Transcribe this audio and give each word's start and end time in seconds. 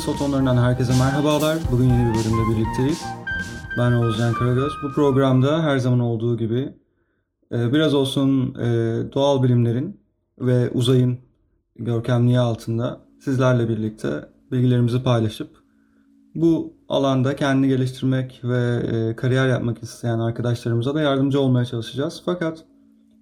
Uzak 0.00 0.08
Yıldız 0.08 0.20
Fotonlarından 0.20 0.56
herkese 0.56 0.92
merhabalar. 0.98 1.58
Bugün 1.72 1.84
yeni 1.84 2.08
bir 2.08 2.18
bölümde 2.18 2.56
birlikteyiz. 2.56 3.02
Ben 3.78 3.92
Oğuzcan 3.92 4.34
Karagöz. 4.34 4.72
Bu 4.82 4.92
programda 4.92 5.62
her 5.62 5.78
zaman 5.78 6.00
olduğu 6.00 6.36
gibi 6.36 6.74
e, 7.52 7.72
biraz 7.72 7.94
olsun 7.94 8.54
e, 8.54 8.66
doğal 9.14 9.42
bilimlerin 9.42 10.00
ve 10.38 10.70
uzayın 10.70 11.18
görkemliği 11.76 12.38
altında 12.38 13.00
sizlerle 13.24 13.68
birlikte 13.68 14.28
bilgilerimizi 14.52 15.02
paylaşıp 15.02 15.50
bu 16.34 16.74
alanda 16.88 17.36
kendini 17.36 17.68
geliştirmek 17.68 18.40
ve 18.44 18.82
e, 18.92 19.16
kariyer 19.16 19.48
yapmak 19.48 19.82
isteyen 19.82 20.18
arkadaşlarımıza 20.18 20.94
da 20.94 21.00
yardımcı 21.00 21.40
olmaya 21.40 21.64
çalışacağız. 21.64 22.22
Fakat 22.24 22.64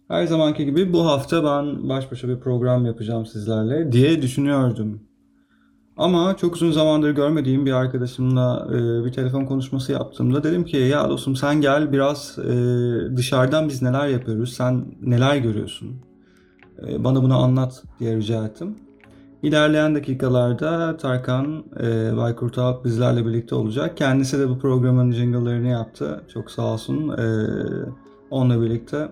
her 0.09 0.27
zamanki 0.27 0.65
gibi 0.65 0.93
bu 0.93 1.07
hafta 1.07 1.45
ben 1.45 1.89
baş 1.89 2.13
başa 2.13 2.29
bir 2.29 2.41
program 2.41 2.87
yapacağım 2.87 3.27
sizlerle 3.27 3.93
diye 3.93 4.23
düşünüyordum. 4.23 5.08
Ama 5.99 6.37
çok 6.37 6.55
uzun 6.55 6.71
zamandır 6.71 7.11
görmediğim 7.11 7.67
bir 7.67 7.73
arkadaşımla 7.73 8.69
e, 8.71 9.05
bir 9.05 9.13
telefon 9.13 9.45
konuşması 9.45 9.93
yaptığımda 9.93 10.43
dedim 10.43 10.65
ki 10.65 10.77
ya 10.77 11.09
dostum 11.09 11.37
sen 11.37 11.61
gel 11.61 11.93
biraz 11.93 12.39
e, 12.39 13.17
dışarıdan 13.17 13.69
biz 13.69 13.83
neler 13.83 14.09
yapıyoruz, 14.09 14.53
sen 14.53 14.85
neler 15.03 15.37
görüyorsun, 15.37 15.97
e, 16.87 17.05
bana 17.05 17.23
bunu 17.23 17.37
anlat 17.37 17.83
diye 18.01 18.17
rica 18.17 18.45
ettim. 18.45 18.77
İlerleyen 19.43 19.95
dakikalarda 19.95 20.97
Tarkan 20.97 21.65
e, 21.81 22.17
Baykurt 22.17 22.59
Alp 22.59 22.85
bizlerle 22.85 23.27
birlikte 23.27 23.55
olacak. 23.55 23.97
Kendisi 23.97 24.39
de 24.39 24.49
bu 24.49 24.59
programın 24.59 25.13
jingle'larını 25.13 25.69
yaptı. 25.69 26.25
Çok 26.35 26.51
sağ 26.51 26.63
olsun. 26.63 27.09
E, 27.09 27.25
onunla 28.31 28.63
birlikte 28.63 29.09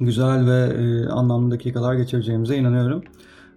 güzel 0.00 0.46
ve 0.46 0.74
e, 0.82 1.08
anlamlı 1.08 1.50
dakikalar 1.50 1.94
geçireceğimize 1.94 2.56
inanıyorum. 2.56 3.02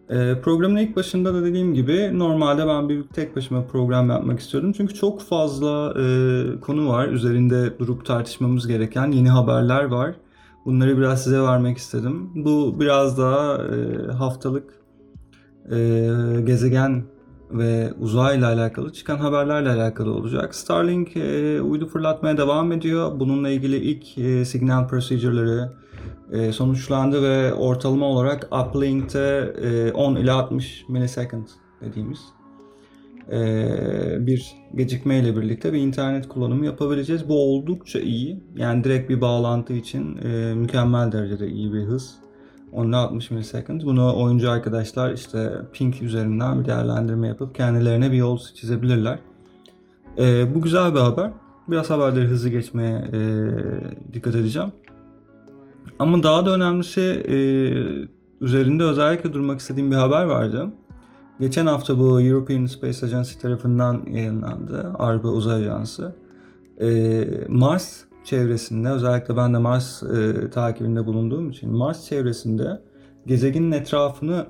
E, 0.10 0.42
programın 0.42 0.78
ilk 0.78 0.96
başında 0.96 1.34
da 1.34 1.46
dediğim 1.46 1.74
gibi 1.74 2.20
normalde 2.20 2.68
ben 2.68 2.90
bir 2.90 3.04
tek 3.04 3.36
başıma 3.36 3.68
program 3.68 4.10
yapmak 4.10 4.40
istiyordum. 4.40 4.74
Çünkü 4.78 4.94
çok 4.94 5.22
fazla 5.22 5.94
e, 6.00 6.60
konu 6.60 6.90
var. 6.90 7.08
Üzerinde 7.08 7.80
durup 7.80 8.06
tartışmamız 8.06 8.68
gereken 8.68 9.12
yeni 9.12 9.30
haberler 9.30 9.84
var. 9.84 10.16
Bunları 10.66 10.98
biraz 10.98 11.24
size 11.24 11.42
vermek 11.42 11.78
istedim. 11.78 12.30
Bu 12.36 12.80
biraz 12.80 13.18
daha 13.18 13.58
e, 13.58 14.12
haftalık 14.12 14.74
e, 15.72 15.78
gezegen 16.44 17.04
ve 17.52 17.94
uzayla 18.00 18.48
alakalı 18.48 18.94
çıkan 18.94 19.18
haberlerle 19.18 19.70
alakalı 19.70 20.14
olacak. 20.14 20.56
Starlink 20.56 21.18
e, 21.18 21.62
uydu 21.62 21.88
fırlatmaya 21.88 22.38
devam 22.38 22.72
ediyor. 22.72 23.20
Bununla 23.20 23.50
ilgili 23.50 23.78
ilk 23.78 24.18
e, 24.18 24.46
signal 24.46 24.88
procedure'ları 24.88 25.72
e, 26.34 26.52
sonuçlandı 26.52 27.24
ve 27.24 27.54
ortalama 27.54 28.06
olarak 28.06 28.50
uplink'te 28.52 29.54
e, 29.62 29.92
10 29.92 30.16
ila 30.16 30.36
60 30.36 30.86
millisecond 30.90 31.48
dediğimiz 31.82 32.20
e, 33.32 34.28
bir 34.28 34.56
gecikme 34.76 35.20
ile 35.20 35.38
birlikte 35.38 35.74
bir 35.74 35.80
internet 35.80 36.28
kullanımı 36.28 36.66
yapabileceğiz. 36.66 37.30
Bu 37.30 37.54
oldukça 37.54 38.00
iyi. 38.00 38.44
Yani 38.56 38.84
direkt 38.84 39.10
bir 39.10 39.22
bağlantı 39.22 39.74
için 39.74 40.18
e, 40.18 40.54
mükemmel 40.54 41.12
derecede 41.12 41.48
iyi 41.48 41.74
bir 41.74 41.84
hız. 41.84 42.16
10 42.72 42.88
ila 42.88 42.98
60 42.98 43.32
millisecond. 43.32 43.82
Bunu 43.82 44.24
oyuncu 44.24 44.52
arkadaşlar 44.52 45.14
işte 45.14 45.52
ping 45.74 46.02
üzerinden 46.02 46.60
bir 46.60 46.66
değerlendirme 46.66 47.28
yapıp 47.28 47.56
kendilerine 47.56 48.12
bir 48.12 48.18
yol 48.18 48.40
çizebilirler. 48.56 49.20
E, 50.18 50.56
bu 50.56 50.62
güzel 50.62 50.94
bir 50.94 51.00
haber. 51.00 51.32
Biraz 51.68 51.90
haberleri 51.90 52.26
hızlı 52.26 52.50
geçmeye 52.50 52.98
e, 53.14 53.20
dikkat 54.14 54.36
edeceğim. 54.36 54.72
Ama 56.00 56.24
daha 56.24 56.46
da 56.46 56.56
önemlisi 56.56 57.02
e, 57.02 57.38
üzerinde 58.46 58.84
özellikle 58.84 59.34
durmak 59.34 59.60
istediğim 59.60 59.92
bir 59.92 59.96
haber 59.96 60.24
vardı. 60.24 60.68
Geçen 61.40 61.66
hafta 61.66 62.00
bu 62.00 62.22
European 62.22 62.66
Space 62.66 63.06
Agency 63.06 63.40
tarafından 63.40 64.06
yayınlandı. 64.12 64.94
Avrupa 65.00 65.28
Uzay 65.28 65.62
Ajansı. 65.62 66.16
E, 66.82 67.26
Mars 67.48 68.04
çevresinde 68.24 68.90
özellikle 68.90 69.38
ben 69.38 69.54
de 69.54 69.58
Mars 69.58 70.04
e, 70.04 70.50
takibinde 70.50 71.06
bulunduğum 71.06 71.50
için 71.50 71.72
Mars 71.72 72.06
çevresinde 72.10 72.82
gezegenin 73.26 73.72
etrafını 73.72 74.46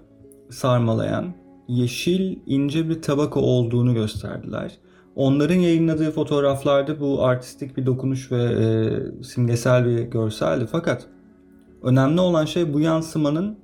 sarmalayan 0.49 1.33
yeşil 1.67 2.39
ince 2.45 2.89
bir 2.89 3.01
tabaka 3.01 3.39
olduğunu 3.39 3.93
gösterdiler. 3.93 4.77
Onların 5.15 5.55
yayınladığı 5.55 6.11
fotoğraflarda 6.11 6.99
bu 6.99 7.23
artistik 7.23 7.77
bir 7.77 7.85
dokunuş 7.85 8.31
ve 8.31 8.43
e, 8.43 9.23
simgesel 9.23 9.85
bir 9.85 9.99
görseldi. 9.99 10.67
Fakat 10.71 11.07
önemli 11.83 12.21
olan 12.21 12.45
şey 12.45 12.73
bu 12.73 12.79
yansımanın 12.79 13.57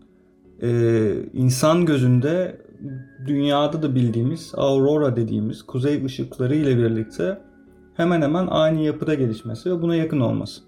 e, 0.61 1.11
insan 1.33 1.85
gözünde 1.85 2.61
dünyada 3.27 3.81
da 3.81 3.95
bildiğimiz 3.95 4.51
aurora 4.57 5.15
dediğimiz 5.15 5.63
kuzey 5.63 6.05
ışıkları 6.05 6.55
ile 6.55 6.77
birlikte 6.77 7.41
hemen 7.95 8.21
hemen 8.21 8.47
aynı 8.47 8.81
yapıda 8.81 9.13
gelişmesi 9.13 9.71
ve 9.71 9.81
buna 9.81 9.95
yakın 9.95 10.19
olması. 10.19 10.61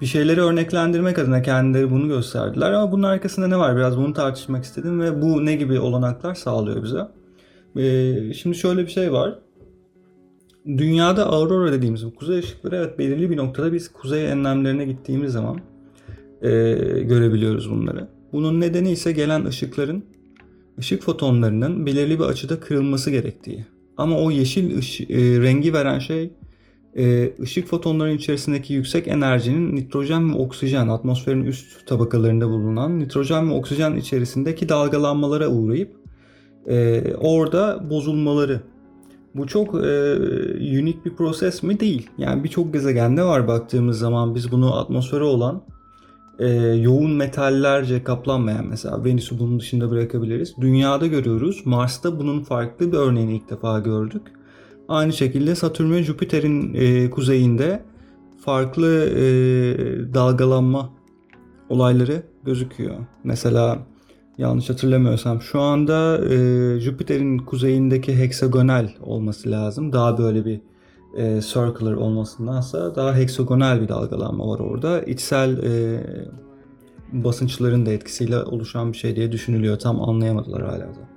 Bir 0.00 0.06
şeyleri 0.06 0.40
örneklendirmek 0.40 1.18
adına 1.18 1.42
kendileri 1.42 1.90
bunu 1.90 2.08
gösterdiler 2.08 2.72
ama 2.72 2.92
bunun 2.92 3.02
arkasında 3.02 3.46
ne 3.46 3.58
var? 3.58 3.76
Biraz 3.76 3.96
bunu 3.96 4.12
tartışmak 4.12 4.64
istedim 4.64 5.00
ve 5.00 5.22
bu 5.22 5.46
ne 5.46 5.56
gibi 5.56 5.80
olanaklar 5.80 6.34
sağlıyor 6.34 6.82
bize. 6.82 7.08
Ee, 7.76 8.34
şimdi 8.34 8.56
şöyle 8.56 8.82
bir 8.82 8.90
şey 8.90 9.12
var. 9.12 9.38
Dünyada 10.66 11.26
aurora 11.26 11.72
dediğimiz 11.72 12.06
bu 12.06 12.14
kuzey 12.14 12.38
ışıkları 12.38 12.76
evet 12.76 12.98
belirli 12.98 13.30
bir 13.30 13.36
noktada 13.36 13.72
biz 13.72 13.92
kuzey 13.92 14.30
enlemlerine 14.32 14.84
gittiğimiz 14.84 15.32
zaman 15.32 15.60
e, 16.42 16.48
görebiliyoruz 17.02 17.70
bunları. 17.70 18.08
Bunun 18.32 18.60
nedeni 18.60 18.90
ise 18.90 19.12
gelen 19.12 19.44
ışıkların 19.44 20.04
ışık 20.78 21.02
fotonlarının 21.02 21.86
belirli 21.86 22.18
bir 22.18 22.24
açıda 22.24 22.60
kırılması 22.60 23.10
gerektiği. 23.10 23.66
Ama 23.96 24.18
o 24.18 24.30
yeşil 24.30 24.78
ışı, 24.78 25.04
e, 25.04 25.18
rengi 25.18 25.72
veren 25.72 25.98
şey 25.98 26.32
e, 26.96 27.32
ışık 27.40 27.66
fotonlarının 27.66 28.16
içerisindeki 28.16 28.74
yüksek 28.74 29.08
enerjinin 29.08 29.76
nitrojen 29.76 30.34
ve 30.34 30.38
oksijen 30.38 30.88
atmosferin 30.88 31.44
üst 31.44 31.86
tabakalarında 31.86 32.48
bulunan 32.48 33.00
nitrojen 33.00 33.50
ve 33.50 33.54
oksijen 33.54 33.96
içerisindeki 33.96 34.68
dalgalanmalara 34.68 35.48
uğrayıp 35.48 35.96
e, 36.66 37.02
orada 37.14 37.90
bozulmaları. 37.90 38.60
Bu 39.34 39.46
çok 39.46 39.74
e, 39.74 40.16
unik 40.80 41.04
bir 41.04 41.14
proses 41.14 41.62
mi? 41.62 41.80
Değil. 41.80 42.10
Yani 42.18 42.44
birçok 42.44 42.72
gezegende 42.72 43.24
var 43.24 43.48
baktığımız 43.48 43.98
zaman 43.98 44.34
biz 44.34 44.52
bunu 44.52 44.78
atmosfere 44.78 45.24
olan 45.24 45.62
e, 46.40 46.48
yoğun 46.74 47.12
metallerce 47.12 48.04
kaplanmayan 48.04 48.66
mesela 48.66 49.04
Venüs'ü 49.04 49.38
bunun 49.38 49.60
dışında 49.60 49.90
bırakabiliriz. 49.90 50.54
Dünyada 50.60 51.06
görüyoruz. 51.06 51.62
Mars'ta 51.64 52.18
bunun 52.18 52.40
farklı 52.42 52.92
bir 52.92 52.96
örneğini 52.96 53.36
ilk 53.36 53.50
defa 53.50 53.78
gördük. 53.78 54.22
Aynı 54.88 55.12
şekilde 55.12 55.54
Satürn 55.54 55.92
ve 55.92 56.02
Jüpiter'in 56.02 56.74
e, 56.74 57.10
kuzeyinde 57.10 57.82
farklı 58.44 59.04
e, 59.04 59.24
dalgalanma 60.14 60.90
olayları 61.68 62.22
gözüküyor. 62.44 62.96
Mesela 63.24 63.78
yanlış 64.38 64.70
hatırlamıyorsam 64.70 65.42
şu 65.42 65.60
anda 65.60 66.24
e, 66.24 66.80
Jüpiter'in 66.80 67.38
kuzeyindeki 67.38 68.18
heksagonal 68.18 68.88
olması 69.00 69.50
lazım. 69.50 69.92
Daha 69.92 70.18
böyle 70.18 70.44
bir 70.44 70.60
e, 71.16 71.40
circular 71.40 71.92
olmasındansa 71.92 72.96
daha 72.96 73.16
heksagonal 73.16 73.80
bir 73.80 73.88
dalgalanma 73.88 74.48
var 74.48 74.58
orada. 74.58 75.02
İçsel 75.02 75.58
e, 75.62 76.00
basınçların 77.12 77.86
da 77.86 77.90
etkisiyle 77.90 78.42
oluşan 78.42 78.92
bir 78.92 78.98
şey 78.98 79.16
diye 79.16 79.32
düşünülüyor. 79.32 79.78
Tam 79.78 80.02
anlayamadılar 80.02 80.62
hala 80.62 80.80
da. 80.80 81.08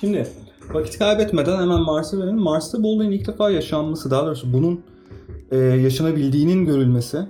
Şimdi 0.00 0.26
vakit 0.72 0.98
kaybetmeden 0.98 1.62
hemen 1.62 1.80
Mars'a 1.80 2.18
verelim. 2.18 2.38
Mars'ta 2.38 2.82
bu 2.82 2.92
olayın 2.92 3.10
ilk 3.10 3.26
defa 3.28 3.50
yaşanması, 3.50 4.10
daha 4.10 4.26
doğrusu 4.26 4.52
bunun 4.52 4.80
e, 5.50 5.56
yaşanabildiğinin 5.56 6.64
görülmesi 6.64 7.26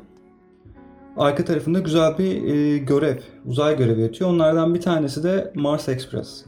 arka 1.17 1.45
tarafında 1.45 1.79
güzel 1.79 2.19
bir 2.19 2.45
e, 2.45 2.79
görev, 2.79 3.19
uzay 3.47 3.77
görevi 3.77 4.01
yatıyor. 4.01 4.31
Onlardan 4.31 4.75
bir 4.75 4.81
tanesi 4.81 5.23
de 5.23 5.53
Mars 5.55 5.89
Express. 5.89 6.45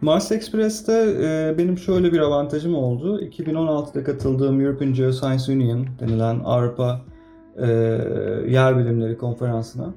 Mars 0.00 0.32
Express'te 0.32 1.16
e, 1.22 1.58
benim 1.58 1.78
şöyle 1.78 2.12
bir 2.12 2.18
avantajım 2.18 2.74
oldu. 2.74 3.20
2016'da 3.20 4.04
katıldığım 4.04 4.60
European 4.60 4.92
Geoscience 4.92 5.52
Union 5.52 5.86
denilen 6.00 6.40
Avrupa 6.44 7.00
e, 7.56 7.66
Yer 8.48 8.78
Bilimleri 8.78 9.18
Konferansı'na 9.18 9.94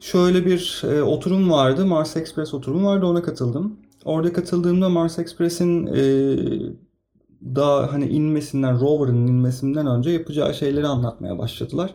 şöyle 0.00 0.46
bir 0.46 0.82
e, 0.84 1.02
oturum 1.02 1.50
vardı. 1.50 1.86
Mars 1.86 2.16
Express 2.16 2.54
oturumu 2.54 2.86
vardı. 2.88 3.06
Ona 3.06 3.22
katıldım. 3.22 3.76
Orada 4.04 4.32
katıldığımda 4.32 4.88
Mars 4.88 5.18
Express'in 5.18 5.86
e, 5.86 6.02
daha 7.54 7.92
hani 7.92 8.08
inmesinden, 8.08 8.80
rover'ın 8.80 9.26
inmesinden 9.26 9.86
önce 9.86 10.10
yapacağı 10.10 10.54
şeyleri 10.54 10.86
anlatmaya 10.86 11.38
başladılar. 11.38 11.94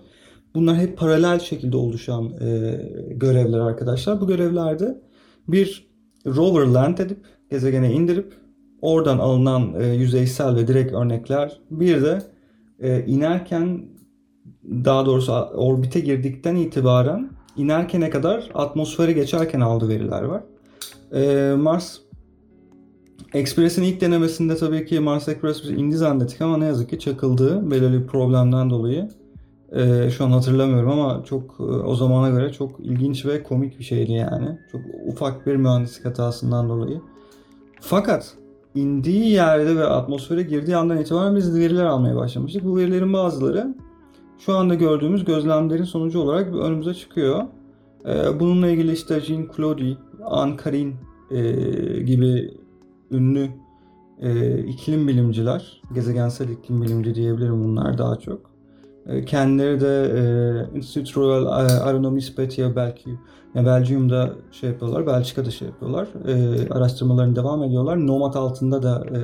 Bunlar 0.56 0.78
hep 0.78 0.98
paralel 0.98 1.40
şekilde 1.40 1.78
oluşan 1.78 2.25
e, 2.42 2.80
görevler 3.12 3.60
arkadaşlar. 3.60 4.22
Bu 4.22 4.28
görevlerde 4.28 5.01
bir 5.48 5.93
rover 6.25 6.66
land 6.66 6.98
edip 6.98 7.20
gezegene 7.52 7.92
indirip 7.92 8.34
oradan 8.81 9.18
alınan 9.18 9.74
e, 9.80 9.88
yüzeysel 9.88 10.56
ve 10.56 10.68
direkt 10.68 10.94
örnekler 10.94 11.60
bir 11.72 12.02
de 12.02 12.22
e, 12.80 13.06
inerken 13.06 13.86
daha 14.64 15.06
doğrusu 15.06 15.34
orbite 15.34 16.00
girdikten 16.00 16.56
itibaren 16.56 17.30
inerkene 17.58 18.10
kadar 18.10 18.52
atmosfere 18.54 19.12
geçerken 19.12 19.60
aldığı 19.60 19.90
veriler 19.90 20.24
var. 20.24 20.44
E, 21.14 21.54
Mars 21.58 21.98
Express'in 23.34 23.84
ilk 23.84 24.02
denemesinde 24.02 24.56
tabii 24.56 24.86
ki 24.86 25.00
Mars 25.00 25.28
Express 25.28 25.66
indi 25.66 25.96
zannettik 25.96 26.42
ama 26.42 26.58
ne 26.58 26.66
yazık 26.66 26.90
ki 26.90 27.00
çakıldı 27.00 27.72
belirli 27.72 28.02
bir 28.02 28.08
problemden 28.08 28.69
dolayı. 28.69 29.10
Ee, 29.74 30.10
şu 30.10 30.25
an 30.25 30.31
hatırlamıyorum 30.31 30.92
ama 30.92 31.24
çok 31.25 31.56
e, 31.60 31.64
o 31.64 31.96
zamana 31.96 32.30
göre 32.30 32.52
çok 32.52 32.80
ilginç 32.80 33.25
ve 33.25 33.44
komik 33.44 33.80
bir 33.80 33.84
şeydi 33.84 34.12
yani. 34.12 34.58
Çok 34.72 34.81
ufak 35.08 35.48
bir 35.48 35.56
mühendislik 35.56 36.06
hatasından 36.06 36.70
dolayı. 36.70 37.02
Fakat 37.81 38.38
indiği 38.75 39.30
yerde 39.30 39.75
ve 39.75 39.86
atmosfere 39.86 40.44
girdiği 40.44 40.78
andan 40.78 40.98
itibaren 40.98 41.36
biz 41.36 41.60
veriler 41.60 41.86
almaya 41.86 42.16
başlamıştık. 42.16 42.64
Bu 42.64 42.78
verilerin 42.78 43.14
bazıları 43.14 43.75
şu 44.40 44.56
anda 44.56 44.75
gördüğümüz 44.75 45.25
gözlemlerin 45.25 45.84
sonucu 45.84 46.19
olarak 46.19 46.56
önümüze 46.56 46.94
çıkıyor. 46.94 47.44
Ee, 48.06 48.40
bununla 48.40 48.68
ilgili 48.68 48.92
işte 48.92 49.19
Jean 49.19 49.48
Claude, 49.56 49.98
Anne 50.26 50.56
Karin 50.56 50.96
e, 51.31 51.42
gibi 52.00 52.54
ünlü 53.12 53.50
e, 54.22 54.60
iklim 54.60 55.08
bilimciler, 55.08 55.81
gezegensel 55.94 56.50
iklim 56.50 56.81
bilimci 56.81 57.16
diyebilirim 57.16 57.64
bunlar 57.64 57.98
daha 57.98 58.16
çok. 58.16 58.53
E, 59.08 59.26
kendileri 59.26 59.82
de 59.82 60.12
e, 60.74 60.78
Institut 60.78 61.18
Royal 61.18 61.46
Aeronomie 61.86 62.22
Spatiale 62.22 62.76
belki 62.76 63.10
yani 63.56 63.68
Belgium'da 63.68 64.34
şey 64.52 64.70
yapıyorlar, 64.70 65.08
Belçika'da 65.08 65.52
şey 65.52 65.68
yapıyorlar. 65.68 66.08
E, 66.28 66.70
araştırmalarını 66.70 67.36
devam 67.36 67.64
ediyorlar. 67.64 68.08
Nomad 68.08 68.34
altında 68.34 68.84
da 68.84 69.06
e, 69.12 69.20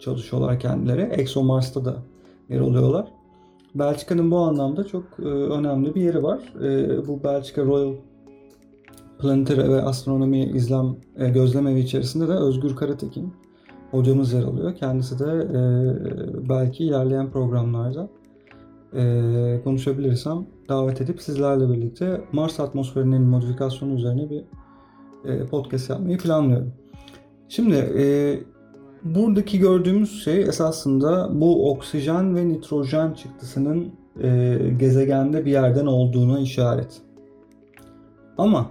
çalışıyorlar 0.00 0.60
kendileri. 0.60 1.00
ExoMars'ta 1.00 1.84
da 1.84 1.96
yer 2.48 2.60
alıyorlar. 2.60 3.08
Belçika'nın 3.74 4.30
bu 4.30 4.38
anlamda 4.38 4.84
çok 4.84 5.04
e, 5.18 5.28
önemli 5.28 5.94
bir 5.94 6.02
yeri 6.02 6.22
var. 6.22 6.40
E, 6.64 7.06
bu 7.06 7.24
Belçika 7.24 7.64
Royal 7.64 7.94
Planetary 9.18 9.68
ve 9.68 9.82
Astronomi 9.82 10.44
İzlem 10.44 10.96
e, 11.16 11.28
Gözlem 11.28 11.66
Evi 11.66 11.80
içerisinde 11.80 12.28
de 12.28 12.32
Özgür 12.32 12.76
Karatekin 12.76 13.32
hocamız 13.90 14.32
yer 14.32 14.42
alıyor. 14.42 14.74
Kendisi 14.74 15.18
de 15.18 15.24
e, 15.24 15.58
belki 16.48 16.84
ilerleyen 16.84 17.30
programlarda 17.30 18.08
e, 18.94 19.60
konuşabilirsem 19.64 20.46
davet 20.68 21.00
edip 21.00 21.22
sizlerle 21.22 21.68
birlikte 21.68 22.20
Mars 22.32 22.60
atmosferinin 22.60 23.22
modifikasyonu 23.22 23.94
üzerine 23.94 24.30
bir 24.30 24.44
e, 25.24 25.46
podcast 25.46 25.90
yapmayı 25.90 26.18
planlıyorum. 26.18 26.72
Şimdi 27.48 27.74
e, 27.74 28.04
buradaki 29.04 29.58
gördüğümüz 29.58 30.24
şey 30.24 30.42
esasında 30.42 31.40
bu 31.40 31.70
oksijen 31.70 32.36
ve 32.36 32.48
nitrojen 32.48 33.12
çıktısının 33.12 33.92
e, 34.22 34.58
gezegende 34.78 35.44
bir 35.44 35.50
yerden 35.50 35.86
olduğuna 35.86 36.40
işaret. 36.40 37.02
Ama 38.38 38.70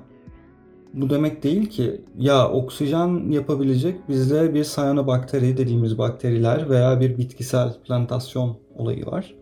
bu 0.94 1.10
demek 1.10 1.44
değil 1.44 1.66
ki 1.66 2.02
ya 2.18 2.50
oksijen 2.50 3.32
yapabilecek 3.32 4.10
bizde 4.10 4.54
bir 4.54 4.64
sayanobakteri 4.64 5.58
dediğimiz 5.58 5.98
bakteriler 5.98 6.70
veya 6.70 7.00
bir 7.00 7.18
bitkisel 7.18 7.74
plantasyon 7.88 8.58
olayı 8.78 9.06
var. 9.06 9.39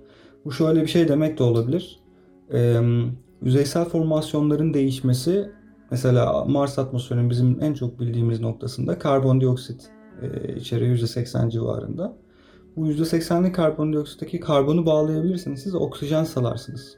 Bu 0.48 0.52
şöyle 0.52 0.82
bir 0.82 0.88
şey 0.88 1.08
demek 1.08 1.40
de 1.40 1.44
olabilir. 1.44 2.00
Ee, 2.54 2.82
yüzeysel 3.42 3.86
formasyonların 3.86 4.74
değişmesi 4.74 5.52
mesela 5.92 6.46
Mars 6.46 6.80
atmosferinin 6.80 7.30
bizim 7.30 7.58
en 7.62 7.74
çok 7.74 8.00
bildiğimiz 8.00 8.40
noktasında 8.40 9.00
karbondioksit 9.00 9.90
e, 10.22 10.56
içeriyor 10.56 10.96
%80 10.96 11.52
civarında. 11.52 12.16
Bu 12.76 12.88
%80'lik 12.88 13.56
karbondioksitteki 13.56 14.40
karbonu 14.40 14.86
bağlayabilirsiniz. 14.86 15.64
Siz 15.64 15.76
oksijen 15.76 16.24
salarsınız. 16.24 16.98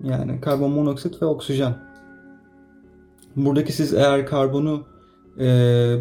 Yani 0.00 0.40
karbon 0.40 0.70
monoksit 0.70 1.22
ve 1.22 1.26
oksijen. 1.26 1.74
Buradaki 3.36 3.72
siz 3.72 3.94
eğer 3.94 4.26
karbonu 4.26 4.86
e, 5.40 5.46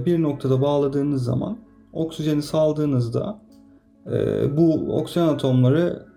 bir 0.05 0.21
noktada 0.21 0.61
bağladığınız 0.61 1.23
zaman 1.23 1.57
oksijeni 1.93 2.41
saldığınızda 2.41 3.41
e, 4.11 4.57
bu 4.57 4.97
oksijen 4.97 5.27
atomları 5.27 6.14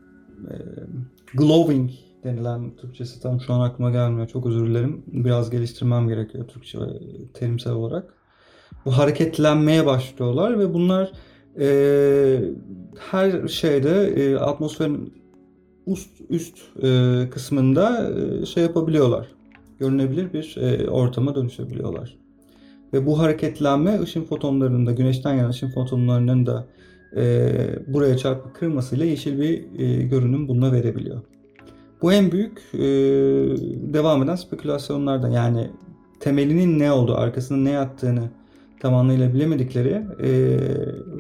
glowing 1.35 1.91
denilen 2.25 2.77
Türkçesi 2.77 3.23
tam 3.23 3.41
şu 3.41 3.53
an 3.53 3.61
aklıma 3.61 3.91
gelmiyor. 3.91 4.29
Çok 4.29 4.47
özür 4.47 4.67
dilerim. 4.67 5.03
Biraz 5.07 5.51
geliştirmem 5.51 6.09
gerekiyor 6.09 6.49
Türkçe 6.49 6.79
terimsel 7.35 7.73
olarak. 7.73 8.15
Bu 8.85 8.99
hareketlenmeye 8.99 9.87
başlıyorlar 9.87 10.59
ve 10.59 10.75
bunlar 10.75 11.13
e, 11.61 12.41
her 13.11 13.49
şeyde 13.49 14.07
e, 14.07 14.37
atmosferin 14.37 15.13
üst 15.87 16.11
üst 16.31 16.59
e, 16.83 17.23
kısmında 17.31 18.11
e, 18.11 18.47
şey 18.47 18.63
yapabiliyorlar. 18.63 19.29
Görünebilir 19.79 20.33
bir 20.33 20.57
e, 20.57 20.91
ortama 20.91 21.35
dönüşebiliyorlar. 21.35 22.19
Ve 22.93 23.07
bu 23.07 23.19
hareketlenme 23.19 24.01
ışın 24.01 24.25
fotonlarının 24.25 24.87
da 24.87 24.93
güneşten 24.93 25.37
gelen 25.37 25.49
ışın 25.49 25.71
fotonlarının 25.71 26.47
da 26.47 26.67
e, 27.17 27.55
buraya 27.87 28.17
çarpıp 28.17 28.55
kırmasıyla 28.55 29.07
yeşil 29.07 29.41
bir 29.41 29.81
e, 29.81 30.03
görünüm 30.03 30.49
bununla 30.49 30.73
verebiliyor. 30.73 31.21
Bu 32.03 32.13
en 32.13 32.33
büyük 32.33 32.63
e, 32.75 32.79
devam 33.93 34.23
eden 34.23 34.35
spekülasyonlardan 34.35 35.31
yani 35.31 35.71
temelinin 36.21 36.79
ne 36.79 36.93
olduğu, 36.93 37.15
arkasında 37.15 37.59
ne 37.59 37.71
yattığını 37.71 38.31
tam 38.81 38.95
anlamıyla 38.95 39.35
bilemedikleri 39.35 40.03
e, 40.23 40.31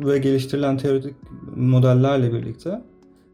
ve 0.06 0.18
geliştirilen 0.18 0.76
teorik 0.76 1.14
modellerle 1.56 2.32
birlikte 2.32 2.82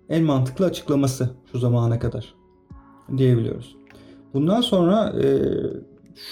en 0.08 0.24
mantıklı 0.24 0.64
açıklaması 0.64 1.30
şu 1.52 1.58
zamana 1.58 1.98
kadar 1.98 2.34
diyebiliyoruz. 3.16 3.76
Bundan 4.34 4.60
sonra 4.60 5.14
e, 5.22 5.26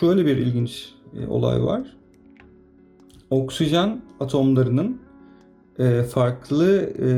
şöyle 0.01 0.27
bir 0.27 0.37
ilginç 0.37 0.95
e, 1.19 1.27
olay 1.27 1.63
var. 1.63 1.97
Oksijen 3.31 4.03
atomlarının 4.21 5.01
e, 5.79 6.03
farklı 6.03 6.81
e, 6.81 7.09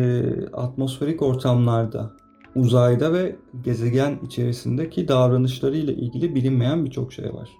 atmosferik 0.52 1.22
ortamlarda, 1.22 2.10
uzayda 2.54 3.12
ve 3.12 3.36
gezegen 3.64 4.18
içerisindeki 4.26 5.08
davranışları 5.08 5.76
ile 5.76 5.94
ilgili 5.94 6.34
bilinmeyen 6.34 6.84
birçok 6.84 7.12
şey 7.12 7.34
var. 7.34 7.50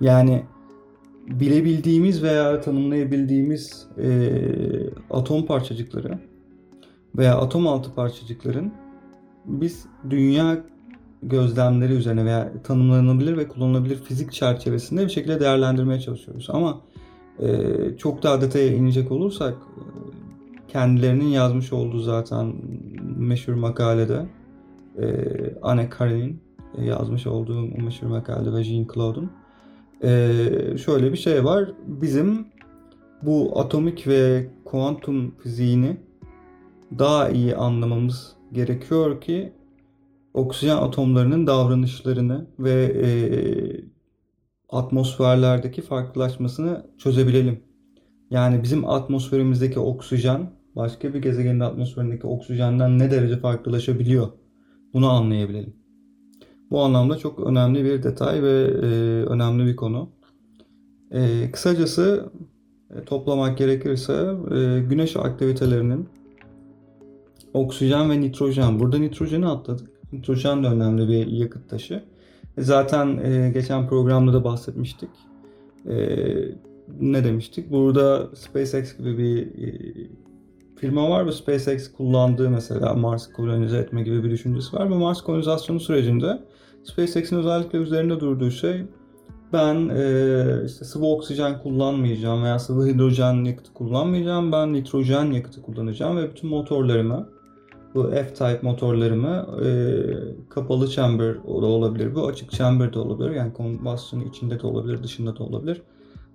Yani 0.00 0.44
bilebildiğimiz 1.28 2.22
veya 2.22 2.60
tanımlayabildiğimiz 2.60 3.86
e, 3.98 4.30
atom 5.10 5.46
parçacıkları 5.46 6.18
veya 7.16 7.38
atom 7.38 7.66
altı 7.66 7.94
parçacıkların 7.94 8.72
biz 9.44 9.86
dünya 10.10 10.64
gözlemleri 11.22 11.92
üzerine 11.92 12.24
veya 12.24 12.52
tanımlanabilir 12.62 13.36
ve 13.36 13.48
kullanılabilir 13.48 13.96
fizik 13.96 14.32
çerçevesinde 14.32 15.04
bir 15.04 15.10
şekilde 15.10 15.40
değerlendirmeye 15.40 16.00
çalışıyoruz. 16.00 16.46
Ama 16.50 16.80
çok 17.98 18.22
daha 18.22 18.40
detaya 18.40 18.72
inecek 18.72 19.12
olursak 19.12 19.54
kendilerinin 20.68 21.28
yazmış 21.28 21.72
olduğu 21.72 22.00
zaten 22.00 22.54
meşhur 23.16 23.54
makalede 23.54 24.26
e, 24.98 25.06
Anne 25.62 25.90
Karen'in 25.90 26.40
yazmış 26.78 27.26
olduğu 27.26 27.60
meşhur 27.60 28.06
makalede 28.06 28.52
ve 28.52 28.64
Jean 28.64 28.86
Claude'un 28.94 29.30
e, 30.02 30.78
şöyle 30.78 31.12
bir 31.12 31.18
şey 31.18 31.44
var. 31.44 31.72
Bizim 31.86 32.46
bu 33.22 33.60
atomik 33.60 34.06
ve 34.06 34.50
kuantum 34.64 35.34
fiziğini 35.42 35.96
daha 36.98 37.28
iyi 37.28 37.56
anlamamız 37.56 38.36
gerekiyor 38.52 39.20
ki 39.20 39.52
oksijen 40.34 40.76
atomlarının 40.76 41.46
davranışlarını 41.46 42.46
ve 42.58 42.84
e, 42.84 43.08
atmosferlerdeki 44.68 45.82
farklılaşmasını 45.82 46.86
çözebilelim. 46.98 47.60
Yani 48.30 48.62
bizim 48.62 48.88
atmosferimizdeki 48.88 49.78
oksijen 49.80 50.50
başka 50.76 51.14
bir 51.14 51.22
gezegenin 51.22 51.60
atmosferindeki 51.60 52.26
oksijenden 52.26 52.98
ne 52.98 53.10
derece 53.10 53.38
farklılaşabiliyor? 53.38 54.28
Bunu 54.94 55.10
anlayabilelim. 55.10 55.76
Bu 56.70 56.80
anlamda 56.80 57.18
çok 57.18 57.40
önemli 57.46 57.84
bir 57.84 58.02
detay 58.02 58.42
ve 58.42 58.62
e, 58.82 58.86
önemli 59.24 59.66
bir 59.66 59.76
konu. 59.76 60.10
E, 61.10 61.50
kısacası 61.52 62.32
e, 62.90 63.04
toplamak 63.04 63.58
gerekirse 63.58 64.34
e, 64.50 64.80
güneş 64.80 65.16
aktivitelerinin 65.16 66.08
oksijen 67.54 68.10
ve 68.10 68.20
nitrojen. 68.20 68.80
Burada 68.80 68.98
nitrojeni 68.98 69.46
atladık. 69.46 69.90
Nitrojen 70.12 70.64
de 70.64 70.66
önemli 70.66 71.08
bir 71.08 71.26
yakıt 71.26 71.70
taşı. 71.70 72.04
E, 72.58 72.62
zaten 72.62 73.18
e, 73.18 73.50
geçen 73.50 73.88
programda 73.88 74.32
da 74.32 74.44
bahsetmiştik. 74.44 75.10
E, 75.86 75.96
ne 77.00 77.24
demiştik? 77.24 77.70
Burada 77.70 78.28
SpaceX 78.34 78.96
gibi 78.98 79.18
bir 79.18 79.66
e, 79.66 79.78
firma 80.76 81.10
var 81.10 81.26
ve 81.26 81.32
SpaceX 81.32 81.92
kullandığı 81.92 82.50
mesela 82.50 82.94
Mars 82.94 83.32
kolonize 83.32 83.78
etme 83.78 84.02
gibi 84.02 84.24
bir 84.24 84.30
düşüncesi 84.30 84.76
var. 84.76 84.90
Ve 84.90 84.94
Mars 84.94 85.20
kolonizasyonu 85.22 85.80
sürecinde 85.80 86.42
SpaceX'in 86.84 87.36
özellikle 87.36 87.78
üzerinde 87.78 88.20
durduğu 88.20 88.50
şey 88.50 88.84
ben 89.52 89.88
e, 89.88 90.64
işte 90.66 90.84
sıvı 90.84 91.06
oksijen 91.06 91.62
kullanmayacağım 91.62 92.44
veya 92.44 92.58
sıvı 92.58 92.86
hidrojen 92.86 93.44
yakıtı 93.44 93.72
kullanmayacağım. 93.72 94.52
Ben 94.52 94.72
nitrojen 94.72 95.24
yakıtı 95.24 95.62
kullanacağım 95.62 96.16
ve 96.16 96.30
bütün 96.30 96.50
motorlarımı 96.50 97.28
bu 97.94 98.10
F-Type 98.10 98.58
motorlarımı 98.62 99.46
e, 99.64 99.68
kapalı 100.48 100.90
chamber 100.90 101.34
da 101.34 101.66
olabilir. 101.66 102.14
Bu 102.14 102.26
açık 102.26 102.50
chamber 102.50 102.92
de 102.92 102.98
olabilir. 102.98 103.30
Yani 103.30 103.52
kombüsyon 103.52 104.20
içinde 104.20 104.60
de 104.60 104.66
olabilir, 104.66 105.02
dışında 105.02 105.36
da 105.36 105.44
olabilir. 105.44 105.82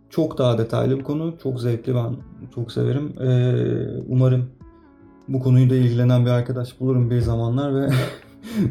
çok 0.10 0.38
daha 0.38 0.58
detaylı 0.58 1.00
bir 1.00 1.04
konu. 1.04 1.34
Çok 1.44 1.62
zevkli 1.62 1.96
ben 1.96 2.16
çok 2.56 2.72
severim. 2.72 3.14
Ee, 3.22 4.02
umarım 4.08 4.46
bu 5.28 5.40
konuyla 5.40 5.76
ilgilenen 5.76 6.26
bir 6.26 6.32
arkadaş 6.32 6.80
bulurum 6.80 7.10
bir 7.10 7.20
zamanlar 7.20 7.76
ve 7.76 7.90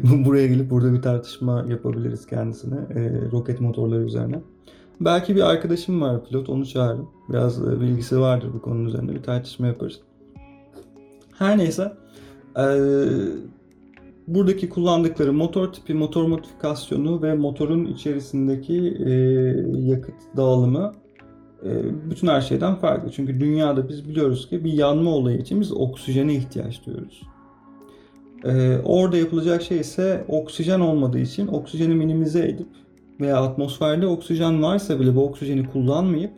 buraya 0.25 0.47
gelip 0.47 0.69
burada 0.69 0.93
bir 0.93 1.01
tartışma 1.01 1.65
yapabiliriz 1.69 2.27
kendisine 2.27 2.75
e, 2.75 3.31
roket 3.31 3.61
motorları 3.61 4.03
üzerine. 4.03 4.41
Belki 5.01 5.35
bir 5.35 5.49
arkadaşım 5.49 6.01
var 6.01 6.25
pilot 6.25 6.49
onu 6.49 6.65
çağırırım. 6.65 7.09
Biraz 7.29 7.67
e, 7.67 7.81
bilgisi 7.81 8.19
vardır 8.19 8.49
bu 8.53 8.61
konunun 8.61 8.85
üzerinde 8.85 9.15
bir 9.15 9.23
tartışma 9.23 9.67
yaparız. 9.67 9.99
Her 11.37 11.57
neyse 11.57 11.83
e, 11.83 11.93
buradaki 14.27 14.69
kullandıkları 14.69 15.33
motor 15.33 15.73
tipi, 15.73 15.93
motor 15.93 16.25
modifikasyonu 16.27 17.21
ve 17.21 17.33
motorun 17.33 17.85
içerisindeki 17.85 18.97
e, 19.05 19.11
yakıt 19.89 20.15
dağılımı 20.37 20.91
e, 21.65 21.69
bütün 22.09 22.27
her 22.27 22.41
şeyden 22.41 22.75
farklı. 22.75 23.11
Çünkü 23.11 23.39
dünyada 23.39 23.89
biz 23.89 24.09
biliyoruz 24.09 24.49
ki 24.49 24.63
bir 24.63 24.73
yanma 24.73 25.09
olayı 25.09 25.37
için 25.37 25.61
biz 25.61 25.71
oksijene 25.71 26.33
ihtiyaç 26.33 26.85
duyuyoruz. 26.85 27.21
E, 28.45 28.77
orada 28.85 29.17
yapılacak 29.17 29.61
şey 29.61 29.79
ise 29.79 30.25
oksijen 30.27 30.79
olmadığı 30.79 31.19
için 31.19 31.47
oksijeni 31.47 31.95
minimize 31.95 32.47
edip 32.47 32.67
veya 33.19 33.37
atmosferde 33.37 34.07
oksijen 34.07 34.63
varsa 34.63 34.99
bile 34.99 35.15
bu 35.15 35.25
oksijeni 35.25 35.69
kullanmayıp 35.69 36.31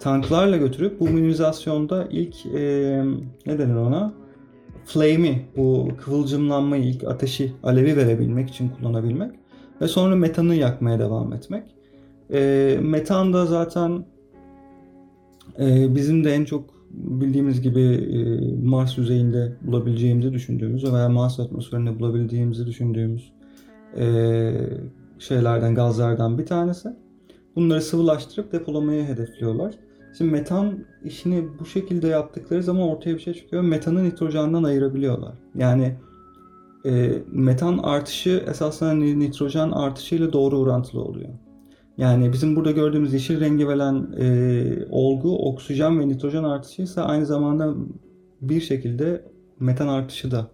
tanklarla 0.00 0.56
götürüp 0.56 1.00
bu 1.00 1.08
minimizasyonda 1.08 2.08
ilk 2.10 2.46
e, 2.46 3.04
ne 3.46 3.58
denir 3.58 3.74
ona? 3.74 4.25
Flame'i, 4.86 5.42
bu 5.56 5.88
kıvılcımlanmayı, 5.98 6.84
ilk 6.84 7.04
ateşi, 7.04 7.52
alevi 7.62 7.96
verebilmek 7.96 8.50
için 8.50 8.68
kullanabilmek 8.68 9.30
ve 9.80 9.88
sonra 9.88 10.16
metanı 10.16 10.54
yakmaya 10.54 10.98
devam 10.98 11.32
etmek. 11.32 11.62
E, 12.32 12.78
metan 12.82 13.32
da 13.32 13.46
zaten 13.46 14.04
e, 15.58 15.94
bizim 15.94 16.24
de 16.24 16.34
en 16.34 16.44
çok 16.44 16.64
bildiğimiz 16.90 17.62
gibi 17.62 17.80
e, 17.80 18.18
Mars 18.66 18.98
yüzeyinde 18.98 19.52
bulabileceğimizi 19.62 20.32
düşündüğümüz 20.32 20.92
veya 20.92 21.08
Mars 21.08 21.40
atmosferinde 21.40 21.98
bulabildiğimizi 21.98 22.66
düşündüğümüz 22.66 23.32
e, 23.96 24.52
şeylerden, 25.18 25.74
gazlardan 25.74 26.38
bir 26.38 26.46
tanesi. 26.46 26.88
Bunları 27.56 27.82
sıvılaştırıp 27.82 28.52
depolamayı 28.52 29.04
hedefliyorlar. 29.04 29.74
Şimdi 30.18 30.30
metan 30.30 30.84
işini 31.04 31.48
bu 31.60 31.66
şekilde 31.66 32.08
yaptıkları 32.08 32.62
zaman 32.62 32.82
ortaya 32.82 33.14
bir 33.14 33.20
şey 33.20 33.34
çıkıyor. 33.34 33.62
Metanı 33.62 34.04
nitrojenden 34.04 34.62
ayırabiliyorlar. 34.62 35.34
Yani 35.54 35.96
e, 36.86 37.12
metan 37.32 37.78
artışı 37.78 38.44
esasında 38.50 38.92
nitrojen 38.92 39.70
artışıyla 39.70 40.32
doğru 40.32 40.58
orantılı 40.58 41.02
oluyor. 41.02 41.28
Yani 41.96 42.32
bizim 42.32 42.56
burada 42.56 42.70
gördüğümüz 42.70 43.12
yeşil 43.12 43.40
rengi 43.40 43.68
veren 43.68 44.06
e, 44.18 44.86
olgu 44.90 45.48
oksijen 45.48 46.00
ve 46.00 46.08
nitrojen 46.08 46.44
artışı 46.44 46.82
ise 46.82 47.00
aynı 47.00 47.26
zamanda 47.26 47.74
bir 48.40 48.60
şekilde 48.60 49.24
metan 49.60 49.88
artışı 49.88 50.30
da 50.30 50.50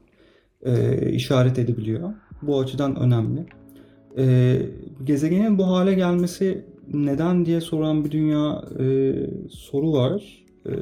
e, 0.63 0.97
işaret 1.11 1.59
edebiliyor. 1.59 2.13
Bu 2.43 2.61
açıdan 2.61 2.97
önemli. 2.97 3.47
E, 4.19 4.57
gezegenin 5.05 5.59
bu 5.59 5.67
hale 5.67 5.95
gelmesi 5.95 6.72
neden 6.93 7.47
diye 7.47 7.61
soran 7.61 8.05
bir 8.05 8.11
dünya 8.11 8.65
e, 8.79 9.15
soru 9.51 9.93
var. 9.93 10.45
E, 10.67 10.73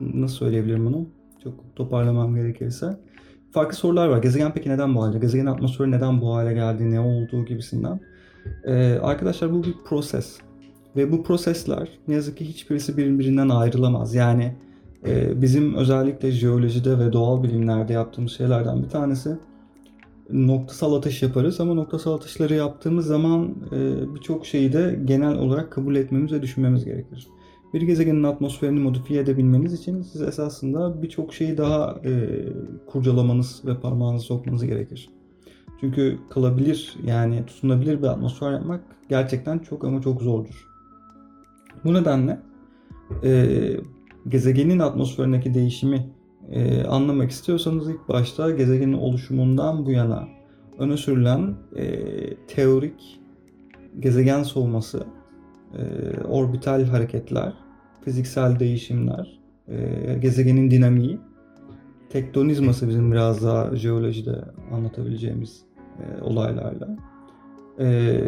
nasıl 0.00 0.36
söyleyebilirim 0.36 0.86
bunu? 0.86 1.06
Çok 1.44 1.76
toparlamam 1.76 2.34
gerekirse. 2.34 2.96
Farklı 3.52 3.76
sorular 3.76 4.08
var. 4.08 4.22
Gezegen 4.22 4.52
peki 4.54 4.70
neden 4.70 4.94
bu 4.94 5.02
halde? 5.02 5.18
Gezegenin 5.18 5.50
atmosferi 5.50 5.90
neden 5.90 6.20
bu 6.20 6.34
hale 6.34 6.54
geldi? 6.54 6.90
Ne 6.90 7.00
olduğu 7.00 7.44
gibisinden. 7.44 8.00
Ee, 8.64 8.98
arkadaşlar 9.02 9.52
bu 9.52 9.64
bir 9.64 9.74
proses. 9.84 10.38
Ve 10.96 11.12
bu 11.12 11.22
prosesler 11.22 11.88
ne 12.08 12.14
yazık 12.14 12.36
ki 12.36 12.44
hiçbirisi 12.44 12.96
birbirinden 12.96 13.48
ayrılamaz. 13.48 14.14
Yani 14.14 14.54
e, 15.06 15.42
bizim 15.42 15.74
özellikle 15.74 16.30
jeolojide 16.30 16.98
ve 16.98 17.12
doğal 17.12 17.42
bilimlerde 17.42 17.92
yaptığımız 17.92 18.32
şeylerden 18.32 18.82
bir 18.82 18.88
tanesi 18.88 19.36
noktasal 20.32 20.94
atış 20.94 21.22
yaparız 21.22 21.60
ama 21.60 21.74
noktasal 21.74 22.14
atışları 22.14 22.54
yaptığımız 22.54 23.06
zaman 23.06 23.54
e, 23.72 24.14
birçok 24.14 24.46
şeyi 24.46 24.72
de 24.72 25.00
genel 25.04 25.38
olarak 25.38 25.72
kabul 25.72 25.96
etmemiz 25.96 26.32
ve 26.32 26.42
düşünmemiz 26.42 26.84
gerekir. 26.84 27.28
Bir 27.74 27.82
gezegenin 27.82 28.22
atmosferini 28.22 28.80
modifiye 28.80 29.20
edebilmeniz 29.20 29.72
için 29.72 30.02
siz 30.02 30.22
esasında 30.22 31.02
birçok 31.02 31.34
şeyi 31.34 31.58
daha 31.58 32.00
e, 32.04 32.28
kurcalamanız 32.86 33.62
ve 33.64 33.80
parmağınızı 33.80 34.26
sokmanız 34.26 34.64
gerekir. 34.64 35.10
Çünkü 35.80 36.18
kalabilir 36.30 36.96
yani 37.06 37.46
tutunabilir 37.46 37.98
bir 37.98 38.06
atmosfer 38.06 38.52
yapmak 38.52 38.84
gerçekten 39.08 39.58
çok 39.58 39.84
ama 39.84 40.00
çok 40.02 40.22
zordur. 40.22 40.66
Bu 41.84 41.94
nedenle 41.94 42.40
e, 43.24 43.46
gezegenin 44.28 44.78
atmosferindeki 44.78 45.54
değişimi 45.54 46.13
e, 46.52 46.84
anlamak 46.84 47.30
istiyorsanız 47.30 47.88
ilk 47.88 48.08
başta 48.08 48.50
gezegenin 48.50 48.92
oluşumundan 48.92 49.86
bu 49.86 49.90
yana 49.90 50.28
öne 50.78 50.96
sürülen 50.96 51.54
e, 51.76 51.86
teorik 52.46 53.20
gezegen 54.00 54.42
soğuması, 54.42 55.06
e, 55.78 55.82
orbital 56.24 56.84
hareketler, 56.84 57.52
fiziksel 58.04 58.58
değişimler, 58.58 59.40
e, 59.68 60.18
gezegenin 60.22 60.70
dinamiği, 60.70 61.18
tektonizması 62.08 62.88
bizim 62.88 63.12
biraz 63.12 63.44
daha 63.44 63.76
jeolojide 63.76 64.44
anlatabileceğimiz 64.72 65.62
e, 65.98 66.22
olaylarla. 66.22 66.96
E, 67.80 68.18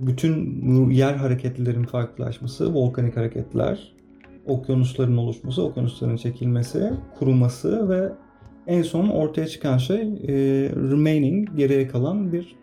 bütün 0.00 0.62
bu 0.62 0.92
yer 0.92 1.14
hareketlerin 1.14 1.84
farklılaşması, 1.84 2.74
volkanik 2.74 3.16
hareketler, 3.16 3.92
okyanusların 4.48 5.16
oluşması, 5.16 5.62
okyanusların 5.62 6.16
çekilmesi, 6.16 6.92
kuruması 7.18 7.88
ve 7.88 8.12
en 8.66 8.82
son 8.82 9.08
ortaya 9.08 9.46
çıkan 9.46 9.78
şey 9.78 10.00
e, 10.00 10.34
remaining, 10.74 11.56
geriye 11.56 11.88
kalan 11.88 12.32
bir 12.32 12.56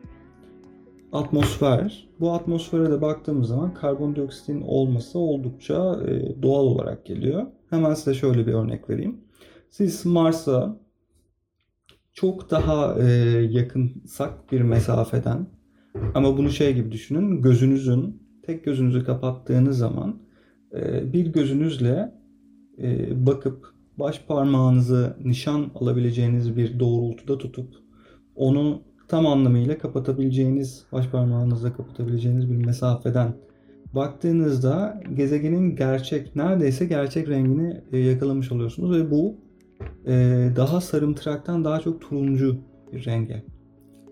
atmosfer. 1.12 2.08
Bu 2.20 2.32
atmosfere 2.32 2.92
de 2.92 3.02
baktığımız 3.02 3.48
zaman 3.48 3.74
karbondioksitin 3.74 4.62
olması 4.62 5.20
oldukça 5.20 6.00
e, 6.08 6.42
doğal 6.44 6.64
olarak 6.64 7.06
geliyor. 7.06 7.46
Hemen 7.70 7.94
size 7.94 8.14
şöyle 8.14 8.48
bir 8.48 8.54
örnek 8.54 8.90
vereyim. 8.90 9.18
Siz 9.70 10.06
Mars'a 10.06 10.80
çok 12.14 12.52
daha 12.52 13.00
e, 13.00 13.06
yakınsak 13.50 14.52
bir 14.52 14.62
mesafeden 14.62 15.48
ama 16.16 16.38
bunu 16.38 16.50
şey 16.50 16.74
gibi 16.74 16.92
düşünün 16.92 17.42
gözünüzün 17.42 18.22
tek 18.46 18.66
gözünüzü 18.66 19.06
kapattığınız 19.06 19.78
zaman 19.78 20.25
bir 21.14 21.26
gözünüzle 21.26 22.12
e, 22.82 23.26
bakıp 23.26 23.74
baş 24.00 24.22
parmağınızı 24.28 25.16
nişan 25.24 25.72
alabileceğiniz 25.76 26.58
bir 26.58 26.80
doğrultuda 26.80 27.38
tutup 27.38 27.74
onu 28.36 28.82
tam 29.08 29.28
anlamıyla 29.28 29.78
kapatabileceğiniz, 29.78 30.86
baş 30.92 31.08
parmağınızla 31.08 31.74
kapatabileceğiniz 31.74 32.52
bir 32.52 32.66
mesafeden 32.66 33.34
baktığınızda 33.96 35.04
gezegenin 35.14 35.76
gerçek, 35.76 36.36
neredeyse 36.36 36.86
gerçek 36.86 37.30
rengini 37.30 37.82
e, 37.92 37.98
yakalamış 37.98 38.52
oluyorsunuz 38.52 38.98
ve 38.98 39.12
bu 39.12 39.36
e, 40.08 40.14
daha 40.56 40.82
sarımtıraktan 40.82 41.66
daha 41.66 41.80
çok 41.80 42.02
turuncu 42.02 42.58
bir 42.94 43.06
renge 43.06 43.44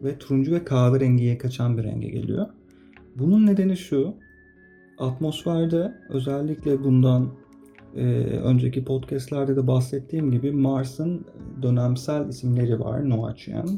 ve 0.03 0.17
turuncu 0.17 0.51
ve 0.51 0.63
kahverengiye 0.63 1.37
kaçan 1.37 1.77
bir 1.77 1.83
renge 1.83 2.09
geliyor. 2.09 2.47
Bunun 3.15 3.45
nedeni 3.47 3.77
şu, 3.77 4.13
atmosferde 5.03 5.93
özellikle 6.09 6.83
bundan 6.83 7.29
e, 7.95 8.05
önceki 8.23 8.85
podcastlerde 8.85 9.55
de 9.55 9.67
bahsettiğim 9.67 10.31
gibi 10.31 10.51
Mars'ın 10.51 11.25
dönemsel 11.61 12.29
isimleri 12.29 12.79
var. 12.79 13.09
Noachian, 13.09 13.69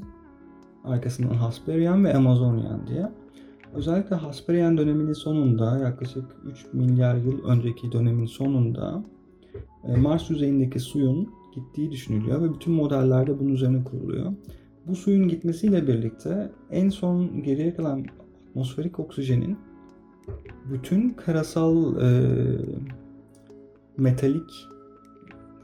arkasından 0.84 1.48
Hesperian 1.48 2.06
ve 2.06 2.16
Amazonian 2.16 2.88
diye. 2.88 3.12
Özellikle 3.74 4.16
Hesperian 4.16 4.78
döneminin 4.78 5.14
sonunda 5.14 5.80
yaklaşık 5.80 6.26
3 6.46 6.66
milyar 6.74 7.16
yıl 7.16 7.46
önceki 7.46 7.92
dönemin 7.92 8.26
sonunda 8.26 9.04
e, 9.88 9.96
Mars 9.96 10.30
yüzeyindeki 10.30 10.80
suyun 10.80 11.30
gittiği 11.56 11.92
düşünülüyor 11.92 12.42
ve 12.42 12.54
bütün 12.54 12.74
modellerde 12.74 13.40
bunun 13.40 13.54
üzerine 13.54 13.84
kuruluyor. 13.84 14.34
Bu 14.88 14.96
suyun 14.96 15.28
gitmesiyle 15.28 15.88
birlikte 15.88 16.52
en 16.72 16.90
son 16.90 17.44
geriye 17.44 17.76
kalan 17.76 18.06
atmosferik 18.50 19.00
oksijenin 19.00 19.58
bütün 20.72 21.10
karasal 21.10 22.02
e, 22.02 22.10
metalik 23.98 24.68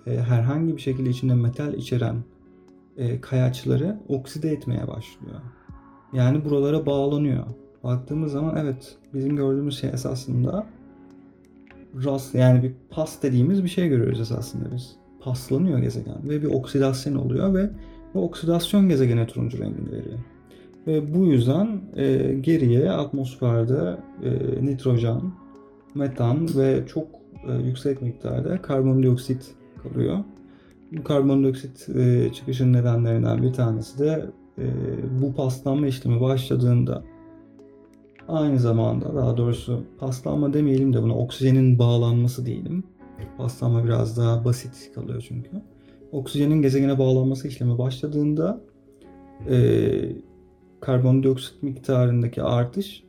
e, 0.07 0.17
herhangi 0.17 0.75
bir 0.75 0.81
şekilde 0.81 1.09
içinde 1.09 1.35
metal 1.35 1.73
içeren 1.73 2.15
e, 2.97 3.21
kayaçları 3.21 3.99
okside 4.07 4.51
etmeye 4.51 4.87
başlıyor. 4.87 5.41
Yani 6.13 6.45
buralara 6.45 6.85
bağlanıyor. 6.85 7.43
Baktığımız 7.83 8.31
zaman 8.31 8.55
evet 8.57 8.97
bizim 9.13 9.35
gördüğümüz 9.35 9.79
şey 9.79 9.89
esasında 9.89 10.67
rast 12.05 12.35
yani 12.35 12.63
bir 12.63 12.73
pas 12.89 13.23
dediğimiz 13.23 13.63
bir 13.63 13.69
şey 13.69 13.89
görüyoruz 13.89 14.19
esasında 14.19 14.71
biz. 14.75 14.95
Paslanıyor 15.19 15.79
gezegen 15.79 16.29
ve 16.29 16.41
bir 16.41 16.47
oksidasyon 16.47 17.15
oluyor 17.15 17.53
ve 17.53 17.69
bu 18.13 18.25
oksidasyon 18.25 18.89
gezegene 18.89 19.27
turuncu 19.27 19.59
rengini 19.59 19.91
veriyor. 19.91 20.19
Ve 20.87 21.13
bu 21.13 21.25
yüzden 21.25 21.81
e, 21.95 22.33
geriye 22.41 22.91
atmosferde 22.91 23.97
e, 24.23 24.65
nitrojen, 24.65 25.21
metan 25.95 26.47
ve 26.57 26.83
çok 26.87 27.07
e, 27.47 27.53
yüksek 27.53 28.01
miktarda 28.01 28.61
karbondioksit 28.61 29.55
kalıyor. 29.83 30.17
Bu 30.91 31.03
karbondioksit 31.03 31.89
e, 31.89 32.31
çıkışın 32.33 32.73
nedenlerinden 32.73 33.43
bir 33.43 33.53
tanesi 33.53 33.99
de 33.99 34.25
e, 34.57 34.65
bu 35.21 35.33
paslanma 35.33 35.87
işlemi 35.87 36.21
başladığında 36.21 37.03
aynı 38.27 38.59
zamanda 38.59 39.15
daha 39.15 39.37
doğrusu 39.37 39.83
paslanma 39.99 40.53
demeyelim 40.53 40.93
de 40.93 41.03
buna 41.03 41.17
oksijenin 41.17 41.79
bağlanması 41.79 42.45
diyelim. 42.45 42.83
Paslanma 43.37 43.83
biraz 43.85 44.17
daha 44.17 44.45
basit 44.45 44.91
kalıyor 44.95 45.25
çünkü. 45.27 45.49
Oksijenin 46.11 46.61
gezegene 46.61 46.99
bağlanması 46.99 47.47
işlemi 47.47 47.77
başladığında 47.77 48.61
e, 49.49 49.55
karbondioksit 50.81 51.63
miktarındaki 51.63 52.43
artış 52.43 53.03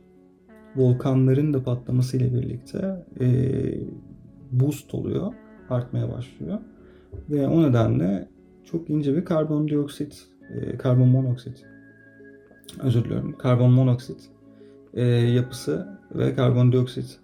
volkanların 0.75 1.53
da 1.53 1.63
patlaması 1.63 2.17
ile 2.17 2.33
birlikte 2.33 3.05
e, 3.19 3.27
boost 4.51 4.93
oluyor, 4.93 5.33
artmaya 5.69 6.11
başlıyor. 6.11 6.59
Ve 7.29 7.47
o 7.47 7.63
nedenle 7.63 8.27
çok 8.63 8.89
ince 8.89 9.15
bir 9.15 9.25
karbondioksit, 9.25 10.27
e, 10.49 10.77
karbon 10.77 11.07
monoksit, 11.07 11.65
özür 12.83 13.03
diliyorum, 13.03 13.37
karbon 13.37 13.71
monoksit 13.71 14.29
e, 14.93 15.05
yapısı 15.07 15.87
ve 16.15 16.35
karbondioksit 16.35 17.19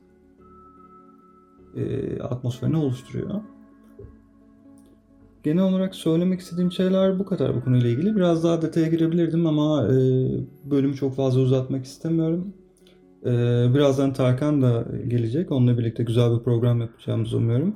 e, 1.75 2.21
atmosferini 2.21 2.77
oluşturuyor. 2.77 3.41
Genel 5.43 5.63
olarak 5.63 5.95
söylemek 5.95 6.39
istediğim 6.39 6.71
şeyler 6.71 7.19
bu 7.19 7.25
kadar 7.25 7.55
bu 7.55 7.63
konuyla 7.63 7.89
ilgili. 7.89 8.15
Biraz 8.15 8.43
daha 8.43 8.61
detaya 8.61 8.87
girebilirdim 8.87 9.47
ama 9.47 9.87
e, 9.87 9.95
bölümü 10.71 10.95
çok 10.95 11.15
fazla 11.15 11.41
uzatmak 11.41 11.85
istemiyorum. 11.85 12.53
E, 13.25 13.29
birazdan 13.73 14.13
Tarkan 14.13 14.61
da 14.61 14.85
gelecek. 15.07 15.51
Onunla 15.51 15.77
birlikte 15.77 16.03
güzel 16.03 16.31
bir 16.31 16.43
program 16.43 16.81
yapacağımızı 16.81 17.37
umuyorum. 17.37 17.75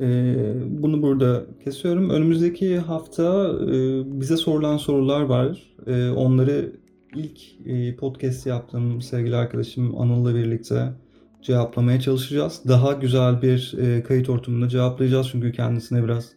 E, 0.00 0.36
bunu 0.66 1.02
burada 1.02 1.44
kesiyorum. 1.64 2.10
Önümüzdeki 2.10 2.78
hafta 2.78 3.52
e, 3.62 4.02
bize 4.20 4.36
sorulan 4.36 4.76
sorular 4.76 5.22
var. 5.22 5.74
E, 5.86 6.10
onları 6.10 6.72
ilk 7.14 7.66
e, 7.66 7.96
podcast 7.96 8.46
yaptığım 8.46 9.02
sevgili 9.02 9.36
arkadaşım 9.36 10.00
Anıl'la 10.00 10.34
birlikte 10.34 10.92
cevaplamaya 11.42 12.00
çalışacağız. 12.00 12.60
Daha 12.68 12.92
güzel 12.92 13.42
bir 13.42 13.74
e, 13.78 14.02
kayıt 14.02 14.30
ortamında 14.30 14.68
cevaplayacağız 14.68 15.28
çünkü 15.32 15.52
kendisine 15.52 16.04
biraz 16.04 16.36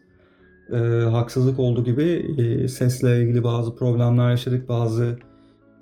e, 0.74 0.78
haksızlık 1.10 1.60
olduğu 1.60 1.84
gibi 1.84 2.36
e, 2.38 2.68
sesle 2.68 3.22
ilgili 3.22 3.44
bazı 3.44 3.76
problemler 3.76 4.32
yaşadık, 4.32 4.70
bazı 4.70 5.18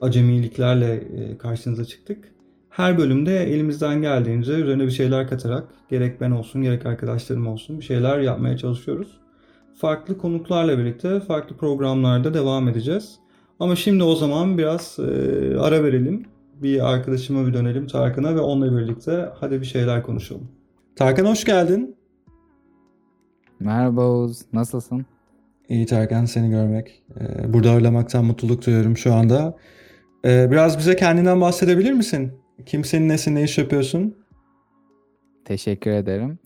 acemiliklerle 0.01 0.93
e, 0.93 1.37
karşınıza 1.37 1.85
çıktık. 1.85 2.31
Her 2.69 2.97
bölümde 2.97 3.43
elimizden 3.43 4.01
geldiğince 4.01 4.51
üzerine 4.51 4.83
bir 4.83 4.91
şeyler 4.91 5.29
katarak 5.29 5.67
gerek 5.89 6.21
ben 6.21 6.31
olsun 6.31 6.61
gerek 6.61 6.85
arkadaşlarım 6.85 7.47
olsun 7.47 7.79
bir 7.79 7.83
şeyler 7.83 8.19
yapmaya 8.19 8.57
çalışıyoruz. 8.57 9.19
Farklı 9.75 10.17
konuklarla 10.17 10.77
birlikte 10.77 11.19
farklı 11.19 11.57
programlarda 11.57 12.33
devam 12.33 12.67
edeceğiz. 12.67 13.19
Ama 13.59 13.75
şimdi 13.75 14.03
o 14.03 14.15
zaman 14.15 14.57
biraz 14.57 14.99
e, 14.99 15.03
ara 15.59 15.83
verelim. 15.83 16.25
Bir 16.61 16.93
arkadaşıma 16.93 17.47
bir 17.47 17.53
dönelim 17.53 17.87
Tarkan'a 17.87 18.35
ve 18.35 18.39
onunla 18.39 18.77
birlikte 18.77 19.29
hadi 19.39 19.61
bir 19.61 19.65
şeyler 19.65 20.03
konuşalım. 20.03 20.47
Tarkan 20.95 21.25
hoş 21.25 21.43
geldin. 21.43 21.96
Merhaba 23.59 24.01
Oğuz, 24.01 24.41
nasılsın? 24.53 25.05
İyi 25.69 25.85
Tarkan 25.85 26.25
seni 26.25 26.49
görmek. 26.49 27.03
Ee, 27.19 27.53
burada 27.53 27.71
ağırlamaktan 27.71 28.25
mutluluk 28.25 28.65
duyuyorum 28.65 28.97
şu 28.97 29.13
anda. 29.13 29.57
Ee, 30.25 30.51
biraz 30.51 30.77
bize 30.77 30.95
kendinden 30.95 31.41
bahsedebilir 31.41 31.91
misin? 31.91 32.31
Kimsenin 32.65 33.09
nesin, 33.09 33.35
ne 33.35 33.43
iş 33.43 33.57
yapıyorsun? 33.57 34.15
Teşekkür 35.45 35.91
ederim. 35.91 36.39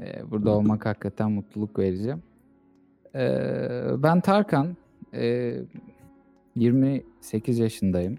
Ee, 0.00 0.30
burada 0.30 0.50
olmak 0.50 0.86
hakikaten 0.86 1.30
mutluluk 1.30 1.78
verici. 1.78 2.14
Ben 4.02 4.20
Tarkan, 4.20 4.76
ee, 5.14 5.56
28 6.56 7.58
yaşındayım. 7.58 8.18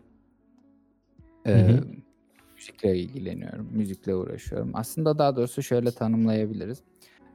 Hı 1.47 1.53
hı. 1.55 1.83
müzikle 2.55 2.97
ilgileniyorum, 2.97 3.67
müzikle 3.73 4.15
uğraşıyorum. 4.15 4.71
Aslında 4.73 5.17
daha 5.17 5.35
doğrusu 5.35 5.63
şöyle 5.63 5.91
tanımlayabiliriz. 5.91 6.83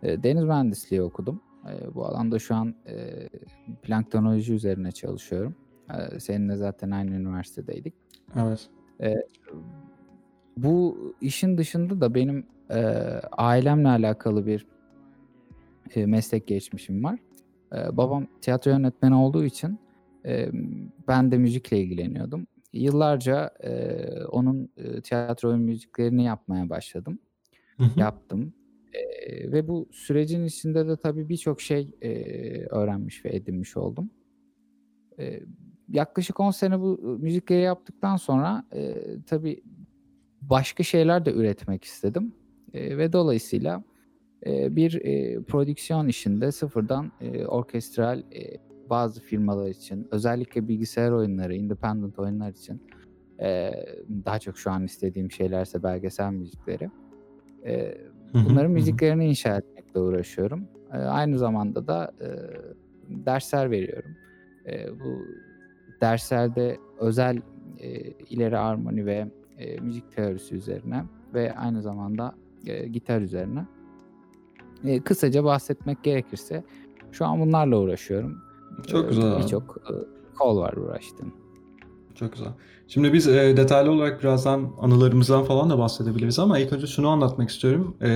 Ee, 0.02 0.22
deniz 0.22 0.44
mühendisliği 0.44 1.02
okudum. 1.02 1.40
Ee, 1.68 1.94
bu 1.94 2.06
alanda 2.06 2.38
şu 2.38 2.54
an 2.54 2.74
ee, 2.86 3.28
planktonoloji 3.82 4.54
üzerine 4.54 4.92
çalışıyorum. 4.92 5.56
Ee, 5.90 6.20
seninle 6.20 6.56
zaten 6.56 6.90
aynı 6.90 7.10
üniversitedeydik. 7.10 7.94
Evet. 8.36 8.70
Bu 10.56 10.98
işin 11.20 11.58
dışında 11.58 12.00
da 12.00 12.14
benim 12.14 12.46
e, 12.70 12.76
ailemle 13.32 13.88
alakalı 13.88 14.46
bir 14.46 14.66
e, 15.94 16.06
meslek 16.06 16.46
geçmişim 16.46 17.04
var. 17.04 17.18
E, 17.72 17.96
babam 17.96 18.26
tiyatro 18.40 18.70
yönetmeni 18.70 19.14
olduğu 19.14 19.44
için 19.44 19.78
e, 20.24 20.50
ben 21.08 21.32
de 21.32 21.38
müzikle 21.38 21.80
ilgileniyordum. 21.80 22.46
Yıllarca 22.72 23.50
e, 23.60 24.24
onun 24.24 24.68
e, 24.76 25.00
tiyatro 25.00 25.56
müziklerini 25.56 26.24
yapmaya 26.24 26.70
başladım. 26.70 27.18
Hı 27.76 27.84
hı. 27.84 28.00
Yaptım. 28.00 28.52
Ve 29.52 29.68
bu 29.68 29.88
sürecin 29.92 30.44
içinde 30.44 30.88
de 30.88 30.96
tabii 30.96 31.28
birçok 31.28 31.60
şey 31.60 31.94
e, 32.02 32.12
öğrenmiş 32.66 33.24
ve 33.24 33.36
edinmiş 33.36 33.76
oldum. 33.76 34.10
E, 35.18 35.40
yaklaşık 35.88 36.40
10 36.40 36.50
sene 36.50 36.80
bu 36.80 37.18
müzikleri 37.20 37.62
yaptıktan 37.62 38.16
sonra 38.16 38.64
e, 38.74 38.94
tabii 39.26 39.62
başka 40.42 40.82
şeyler 40.82 41.24
de 41.24 41.32
üretmek 41.32 41.84
istedim. 41.84 42.32
E, 42.74 42.98
ve 42.98 43.12
dolayısıyla 43.12 43.84
e, 44.46 44.76
bir 44.76 45.04
e, 45.04 45.42
prodüksiyon 45.42 46.08
işinde 46.08 46.52
sıfırdan 46.52 47.12
e, 47.20 47.46
orkestral 47.46 48.18
e, 48.18 48.56
bazı 48.90 49.20
firmalar 49.20 49.68
için 49.68 50.08
özellikle 50.10 50.68
bilgisayar 50.68 51.10
oyunları, 51.10 51.54
independent 51.54 52.18
oyunlar 52.18 52.50
için 52.50 52.82
e, 53.40 53.72
daha 54.24 54.38
çok 54.38 54.58
şu 54.58 54.70
an 54.70 54.84
istediğim 54.84 55.30
şeylerse 55.30 55.82
belgesel 55.82 56.32
müzikleri. 56.32 56.90
Bunların 58.34 58.70
müziklerini 58.70 59.28
inşa 59.28 59.56
etmekle 59.56 60.00
uğraşıyorum. 60.00 60.64
E, 60.92 60.96
aynı 60.96 61.38
zamanda 61.38 61.86
da 61.86 62.12
e, 62.20 62.26
dersler 63.26 63.70
veriyorum. 63.70 64.10
E, 64.66 65.00
bu 65.00 65.18
derslerde 66.00 66.76
özel 66.98 67.42
e, 67.80 68.00
ileri 68.30 68.58
armoni 68.58 69.06
ve 69.06 69.26
e, 69.58 69.80
müzik 69.80 70.12
teorisi 70.16 70.54
üzerine 70.54 71.04
ve 71.34 71.54
aynı 71.54 71.82
zamanda 71.82 72.34
e, 72.66 72.88
gitar 72.88 73.20
üzerine. 73.20 73.66
E, 74.84 75.00
kısaca 75.00 75.44
bahsetmek 75.44 76.04
gerekirse 76.04 76.64
şu 77.12 77.26
an 77.26 77.40
bunlarla 77.40 77.78
uğraşıyorum. 77.78 78.38
Çok 78.86 79.04
E, 79.04 79.08
güzel. 79.08 79.38
Birçok 79.38 79.76
e, 79.90 79.92
kol 80.38 80.58
var 80.60 80.72
uğraştığım. 80.72 81.32
Çok 82.18 82.32
güzel. 82.32 82.48
Şimdi 82.88 83.12
biz 83.12 83.28
e, 83.28 83.56
detaylı 83.56 83.90
olarak 83.90 84.22
birazdan 84.22 84.72
anılarımızdan 84.80 85.44
falan 85.44 85.70
da 85.70 85.78
bahsedebiliriz 85.78 86.38
ama 86.38 86.58
ilk 86.58 86.72
önce 86.72 86.86
şunu 86.86 87.08
anlatmak 87.08 87.50
istiyorum. 87.50 87.96
E, 88.02 88.08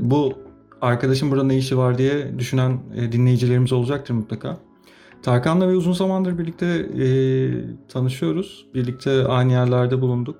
bu 0.00 0.32
arkadaşım 0.80 1.30
burada 1.30 1.44
ne 1.44 1.56
işi 1.58 1.78
var 1.78 1.98
diye 1.98 2.38
düşünen 2.38 2.80
e, 2.96 3.12
dinleyicilerimiz 3.12 3.72
olacaktır 3.72 4.14
mutlaka. 4.14 4.56
Tarkan'la 5.22 5.68
ve 5.68 5.76
uzun 5.76 5.92
zamandır 5.92 6.38
birlikte 6.38 6.66
e, 6.66 7.06
tanışıyoruz. 7.88 8.66
Birlikte 8.74 9.26
aynı 9.26 9.52
yerlerde 9.52 10.00
bulunduk. 10.00 10.36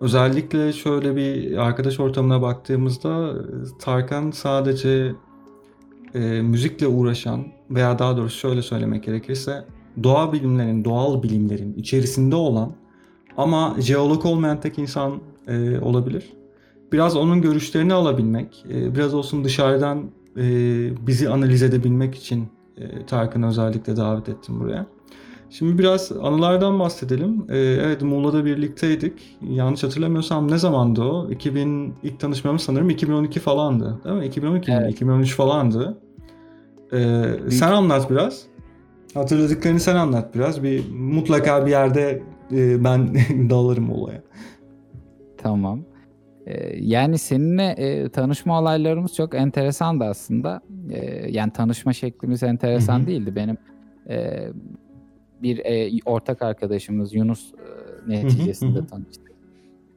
Özellikle 0.00 0.72
şöyle 0.72 1.16
bir 1.16 1.56
arkadaş 1.56 2.00
ortamına 2.00 2.42
baktığımızda 2.42 3.34
Tarkan 3.78 4.30
sadece 4.30 5.12
e, 6.14 6.20
müzikle 6.42 6.86
uğraşan 6.86 7.46
veya 7.70 7.98
daha 7.98 8.16
doğrusu 8.16 8.38
şöyle 8.38 8.62
söylemek 8.62 9.04
gerekirse 9.04 9.64
doğa 10.02 10.32
bilimlerin, 10.32 10.84
doğal 10.84 11.22
bilimlerin 11.22 11.74
içerisinde 11.74 12.36
olan 12.36 12.72
ama 13.36 13.76
jeolog 13.78 14.26
olmayan 14.26 14.60
tek 14.60 14.78
insan 14.78 15.20
e, 15.48 15.78
olabilir. 15.78 16.32
Biraz 16.92 17.16
onun 17.16 17.42
görüşlerini 17.42 17.94
alabilmek, 17.94 18.64
e, 18.70 18.94
biraz 18.94 19.14
olsun 19.14 19.44
dışarıdan 19.44 20.10
e, 20.36 20.46
bizi 21.06 21.28
analiz 21.28 21.62
edebilmek 21.62 22.14
için 22.14 22.48
e, 22.78 23.06
Tarkan'ı 23.06 23.48
özellikle 23.48 23.96
davet 23.96 24.28
ettim 24.28 24.60
buraya. 24.60 24.86
Şimdi 25.50 25.78
biraz 25.78 26.12
anılardan 26.12 26.80
bahsedelim. 26.80 27.46
E, 27.48 27.58
evet 27.58 28.02
Muğla'da 28.02 28.44
birlikteydik. 28.44 29.12
Yanlış 29.42 29.82
hatırlamıyorsam 29.82 30.50
ne 30.50 30.58
zamandı 30.58 31.02
o? 31.02 31.30
2000 31.30 31.94
ilk 32.02 32.20
tanışmamız 32.20 32.62
sanırım 32.62 32.90
2012 32.90 33.40
falandı. 33.40 34.00
Değil 34.04 34.16
mi? 34.16 34.26
2012 34.26 34.70
mi? 34.70 34.78
Evet. 34.80 34.92
2013 34.92 35.34
falandı. 35.34 35.98
E, 36.92 37.24
sen 37.50 37.72
anlat 37.72 38.10
biraz. 38.10 38.42
Hatırladıklarını 39.14 39.80
sen 39.80 39.96
anlat 39.96 40.34
biraz. 40.34 40.62
Bir 40.62 40.90
mutlaka 40.90 41.66
bir 41.66 41.70
yerde 41.70 42.22
e, 42.52 42.84
ben 42.84 43.14
dalarım 43.50 43.90
olaya. 43.90 44.22
Tamam. 45.38 45.84
E, 46.46 46.76
yani 46.80 47.18
seninle 47.18 47.64
e, 47.64 48.08
tanışma 48.08 48.60
olaylarımız 48.60 49.14
çok 49.14 49.34
enteresandı 49.34 50.04
aslında. 50.04 50.60
E, 50.90 51.30
yani 51.30 51.52
tanışma 51.52 51.92
şeklimiz 51.92 52.42
enteresan 52.42 52.98
Hı 52.98 53.02
hı. 53.02 53.06
değildi. 53.06 53.36
Benim 53.36 53.56
e, 54.08 54.48
bir 55.42 55.58
e, 55.64 55.90
ortak 56.04 56.42
arkadaşımız 56.42 57.14
Yunus 57.14 57.52
e, 57.54 58.10
neticesinde 58.10 58.78
hı 58.78 58.82
hı. 58.82 58.86
tanıştık. 58.86 59.32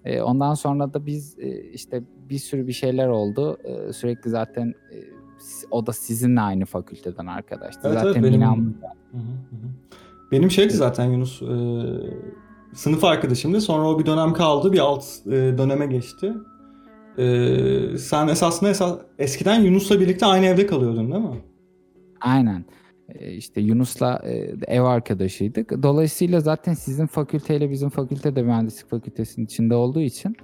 E, 0.06 0.22
ondan 0.22 0.54
sonra 0.54 0.94
da 0.94 1.06
biz 1.06 1.40
e, 1.40 1.62
işte 1.62 2.04
bir 2.30 2.40
sürü 2.40 2.68
bir 2.68 2.74
şeyler 2.74 3.08
oldu. 3.08 3.58
E, 3.64 3.94
sürekli 3.94 4.30
zaten 4.30 4.68
e, 4.68 5.17
o 5.72 5.88
da 5.88 5.94
sizinle 5.94 6.42
aynı 6.42 6.66
fakülteden 6.66 7.26
arkadaştı. 7.26 7.82
Evet, 7.84 8.00
zaten 8.00 8.24
evet, 8.24 8.34
benim-. 8.34 8.78
Benim 10.32 10.52
şeydi 10.52 10.74
zaten 10.74 11.06
Yunus 11.06 11.42
e, 11.42 11.48
sınıf 12.74 13.04
arkadaşımdı. 13.04 13.62
Sonra 13.62 13.90
o 13.90 14.00
bir 14.00 14.06
dönem 14.06 14.34
kaldı. 14.34 14.74
Bir 14.74 14.80
alt 14.80 15.06
e, 15.26 15.32
döneme 15.32 15.86
geçti. 15.86 16.34
E, 17.18 17.98
sen 17.98 18.28
esasında 18.28 18.70
esas, 18.70 19.00
eskiden 19.20 19.62
Yunus'la 19.62 20.00
birlikte 20.00 20.26
aynı 20.26 20.46
evde 20.46 20.66
kalıyordun 20.66 21.12
değil 21.12 21.24
mi? 21.24 21.42
Aynen. 22.22 22.66
Ee, 23.10 23.34
işte 23.34 23.62
Yunus'la 23.62 24.22
e, 24.24 24.54
ev 24.68 24.82
arkadaşıydık. 24.82 25.84
Dolayısıyla 25.84 26.40
zaten 26.40 26.74
sizin 26.74 27.06
fakülteyle 27.06 27.70
bizim 27.72 27.90
fakülte 27.90 28.36
de 28.36 28.42
mühendislik 28.44 28.90
fakültesinin 28.90 29.46
içinde 29.46 29.76
olduğu 29.76 30.02
için 30.02 30.36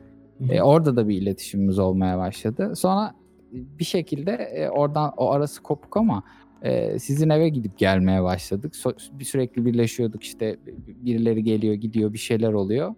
e, 0.50 0.62
orada 0.62 0.96
da 0.96 1.08
bir 1.08 1.22
iletişimimiz 1.22 1.80
olmaya 1.80 2.18
başladı. 2.18 2.76
Sonra 2.76 3.16
bir 3.54 3.84
şekilde 3.84 4.32
e, 4.32 4.70
oradan 4.70 5.14
o 5.18 5.32
arası 5.32 5.64
kopuk 5.64 5.98
ama 5.98 6.24
e, 6.62 7.00
sizin 7.00 7.30
eve 7.30 7.50
gidip 7.50 7.78
gelmeye 7.78 8.24
başladık. 8.24 8.74
So- 8.74 9.20
bir 9.20 9.26
sürekli 9.26 9.66
birleşiyorduk 9.66 10.24
işte 10.24 10.58
birileri 10.88 11.44
geliyor 11.44 11.74
gidiyor 11.74 12.14
bir 12.14 12.18
şeyler 12.18 12.54
oluyor. 12.54 12.96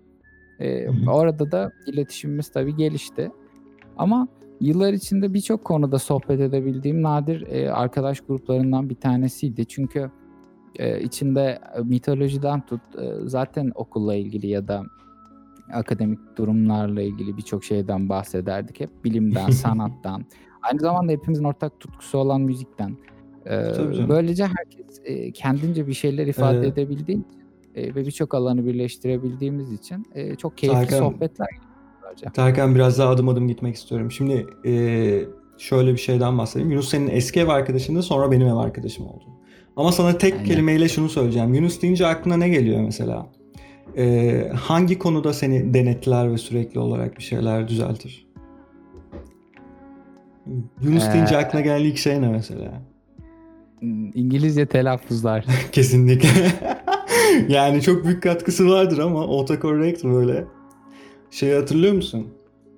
E, 0.60 0.88
orada 1.10 1.52
da 1.52 1.72
iletişimimiz 1.88 2.50
tabii 2.50 2.76
gelişti. 2.76 3.32
Ama 3.98 4.28
yıllar 4.62 4.94
içinde 4.94 5.34
birçok 5.34 5.63
konuda 5.63 6.00
sohbet 6.00 6.39
edebildiğim 6.39 7.02
nadir 7.02 7.48
e, 7.48 7.72
arkadaş 7.72 8.22
gruplarından 8.22 8.89
bir 8.89 8.96
tanesiydi. 8.96 9.65
Çünkü 9.65 10.12
e, 10.80 11.02
içinde 11.02 11.60
mitolojiden 11.84 12.65
tut 12.65 12.82
e, 12.98 13.13
zaten 13.26 13.72
okulla 13.76 14.15
ilgili 14.15 14.48
ya 14.48 14.68
da 14.68 14.84
akademik 15.73 16.19
durumlarla 16.38 17.01
ilgili 17.01 17.38
birçok 17.38 17.63
şeyden 17.63 18.10
bahsederdik. 18.10 18.80
Hep 18.80 18.89
bilimden, 19.04 19.49
sanattan. 19.49 20.25
Aynı 20.62 20.80
zamanda 20.80 21.12
hepimizin 21.12 21.43
ortak 21.43 21.80
tutkusu 21.80 22.17
olan 22.17 22.41
müzikten. 22.41 22.97
E, 23.45 23.73
canım. 23.75 24.10
böylece 24.10 24.45
herkes 24.45 25.01
e, 25.06 25.32
kendince 25.32 25.88
bir 25.88 25.93
şeyler 25.93 26.28
ifade 26.28 26.58
Evet. 26.58 26.67
edebildiği 26.78 27.17
için 27.17 27.25
e, 27.75 27.95
ve 27.95 28.06
birçok 28.06 28.34
alanı 28.34 28.65
birleştirebildiğimiz 28.65 29.71
için 29.71 30.06
e, 30.15 30.36
çok 30.36 30.58
keyifli 30.58 30.80
Tarkan- 30.80 30.99
sohbetler. 30.99 31.47
Terken 32.34 32.75
biraz 32.75 32.99
daha 32.99 33.10
adım 33.10 33.30
adım 33.30 33.47
gitmek 33.47 33.75
istiyorum. 33.75 34.12
Şimdi 34.12 34.47
e, 34.65 34.71
şöyle 35.58 35.91
bir 35.93 35.97
şeyden 35.97 36.38
bahsedeyim. 36.38 36.71
Yunus 36.71 36.89
senin 36.89 37.08
eski 37.08 37.39
ev 37.39 37.47
arkadaşındı 37.47 38.04
sonra 38.04 38.32
benim 38.32 38.47
ev 38.47 38.56
arkadaşım 38.56 39.06
oldu. 39.08 39.23
Ama 39.75 39.91
sana 39.91 40.17
tek 40.17 40.34
Aynen. 40.34 40.45
kelimeyle 40.45 40.89
şunu 40.89 41.10
söyleyeceğim. 41.10 41.54
Yunus 41.54 41.82
deyince 41.82 42.08
aklına 42.08 42.38
ne 42.38 42.49
geliyor 42.49 42.82
mesela? 42.84 43.28
E, 43.98 44.50
hangi 44.56 45.00
konuda 45.00 45.34
seni 45.34 45.74
denetler 45.74 46.32
ve 46.32 46.38
sürekli 46.38 46.80
olarak 46.80 47.17
bir 47.17 47.24
şeyler 47.24 47.67
düzeltir? 47.67 48.28
Yunus 50.82 51.13
deyince 51.13 51.36
Ee, 51.36 51.38
aklına 51.38 51.62
gelen 51.62 51.80
ilk 51.80 51.98
şey 51.98 52.21
ne 52.21 52.28
mesela? 52.28 52.82
İngilizce 54.13 54.65
telaffuzlar. 54.65 55.45
Kesinlikle. 55.71 56.30
yani 57.50 57.82
çok 57.82 58.06
büyük 58.06 58.24
katkısı 58.24 58.69
vardır 58.69 58.98
ama 58.98 59.21
autocorrect 59.21 60.04
böyle. 60.04 60.45
Şeyi 61.32 61.56
hatırlıyor 61.56 61.93
musun? 61.93 62.28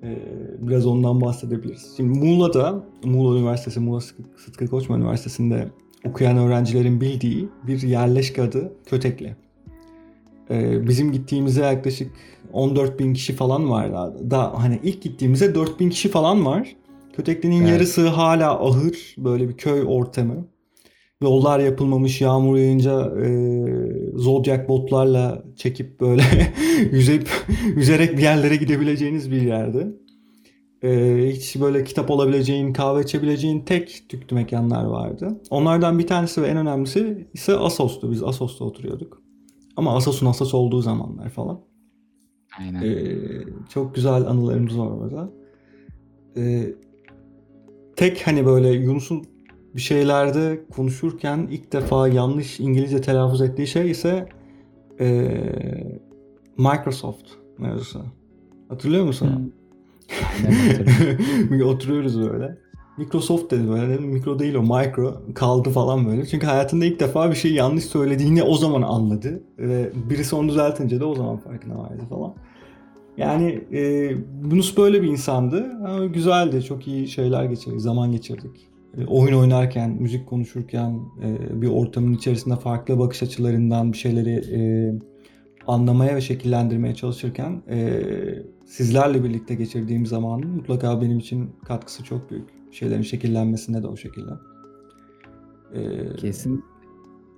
Ee, 0.03 0.17
biraz 0.59 0.85
ondan 0.85 1.21
bahsedebiliriz. 1.21 1.93
Şimdi 1.97 2.19
Muğla'da, 2.19 2.83
Muğla 3.03 3.39
Üniversitesi, 3.39 3.79
Muğla 3.79 4.01
Sıtkı, 4.01 4.23
Sıtkı 4.37 4.67
Koçman 4.67 5.01
Üniversitesi'nde 5.01 5.67
okuyan 6.05 6.37
öğrencilerin 6.37 7.01
bildiği 7.01 7.49
bir 7.67 7.81
yerleşke 7.81 8.41
adı 8.41 8.73
Kötekli. 8.85 9.35
Ee, 10.51 10.87
bizim 10.87 11.11
gittiğimizde 11.11 11.61
yaklaşık 11.61 12.11
14 12.53 12.99
bin 12.99 13.13
kişi 13.13 13.33
falan 13.33 13.69
var. 13.69 13.91
Da 14.31 14.53
hani 14.63 14.79
ilk 14.83 15.01
gittiğimizde 15.01 15.55
4 15.55 15.79
bin 15.79 15.89
kişi 15.89 16.09
falan 16.09 16.45
var. 16.45 16.75
Kötekli'nin 17.15 17.61
Evet. 17.61 17.69
yarısı 17.69 18.07
hala 18.07 18.67
ahır, 18.67 19.15
böyle 19.17 19.49
bir 19.49 19.57
köy 19.57 19.83
ortamı. 19.87 20.47
Yollar 21.21 21.59
yapılmamış, 21.59 22.21
yağmur 22.21 22.57
yağınca 22.57 23.13
e, 23.25 23.29
Zodiac 24.15 24.67
botlarla 24.67 25.43
çekip 25.55 25.99
böyle 26.01 26.23
yüzep 26.91 27.29
yüzerek 27.75 28.17
bir 28.17 28.21
yerlere 28.23 28.55
gidebileceğiniz 28.55 29.31
bir 29.31 29.41
yerde. 29.41 29.87
E, 30.83 31.17
hiç 31.33 31.61
böyle 31.61 31.83
kitap 31.83 32.11
olabileceğin, 32.11 32.73
kahve 32.73 33.01
içebileceğin 33.01 33.59
tek 33.61 34.05
tüklü 34.09 34.35
mekanlar 34.35 34.85
vardı. 34.85 35.41
Onlardan 35.49 35.99
bir 35.99 36.07
tanesi 36.07 36.41
ve 36.41 36.47
en 36.47 36.57
önemlisi 36.57 37.27
ise 37.33 37.55
Asos'tu. 37.55 38.11
Biz 38.11 38.23
Asos'ta 38.23 38.65
oturuyorduk. 38.65 39.26
Ama 39.77 39.95
Asos'un 39.95 40.25
Asos 40.25 40.53
olduğu 40.53 40.81
zamanlar 40.81 41.29
falan. 41.29 41.59
Aynen. 42.59 42.81
Ee, 42.81 43.17
çok 43.69 43.95
güzel 43.95 44.13
anılarımız 44.13 44.79
var 44.79 44.87
orada. 44.87 45.29
Ee, 46.37 46.73
tek 47.95 48.27
hani 48.27 48.45
böyle 48.45 48.69
Yunus'un 48.69 49.25
bir 49.75 49.81
şeylerde 49.81 50.65
konuşurken 50.71 51.47
ilk 51.51 51.73
defa 51.73 52.07
yanlış 52.07 52.59
İngilizce 52.59 53.01
telaffuz 53.01 53.41
ettiği 53.41 53.67
şey 53.67 53.91
ise 53.91 54.29
ee, 54.99 55.99
Microsoft 56.57 57.25
mevzusu. 57.57 58.05
Hatırlıyor 58.69 59.05
musun? 59.05 59.27
Hmm. 59.27 59.51
Aynen. 60.45 61.61
Oturuyoruz 61.65 62.19
böyle. 62.21 62.57
Microsoft 62.97 63.51
dedi 63.51 63.69
böyle. 63.69 63.89
Dedim, 63.89 64.09
mikro 64.09 64.39
değil 64.39 64.55
o 64.55 64.61
micro. 64.61 65.21
Kaldı 65.35 65.69
falan 65.69 66.07
böyle. 66.07 66.25
Çünkü 66.25 66.47
hayatında 66.47 66.85
ilk 66.85 66.99
defa 66.99 67.29
bir 67.29 67.35
şey 67.35 67.53
yanlış 67.53 67.85
söylediğini 67.85 68.43
o 68.43 68.57
zaman 68.57 68.81
anladı. 68.81 69.43
Ve 69.59 69.91
birisi 70.09 70.35
onu 70.35 70.49
düzeltince 70.49 70.99
de 70.99 71.05
o 71.05 71.15
zaman 71.15 71.37
farkına 71.37 71.79
vardı 71.79 72.03
falan. 72.09 72.33
Yani 73.17 73.61
e, 73.71 73.81
Yunus 74.51 74.77
böyle 74.77 75.01
bir 75.01 75.07
insandı. 75.07 75.71
Ama 75.87 76.05
güzeldi. 76.05 76.63
Çok 76.63 76.87
iyi 76.87 77.07
şeyler 77.07 77.45
geçirdik. 77.45 77.81
Zaman 77.81 78.11
geçirdik. 78.11 78.67
E, 78.97 79.05
oyun 79.05 79.37
oynarken, 79.37 79.89
müzik 79.89 80.27
konuşurken, 80.27 80.99
e, 81.23 81.61
bir 81.61 81.67
ortamın 81.67 82.13
içerisinde 82.13 82.55
farklı 82.55 82.99
bakış 82.99 83.23
açılarından 83.23 83.93
bir 83.93 83.97
şeyleri 83.97 84.33
e, 84.33 84.59
anlamaya 85.67 86.15
ve 86.15 86.21
şekillendirmeye 86.21 86.95
çalışırken 86.95 87.61
e, 87.69 88.03
sizlerle 88.65 89.23
birlikte 89.23 89.55
geçirdiğim 89.55 90.05
zamanın 90.05 90.49
mutlaka 90.49 91.01
benim 91.01 91.19
için 91.19 91.51
katkısı 91.65 92.03
çok 92.03 92.31
büyük. 92.31 92.56
Şeylerin 92.77 93.01
şekillenmesinde 93.01 93.83
de 93.83 93.87
o 93.87 93.97
şekilde. 93.97 94.31
E, 95.73 96.13
Kesin 96.15 96.63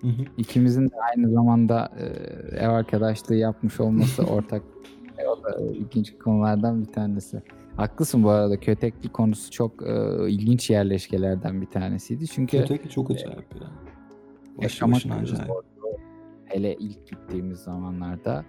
hı 0.02 0.08
hı. 0.08 0.24
ikimizin 0.38 0.90
de 0.90 0.96
aynı 1.10 1.32
zamanda 1.32 1.92
e, 2.00 2.06
ev 2.58 2.70
arkadaşlığı 2.70 3.36
yapmış 3.36 3.80
olması 3.80 4.24
ortak 4.32 4.62
e, 5.18 5.28
o 5.28 5.44
da 5.44 5.62
e, 5.62 5.78
ilginç 5.78 6.18
konulardan 6.18 6.82
bir 6.82 6.86
tanesi. 6.94 7.42
Haklısın 7.76 8.24
bu 8.24 8.30
arada 8.30 8.60
kötekli 8.60 9.10
konusu 9.10 9.52
çok 9.52 9.88
e, 9.88 10.30
ilginç 10.30 10.70
yerleşkelerden 10.70 11.62
bir 11.62 11.68
tanesiydi. 11.68 12.28
Çünkü 12.28 12.58
Öteki 12.58 12.90
çok 12.90 13.12
acayip 13.12 13.56
ya. 13.56 13.62
Başlı 13.62 14.64
yaşamak 14.64 14.96
başına 14.96 15.16
acayip. 15.16 15.52
Hele 16.46 16.76
ilk 16.76 17.08
gittiğimiz 17.08 17.60
zamanlarda 17.60 18.46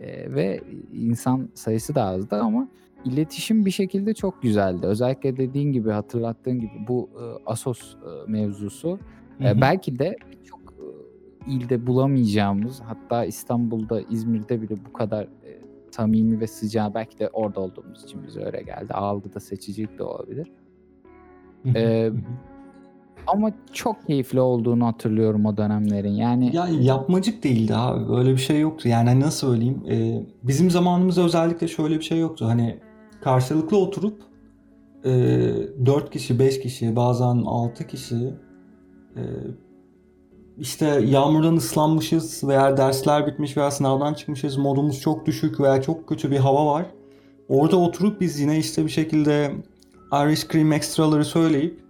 E, 0.00 0.34
ve 0.34 0.60
insan 0.92 1.48
sayısı 1.54 1.94
da 1.94 2.04
azdı 2.04 2.36
ama 2.36 2.68
iletişim 3.04 3.64
bir 3.64 3.70
şekilde 3.70 4.14
çok 4.14 4.42
güzeldi. 4.42 4.86
Özellikle 4.86 5.36
dediğin 5.36 5.72
gibi 5.72 5.90
hatırlattığın 5.90 6.60
gibi 6.60 6.72
bu 6.88 7.10
e, 7.14 7.22
Asos 7.46 7.94
e, 7.94 8.30
mevzusu 8.30 8.98
e, 9.40 9.50
hı. 9.50 9.60
belki 9.60 9.98
de 9.98 10.16
birçok 10.32 10.60
e, 10.60 10.86
ilde 11.50 11.86
bulamayacağımız 11.86 12.80
hatta 12.80 13.24
İstanbul'da 13.24 14.00
İzmir'de 14.10 14.62
bile 14.62 14.74
bu 14.88 14.92
kadar 14.92 15.24
e, 15.24 15.60
samimi 15.90 16.40
ve 16.40 16.46
sıcağı 16.46 16.94
belki 16.94 17.18
de 17.18 17.28
orada 17.32 17.60
olduğumuz 17.60 18.04
için 18.04 18.26
bize 18.26 18.44
öyle 18.44 18.62
geldi. 18.62 18.92
Algıda 18.92 19.40
seçicilik 19.40 19.98
de 19.98 20.02
olabilir. 20.02 20.52
E, 21.74 22.06
hı. 22.06 22.14
Ama 23.26 23.50
çok 23.72 24.06
keyifli 24.06 24.40
olduğunu 24.40 24.86
hatırlıyorum 24.86 25.46
o 25.46 25.56
dönemlerin. 25.56 26.12
Yani 26.12 26.56
Ya 26.56 26.68
yapmacık 26.80 27.44
değildi 27.44 27.74
abi. 27.76 28.08
Böyle 28.08 28.32
bir 28.32 28.38
şey 28.38 28.60
yoktu. 28.60 28.88
Yani 28.88 29.20
nasıl 29.20 29.48
söyleyeyim? 29.48 29.82
Ee, 29.90 30.26
bizim 30.42 30.70
zamanımızda 30.70 31.22
özellikle 31.22 31.68
şöyle 31.68 31.98
bir 31.98 32.04
şey 32.04 32.18
yoktu. 32.18 32.46
Hani 32.46 32.78
karşılıklı 33.24 33.78
oturup 33.78 34.22
e, 35.04 35.10
4 35.86 36.10
kişi, 36.10 36.38
5 36.38 36.60
kişi, 36.60 36.96
bazen 36.96 37.42
6 37.46 37.86
kişi 37.86 38.34
e, 39.16 39.22
işte 40.58 40.86
yağmurdan 40.86 41.56
ıslanmışız 41.56 42.44
veya 42.44 42.76
dersler 42.76 43.26
bitmiş 43.26 43.56
veya 43.56 43.70
sınavdan 43.70 44.14
çıkmışız. 44.14 44.56
Modumuz 44.56 45.00
çok 45.00 45.26
düşük 45.26 45.60
veya 45.60 45.82
çok 45.82 46.08
kötü 46.08 46.30
bir 46.30 46.36
hava 46.36 46.66
var. 46.66 46.86
Orada 47.48 47.76
oturup 47.76 48.20
biz 48.20 48.40
yine 48.40 48.58
işte 48.58 48.84
bir 48.84 48.90
şekilde 48.90 49.52
Irish 50.12 50.48
Cream 50.48 50.72
Extra'ları 50.72 51.24
söyleyip 51.24 51.80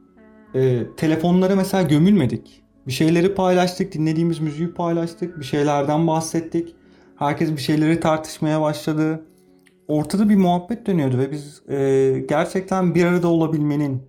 e, 0.54 0.82
telefonlara 0.96 1.56
mesela 1.56 1.82
gömülmedik. 1.82 2.62
Bir 2.86 2.92
şeyleri 2.92 3.34
paylaştık, 3.34 3.92
dinlediğimiz 3.92 4.40
müziği 4.40 4.74
paylaştık, 4.74 5.40
bir 5.40 5.44
şeylerden 5.44 6.06
bahsettik. 6.06 6.74
Herkes 7.16 7.52
bir 7.52 7.60
şeyleri 7.60 8.00
tartışmaya 8.00 8.60
başladı. 8.60 9.22
Ortada 9.88 10.28
bir 10.28 10.36
muhabbet 10.36 10.86
dönüyordu 10.86 11.18
ve 11.18 11.30
biz 11.30 11.62
e, 11.68 12.18
gerçekten 12.28 12.94
bir 12.94 13.04
arada 13.04 13.28
olabilmenin, 13.28 14.02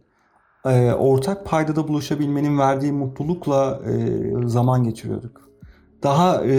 e, 0.66 0.92
ortak 0.92 1.46
paydada 1.46 1.88
buluşabilmenin 1.88 2.60
verdiği 2.60 2.92
mutlulukla 2.92 3.82
e, 3.86 4.48
zaman 4.48 4.84
geçiriyorduk. 4.84 5.50
daha 6.04 6.46
e, 6.46 6.56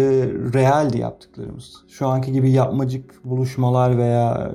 realdi 0.54 0.98
yaptıklarımız. 0.98 1.84
Şu 1.88 2.06
anki 2.06 2.32
gibi 2.32 2.50
yapmacık 2.50 3.24
buluşmalar 3.24 3.98
veya 3.98 4.52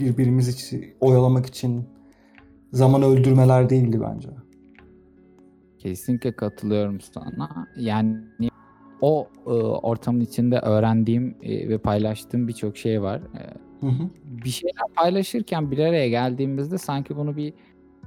birbirimizi 0.00 0.94
oyalamak 1.00 1.46
için 1.46 1.88
zaman 2.72 3.02
öldürmeler 3.02 3.70
değildi 3.70 4.00
bence. 4.00 4.28
Kesinlikle 5.78 6.32
katılıyorum 6.32 7.00
sana. 7.00 7.68
Yani 7.76 8.20
o 9.00 9.28
e, 9.46 9.50
ortamın 9.50 10.20
içinde 10.20 10.58
öğrendiğim 10.58 11.36
e, 11.42 11.68
ve 11.68 11.78
paylaştığım 11.78 12.48
birçok 12.48 12.76
şey 12.76 13.02
var. 13.02 13.18
E, 13.18 13.67
Hı 13.80 13.86
hı. 13.86 14.08
bir 14.44 14.48
şeyler 14.50 14.82
paylaşırken 14.96 15.70
bir 15.70 15.78
araya 15.78 16.08
geldiğimizde 16.08 16.78
sanki 16.78 17.16
bunu 17.16 17.36
bir 17.36 17.52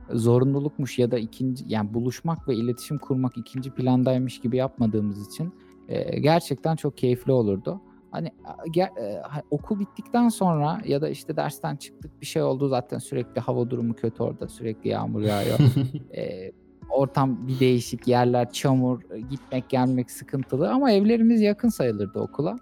zorunlulukmuş 0.10 1.00
ya 1.00 1.12
da 1.12 1.20
ikinci 1.20 1.66
yani 1.68 1.94
buluşmak 1.94 2.48
ve 2.48 2.56
iletişim 2.56 2.98
kurmak 2.98 3.38
ikinci 3.38 3.72
plandaymış 3.72 4.40
gibi 4.42 4.58
yapmadığımız 4.58 5.28
için 5.28 5.54
e, 5.88 6.20
gerçekten 6.20 6.76
çok 6.76 6.98
keyifli 6.98 7.32
olurdu. 7.32 7.82
Hani 8.12 8.32
a- 8.46 8.68
ge- 8.68 9.00
e, 9.02 9.22
okul 9.52 9.80
bittikten 9.80 10.30
sonra 10.30 10.82
ya 10.86 11.02
da 11.02 11.10
işte 11.10 11.36
dersten 11.36 11.76
çıktık 11.76 12.22
bir 12.22 12.26
şey 12.26 12.42
oldu 12.44 12.68
zaten 12.68 12.98
sürekli 12.98 13.42
hava 13.42 13.70
durumu 13.70 13.94
kötü 13.94 14.24
orada 14.24 14.48
sürekli 14.48 14.90
yağmur 14.90 15.22
yağıyor. 15.22 15.58
E, 16.18 16.52
ortam 16.90 17.48
bir 17.48 17.60
değişik 17.60 18.08
yerler 18.08 18.52
çamur 18.52 19.02
gitmek 19.30 19.70
gelmek 19.70 20.12
sıkıntılı 20.12 20.72
ama 20.72 20.92
evlerimiz 20.92 21.42
yakın 21.42 21.70
sayılırdı 21.70 22.20
okula. 22.20 22.56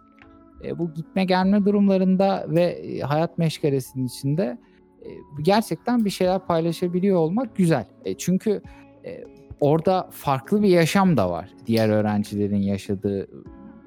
E, 0.64 0.80
bu 0.80 0.94
gitme 0.94 1.26
gelme 1.26 1.66
durumlarında 1.66 2.46
ve 2.50 2.64
e, 2.64 3.00
hayat 3.00 3.38
meşgalesinin 3.38 4.06
içinde 4.06 4.58
e, 5.02 5.10
gerçekten 5.42 6.06
bir 6.06 6.10
şeyler 6.10 6.40
paylaşabiliyor 6.40 7.18
olmak 7.18 7.56
güzel. 7.56 7.86
E, 8.06 8.18
çünkü 8.18 8.62
e, 9.06 9.24
orada 9.60 10.10
farklı 10.12 10.64
bir 10.64 10.70
yaşam 10.70 11.18
da 11.18 11.32
var. 11.32 11.50
Diğer 11.66 11.90
öğrencilerin 11.90 12.62
yaşadığı 12.62 13.28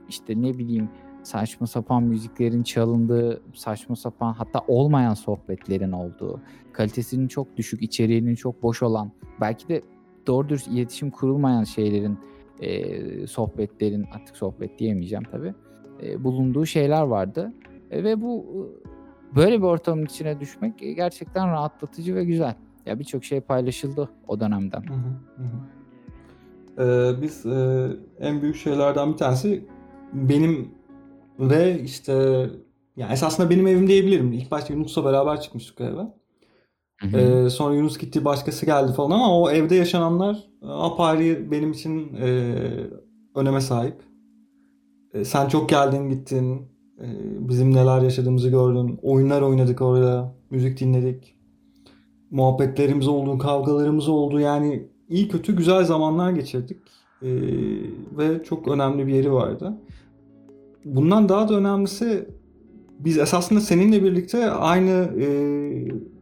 işte 0.09 0.43
ne 0.43 0.59
bileyim 0.59 0.89
saçma 1.23 1.67
sapan 1.67 2.03
müziklerin 2.03 2.63
çalındığı, 2.63 3.43
saçma 3.55 3.97
sapan 3.97 4.33
hatta 4.33 4.61
olmayan 4.69 5.15
sohbetlerin 5.15 5.93
olduğu, 5.93 6.41
kalitesinin 6.73 7.29
çok 7.29 7.57
düşük, 7.57 7.83
içeriğinin 7.83 8.35
çok 8.35 8.63
boş 8.63 8.83
olan, 8.83 9.13
belki 9.41 9.69
de 9.69 9.83
doğru 10.27 10.49
dürüst 10.49 10.69
iletişim 10.69 11.11
kurulmayan 11.11 11.65
şeylerin, 11.65 12.19
e, 12.61 13.27
sohbetlerin, 13.27 14.07
artık 14.15 14.37
sohbet 14.37 14.79
diyemeyeceğim 14.79 15.25
tabii, 15.25 15.55
e, 16.03 16.25
bulunduğu 16.25 16.67
şeyler 16.67 17.03
vardı. 17.03 17.53
E, 17.91 18.05
ve 18.05 18.23
bu 18.23 18.45
e, 19.33 19.37
böyle 19.37 19.59
bir 19.59 19.67
ortamın 19.67 20.05
içine 20.05 20.41
düşmek 20.41 20.79
gerçekten 20.79 21.49
rahatlatıcı 21.49 22.15
ve 22.15 22.25
güzel. 22.25 22.55
Ya 22.87 22.99
birçok 22.99 23.25
şey 23.25 23.41
paylaşıldı 23.41 24.09
o 24.29 24.41
dönemden. 24.41 24.83
Hı 24.83 24.95
hı. 24.95 25.43
Ee, 26.79 27.23
biz 27.23 27.47
e, 27.47 27.89
en 28.21 28.43
büyük 28.43 28.57
şeylerden 28.57 29.13
bir 29.13 29.17
tanesi 29.17 29.65
benim 30.13 30.71
ve 31.39 31.81
işte 31.81 32.13
yani 32.97 33.13
esasında 33.13 33.51
benim 33.51 33.67
evim 33.67 33.87
diyebilirim. 33.87 34.33
İlk 34.33 34.51
başta 34.51 34.75
Yunus'la 34.75 35.05
beraber 35.05 35.41
çıkmıştık 35.41 35.81
eve. 35.81 36.13
Ee, 37.15 37.51
sonra 37.51 37.75
Yunus 37.75 37.99
gitti, 37.99 38.25
başkası 38.25 38.67
geldi 38.67 38.93
falan 38.93 39.11
ama 39.11 39.41
o 39.41 39.51
evde 39.51 39.75
yaşananlar 39.75 40.49
apayrı 40.63 41.51
benim 41.51 41.73
için 41.73 42.17
e, 42.17 42.55
öneme 43.35 43.61
sahip. 43.61 43.95
E, 45.15 45.25
sen 45.25 45.49
çok 45.49 45.69
geldin, 45.69 46.09
gittin. 46.09 46.63
E, 47.01 47.07
bizim 47.49 47.75
neler 47.75 48.03
yaşadığımızı 48.03 48.51
gördün. 48.51 48.99
Oyunlar 49.03 49.43
oynadık 49.43 49.81
orada, 49.81 50.35
müzik 50.51 50.81
dinledik. 50.81 51.35
Muhabbetlerimiz 52.31 53.09
oldu, 53.09 53.39
kavgalarımız 53.39 54.09
oldu. 54.09 54.41
Yani 54.41 54.89
iyi 55.09 55.29
kötü 55.29 55.57
güzel 55.57 55.85
zamanlar 55.85 56.31
geçirdik. 56.31 56.79
E, 57.23 57.29
ve 58.19 58.45
çok 58.45 58.69
önemli 58.69 59.07
bir 59.07 59.15
yeri 59.15 59.33
vardı. 59.33 59.75
Bundan 60.85 61.29
daha 61.29 61.49
da 61.49 61.55
önemlisi 61.55 62.29
biz 62.99 63.19
esasında 63.19 63.61
seninle 63.61 64.03
birlikte 64.03 64.51
aynı 64.51 65.11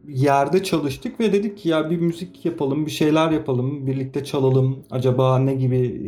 yerde 0.07 0.63
çalıştık 0.63 1.19
ve 1.19 1.33
dedik 1.33 1.57
ki 1.57 1.69
ya 1.69 1.89
bir 1.89 1.97
müzik 1.97 2.45
yapalım, 2.45 2.85
bir 2.85 2.91
şeyler 2.91 3.31
yapalım, 3.31 3.87
birlikte 3.87 4.23
çalalım. 4.23 4.83
Acaba 4.91 5.39
ne 5.39 5.55
gibi 5.55 6.01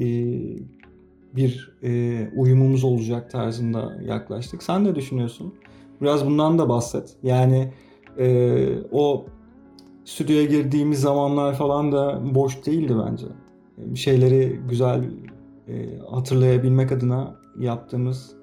bir 1.36 1.78
e, 1.84 2.30
uyumumuz 2.36 2.84
olacak 2.84 3.32
tarzında 3.32 3.98
yaklaştık. 4.06 4.64
Sen 4.64 4.84
ne 4.84 4.96
düşünüyorsun? 4.96 5.54
Biraz 6.02 6.26
bundan 6.26 6.60
da 6.60 6.70
bahset. 6.70 7.16
Yani 7.24 7.74
e, 8.18 8.68
o 8.92 9.26
stüdyoya 10.06 10.46
girdiğimiz 10.46 11.02
zamanlar 11.02 11.56
falan 11.56 11.92
da 11.92 12.22
boş 12.36 12.66
değildi 12.66 12.96
bence. 13.08 13.26
Bir 13.78 14.00
şeyleri 14.00 14.60
güzel 14.70 15.04
e, 15.68 16.00
hatırlayabilmek 16.10 16.92
adına 16.92 17.36
yaptığımız 17.60 18.36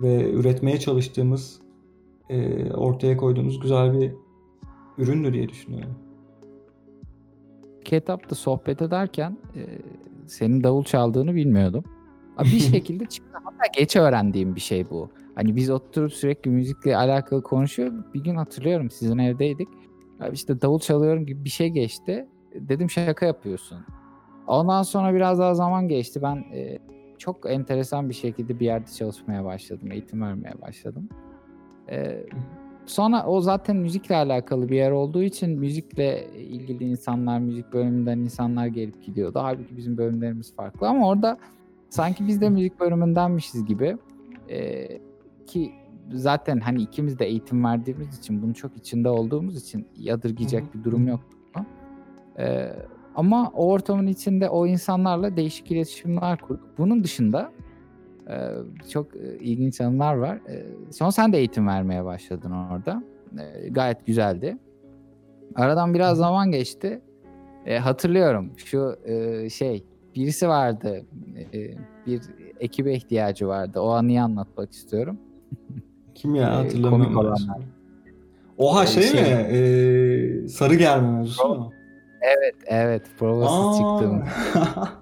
ve 0.00 0.30
üretmeye 0.32 0.80
çalıştığımız 0.80 1.60
e, 2.30 2.70
ortaya 2.72 3.16
koyduğumuz 3.16 3.60
güzel 3.60 4.00
bir 4.00 4.12
üründü 4.98 5.32
diye 5.32 5.48
düşünüyorum. 5.48 5.94
Ketap'ta 7.84 8.34
sohbet 8.34 8.82
ederken 8.82 9.38
e, 9.56 9.62
senin 10.26 10.64
davul 10.64 10.84
çaldığını 10.84 11.34
bilmiyordum. 11.34 11.84
Abi 12.36 12.46
Bir 12.46 12.60
şekilde 12.72 13.06
çıktı. 13.06 13.38
Hatta 13.44 13.66
geç 13.76 13.96
öğrendiğim 13.96 14.54
bir 14.54 14.60
şey 14.60 14.90
bu. 14.90 15.10
Hani 15.34 15.56
biz 15.56 15.70
oturup 15.70 16.12
sürekli 16.12 16.50
müzikle 16.50 16.96
alakalı 16.96 17.42
konuşuyor. 17.42 17.92
Bir 18.14 18.24
gün 18.24 18.36
hatırlıyorum 18.36 18.90
sizin 18.90 19.18
evdeydik. 19.18 19.68
Abi 20.20 20.34
işte 20.34 20.62
davul 20.62 20.78
çalıyorum 20.78 21.26
gibi 21.26 21.44
bir 21.44 21.50
şey 21.50 21.68
geçti. 21.68 22.28
Dedim 22.54 22.90
şaka 22.90 23.26
yapıyorsun. 23.26 23.78
Ondan 24.46 24.82
sonra 24.82 25.14
biraz 25.14 25.38
daha 25.38 25.54
zaman 25.54 25.88
geçti. 25.88 26.22
Ben 26.22 26.36
e, 26.36 26.78
çok 27.18 27.50
enteresan 27.50 28.08
bir 28.08 28.14
şekilde 28.14 28.60
bir 28.60 28.66
yerde 28.66 28.90
çalışmaya 28.90 29.44
başladım. 29.44 29.92
Eğitim 29.92 30.22
vermeye 30.22 30.54
başladım. 30.62 31.08
E, 31.90 32.26
sonra 32.86 33.26
o 33.26 33.40
zaten 33.40 33.76
müzikle 33.76 34.16
alakalı 34.16 34.68
bir 34.68 34.76
yer 34.76 34.90
olduğu 34.90 35.22
için 35.22 35.58
müzikle 35.58 36.28
ilgili 36.36 36.84
insanlar, 36.84 37.38
müzik 37.38 37.72
bölümünden 37.72 38.18
insanlar 38.18 38.66
gelip 38.66 39.02
gidiyordu. 39.02 39.38
Halbuki 39.42 39.76
bizim 39.76 39.98
bölümlerimiz 39.98 40.54
farklı 40.56 40.88
ama 40.88 41.08
orada 41.08 41.38
sanki 41.94 42.28
biz 42.28 42.40
de 42.40 42.48
müzik 42.50 42.80
bölümündenmişiz 42.80 43.64
gibi. 43.64 43.96
E, 44.50 44.88
ki 45.46 45.72
zaten 46.12 46.60
hani 46.60 46.82
ikimiz 46.82 47.18
de 47.18 47.26
eğitim 47.26 47.64
verdiğimiz 47.64 48.18
için 48.18 48.42
bunu 48.42 48.54
çok 48.54 48.76
içinde 48.76 49.08
olduğumuz 49.08 49.56
için 49.56 49.86
yadırgayacak 49.96 50.74
bir 50.74 50.84
durum 50.84 51.08
yoktu. 51.08 51.36
E, 52.38 52.72
ama 53.14 53.52
o 53.54 53.70
ortamın 53.70 54.06
içinde 54.06 54.48
o 54.48 54.66
insanlarla 54.66 55.36
değişik 55.36 55.70
iletişimler 55.70 56.38
kurduk. 56.38 56.78
Bunun 56.78 57.04
dışında 57.04 57.52
e, 58.28 58.48
çok 58.90 59.16
e, 59.16 59.38
ilginç 59.38 59.80
anılar 59.80 60.14
var. 60.14 60.36
E, 60.36 60.66
sonra 60.92 61.12
sen 61.12 61.32
de 61.32 61.38
eğitim 61.38 61.66
vermeye 61.66 62.04
başladın 62.04 62.50
orada. 62.50 63.04
E, 63.38 63.68
gayet 63.68 64.06
güzeldi. 64.06 64.58
Aradan 65.54 65.94
biraz 65.94 66.18
zaman 66.18 66.50
geçti. 66.50 67.00
E, 67.66 67.78
hatırlıyorum 67.78 68.52
şu 68.56 68.96
e, 69.04 69.50
şey 69.50 69.84
birisi 70.14 70.48
vardı. 70.48 71.02
E, 71.54 71.58
bir 72.06 72.20
ekibe 72.60 72.94
ihtiyacı 72.94 73.48
vardı. 73.48 73.80
O 73.80 73.88
anıyı 73.90 74.22
anlatmak 74.22 74.72
istiyorum. 74.72 75.18
Kim 76.14 76.34
ya 76.34 76.42
Ee, 76.42 76.54
hatırlamıyorum. 76.54 77.02
komik 77.14 77.18
olanlar. 77.18 77.58
Oha 78.58 78.84
Ee, 78.84 78.86
şey, 78.86 79.02
şey- 79.02 79.22
mi? 79.22 79.28
Ee, 79.28 80.48
sarı 80.48 80.74
germe 80.74 81.10
mevzusu 81.10 81.48
mu? 81.48 81.72
Evet, 82.22 82.54
evet. 82.66 83.02
Provasız 83.18 83.78
çıktım. 83.78 84.22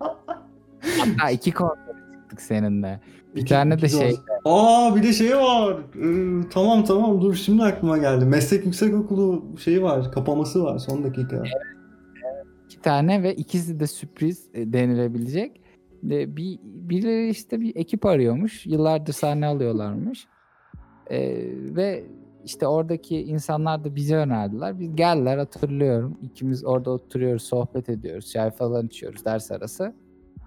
Hatta 0.81 1.31
iki 1.33 1.53
konsere 1.53 1.96
çıktık 2.14 2.40
seninle. 2.40 3.01
Bir 3.37 3.40
İki- 3.40 3.48
tane 3.55 3.81
de 3.83 3.87
iki 3.87 3.96
şey- 3.96 4.11
doz. 4.11 4.18
Aa 4.44 4.96
bir 4.96 5.03
de 5.03 5.12
şey 5.12 5.37
var. 5.37 5.77
Ee, 6.03 6.48
tamam 6.51 6.85
tamam 6.85 7.20
dur 7.20 7.35
şimdi 7.35 7.62
aklıma 7.62 7.98
geldi. 7.98 8.25
Meslek 8.25 8.66
Yüksekokulu 8.66 9.44
şeyi 9.59 9.83
var. 9.83 10.12
Kapaması 10.12 10.64
var 10.64 10.79
son 10.79 11.05
dakika. 11.05 11.42
İki 12.72 12.82
tane 12.82 13.22
ve 13.22 13.35
ikisi 13.35 13.80
de 13.80 13.87
sürpriz 13.87 14.48
e, 14.54 14.72
denilebilecek. 14.72 15.61
E, 16.11 16.37
bir 16.37 16.58
birileri 16.62 17.28
işte 17.28 17.61
bir 17.61 17.76
ekip 17.76 18.06
arıyormuş. 18.06 18.66
Yıllardır 18.66 19.12
sahne 19.12 19.46
alıyorlarmış. 19.46 20.26
E, 21.11 21.18
ve 21.76 22.04
işte 22.44 22.66
oradaki 22.66 23.22
insanlar 23.22 23.85
da 23.85 23.94
bize 23.94 24.16
önerdiler. 24.16 24.80
Biz 24.80 24.96
geldiler 24.96 25.38
hatırlıyorum. 25.38 26.18
İkimiz 26.22 26.64
orada 26.64 26.90
oturuyoruz, 26.90 27.42
sohbet 27.42 27.88
ediyoruz. 27.88 28.30
Çay 28.30 28.50
falan 28.50 28.87
içiyoruz 28.87 29.24
ders 29.24 29.50
arası. 29.50 29.94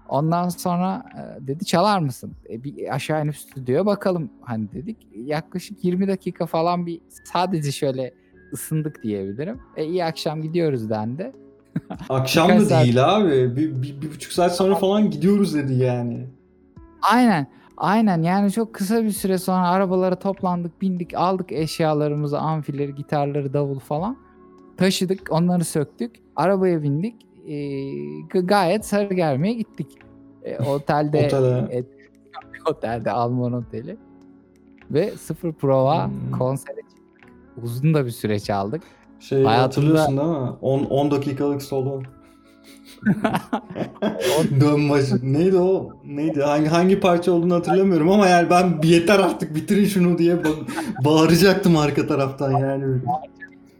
Ondan 0.08 0.48
sonra 0.48 1.04
e, 1.18 1.46
dedi 1.46 1.64
çalar 1.64 1.98
mısın? 1.98 2.32
E, 2.50 2.64
bir 2.64 2.94
aşağı 2.94 3.24
inip 3.24 3.36
stüdyoya 3.36 3.86
bakalım 3.86 4.30
hani 4.40 4.72
dedik. 4.72 5.08
Yaklaşık 5.14 5.84
20 5.84 6.08
dakika 6.08 6.46
falan 6.46 6.86
bir 6.86 7.00
sadece 7.24 7.72
şöyle 7.72 8.14
ısındık 8.52 9.02
diyebilirim. 9.02 9.60
E, 9.76 9.84
iyi 9.84 10.04
akşam 10.04 10.42
gidiyoruz 10.42 10.90
dendi. 10.90 11.32
Akşam 12.08 12.48
da 12.48 12.60
saat- 12.64 12.84
değil 12.84 13.16
abi. 13.16 13.56
Bir, 13.56 13.82
bir, 13.82 14.02
bir 14.02 14.10
buçuk 14.14 14.32
saat 14.32 14.56
sonra 14.56 14.74
falan 14.74 15.10
gidiyoruz 15.10 15.54
dedi 15.54 15.74
yani. 15.74 16.26
Aynen. 17.12 17.46
Aynen 17.76 18.22
yani 18.22 18.52
çok 18.52 18.74
kısa 18.74 19.02
bir 19.04 19.10
süre 19.10 19.38
sonra 19.38 19.68
arabalara 19.68 20.16
toplandık, 20.18 20.80
bindik, 20.82 21.14
aldık 21.14 21.52
eşyalarımızı, 21.52 22.38
amfileri, 22.38 22.94
gitarları, 22.94 23.52
davul 23.52 23.78
falan. 23.78 24.16
Taşıdık, 24.76 25.28
onları 25.30 25.64
söktük. 25.64 26.16
Arabaya 26.36 26.82
bindik. 26.82 27.14
G- 28.32 28.40
gayet 28.40 28.86
Sarıgerme'ye 28.86 29.54
gittik. 29.54 29.86
Ee, 30.42 30.58
otelde 30.68 31.26
Otele. 31.26 31.78
e, 31.78 31.84
otelde 32.70 33.10
Alman 33.10 33.52
oteli. 33.52 33.96
Ve 34.90 35.10
sıfır 35.16 35.52
prova 35.52 36.06
Hmm. 36.06 36.30
konsere 36.38 36.76
çıktık. 36.80 37.30
Uzun 37.62 37.94
da 37.94 38.06
bir 38.06 38.10
süreç 38.10 38.50
aldık. 38.50 38.82
Şey 39.20 39.42
Hayatımda- 39.44 39.62
hatırlıyorsun 39.62 40.16
değil 40.16 40.28
mi? 40.28 40.50
10 40.60 40.84
10 40.84 41.10
dakikalık 41.10 41.62
solo. 41.62 42.02
Dönmez. 44.60 45.22
Neydi 45.22 45.56
o? 45.56 45.90
Neydi? 46.04 46.42
Hangi 46.42 46.66
hangi 46.66 47.00
parça 47.00 47.32
olduğunu 47.32 47.54
hatırlamıyorum 47.54 48.10
ama 48.10 48.26
yani 48.26 48.50
ben 48.50 48.80
yeter 48.82 49.18
artık 49.18 49.54
bitirin 49.54 49.84
şunu 49.84 50.18
diye 50.18 50.34
ba- 50.34 51.04
bağıracaktım 51.04 51.76
arka 51.76 52.06
taraftan 52.06 52.50
yani. 52.50 53.00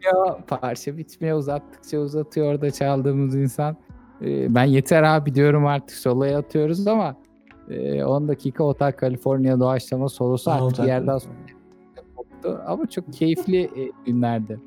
Ya 0.05 0.39
parça 0.47 0.97
bitmiyor 0.97 1.39
uzattıkça 1.39 1.99
uzatıyor 1.99 2.47
orada 2.53 2.71
çaldığımız 2.71 3.35
insan. 3.35 3.77
Ee, 4.23 4.55
ben 4.55 4.65
yeter 4.65 5.03
abi 5.03 5.35
diyorum 5.35 5.67
artık 5.67 5.97
soloya 5.97 6.39
atıyoruz 6.39 6.87
ama 6.87 7.17
e, 7.71 8.05
10 8.05 8.29
dakika 8.29 8.65
Hotel 8.65 8.93
California 9.01 9.61
doğaçlama 9.61 10.09
solosu 10.09 10.51
artık 10.51 10.79
bir 10.83 10.89
yerden 10.89 11.19
sonra 11.19 11.35
koptu. 12.17 12.61
Ama 12.67 12.87
çok 12.87 13.13
keyifli 13.13 13.63
e, 13.63 13.93
günlerdi. 14.07 14.61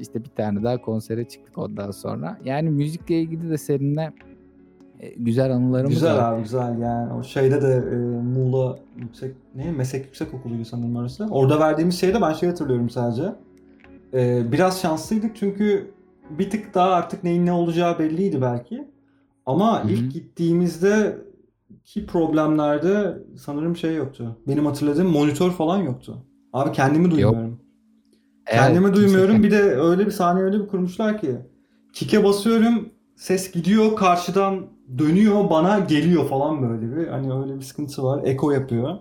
İşte 0.00 0.24
bir 0.24 0.28
tane 0.28 0.62
daha 0.62 0.80
konsere 0.80 1.28
çıktık 1.28 1.58
ondan 1.58 1.90
sonra. 1.90 2.38
Yani 2.44 2.70
müzikle 2.70 3.20
ilgili 3.20 3.50
de 3.50 3.58
seninle 3.58 4.12
e, 5.00 5.08
güzel 5.16 5.52
anılarımız 5.52 5.94
Güzel 5.94 6.16
var. 6.16 6.32
abi 6.32 6.42
güzel 6.42 6.78
yani. 6.78 7.12
O 7.12 7.22
şeyde 7.22 7.62
de 7.62 7.74
e, 7.92 7.96
Muğla 8.22 8.78
yüksek 8.96 9.34
ne 9.54 9.70
meslek 9.72 10.04
yüksek 10.04 10.34
okuluydu 10.34 10.64
sanırım 10.64 10.96
orası. 10.96 11.28
Orada 11.30 11.60
verdiğimiz 11.60 12.00
şeyde 12.00 12.20
ben 12.20 12.32
şey 12.32 12.48
hatırlıyorum 12.48 12.90
sadece. 12.90 13.22
E, 14.14 14.52
biraz 14.52 14.80
şanslıydık 14.80 15.36
çünkü 15.36 15.90
bir 16.30 16.50
tık 16.50 16.74
daha 16.74 16.90
artık 16.90 17.24
neyin 17.24 17.46
ne 17.46 17.52
olacağı 17.52 17.98
belliydi 17.98 18.42
belki. 18.42 18.88
Ama 19.46 19.84
Hı 19.84 19.88
hı. 19.88 19.92
ilk 19.92 20.12
gittiğimizde 20.12 21.18
ki 21.84 22.06
problemlerde 22.06 23.18
sanırım 23.36 23.76
şey 23.76 23.94
yoktu. 23.96 24.36
Benim 24.48 24.66
hatırladığım 24.66 25.08
monitör 25.08 25.50
falan 25.50 25.78
yoktu. 25.78 26.18
Abi 26.52 26.72
kendimi 26.72 27.10
duymuyorum. 27.10 27.34
Kendimi 27.40 27.61
Evet, 28.46 28.94
duymuyorum. 28.96 29.34
kimse- 29.34 29.42
Bir 29.42 29.50
de 29.50 29.62
öyle 29.62 30.06
bir 30.06 30.10
sahne 30.10 30.40
öyle 30.42 30.60
bir 30.60 30.66
kurmuşlar 30.66 31.20
ki. 31.20 31.36
Kike 31.92 32.24
basıyorum, 32.24 32.88
ses 33.16 33.52
gidiyor, 33.52 33.96
karşıdan 33.96 34.66
dönüyor, 34.98 35.50
bana 35.50 35.78
geliyor 35.78 36.28
falan 36.28 36.62
böyle 36.70 36.96
bir. 36.96 37.06
Hani 37.06 37.32
öyle 37.34 37.56
bir 37.56 37.62
sıkıntı 37.62 38.02
var. 38.02 38.20
Eko 38.24 38.50
yapıyor. 38.50 38.96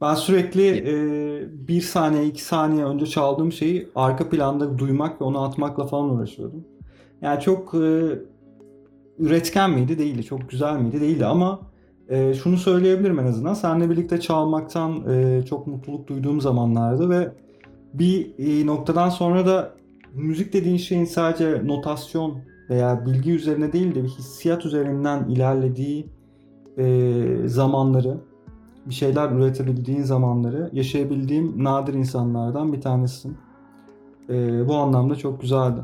Ben 0.00 0.14
sürekli 0.14 0.68
e, 0.68 1.68
bir 1.68 1.80
saniye, 1.80 2.24
iki 2.26 2.44
saniye 2.44 2.84
önce 2.84 3.06
çaldığım 3.06 3.52
şeyi 3.52 3.88
arka 3.94 4.28
planda 4.28 4.78
duymak 4.78 5.20
ve 5.20 5.24
onu 5.24 5.42
atmakla 5.42 5.86
falan 5.86 6.10
uğraşıyordum. 6.10 6.64
Yani 7.22 7.40
çok 7.40 7.74
e, 7.74 8.18
üretken 9.18 9.70
miydi? 9.70 9.98
Değildi. 9.98 10.24
Çok 10.24 10.50
güzel 10.50 10.76
miydi? 10.76 11.00
Değildi 11.00 11.26
ama 11.26 11.60
e, 12.08 12.34
şunu 12.34 12.56
söyleyebilirim 12.56 13.18
en 13.18 13.26
azından. 13.26 13.54
Seninle 13.54 13.90
birlikte 13.90 14.20
çalmaktan 14.20 15.02
e, 15.10 15.42
çok 15.46 15.66
mutluluk 15.66 16.08
duyduğum 16.08 16.40
zamanlardı 16.40 17.10
ve 17.10 17.32
bir 17.94 18.32
e, 18.38 18.66
noktadan 18.66 19.08
sonra 19.08 19.46
da 19.46 19.74
müzik 20.14 20.52
dediğin 20.52 20.76
şeyin 20.76 21.04
sadece 21.04 21.66
notasyon 21.66 22.38
veya 22.70 23.06
bilgi 23.06 23.32
üzerine 23.32 23.72
değil 23.72 23.94
de 23.94 24.04
bir 24.04 24.08
hissiyat 24.08 24.66
üzerinden 24.66 25.28
ilerlediği 25.28 26.06
e, 26.78 27.24
zamanları, 27.46 28.20
bir 28.86 28.94
şeyler 28.94 29.30
üretebildiğin 29.30 30.02
zamanları 30.02 30.70
yaşayabildiğim 30.72 31.64
nadir 31.64 31.94
insanlardan 31.94 32.72
bir 32.72 32.80
tanesisin. 32.80 33.36
E, 34.28 34.68
bu 34.68 34.74
anlamda 34.74 35.14
çok 35.14 35.40
güzeldi. 35.40 35.80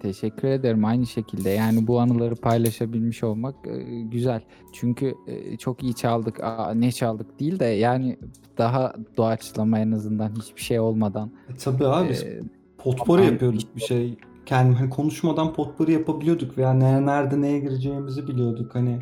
Teşekkür 0.00 0.48
ederim 0.48 0.84
aynı 0.84 1.06
şekilde. 1.06 1.50
Yani 1.50 1.86
bu 1.86 2.00
anıları 2.00 2.36
paylaşabilmiş 2.36 3.24
olmak 3.24 3.54
e, 3.66 4.00
güzel. 4.00 4.40
Çünkü 4.72 5.14
e, 5.26 5.56
çok 5.56 5.82
iyi 5.82 5.94
çaldık. 5.94 6.44
Aa, 6.44 6.74
ne 6.74 6.92
çaldık 6.92 7.40
değil 7.40 7.58
de 7.58 7.64
yani 7.64 8.18
daha 8.58 8.92
doğaçlama 9.16 9.78
en 9.78 9.92
azından 9.92 10.32
hiçbir 10.36 10.60
şey 10.62 10.80
olmadan. 10.80 11.30
E, 11.48 11.54
tabii 11.54 11.86
abi 11.86 12.08
biz 12.08 12.22
e, 12.22 12.40
potpourri 12.78 13.22
ama- 13.22 13.30
yapıyorduk 13.30 13.76
bir 13.76 13.80
şey. 13.80 14.18
Kendi 14.46 14.74
hani 14.76 14.90
konuşmadan 14.90 15.52
potpourri 15.52 15.92
yapabiliyorduk 15.92 16.58
veya 16.58 16.72
ne, 16.72 17.06
nerede 17.06 17.40
neye 17.40 17.58
gireceğimizi 17.58 18.28
biliyorduk. 18.28 18.74
Hani 18.74 18.98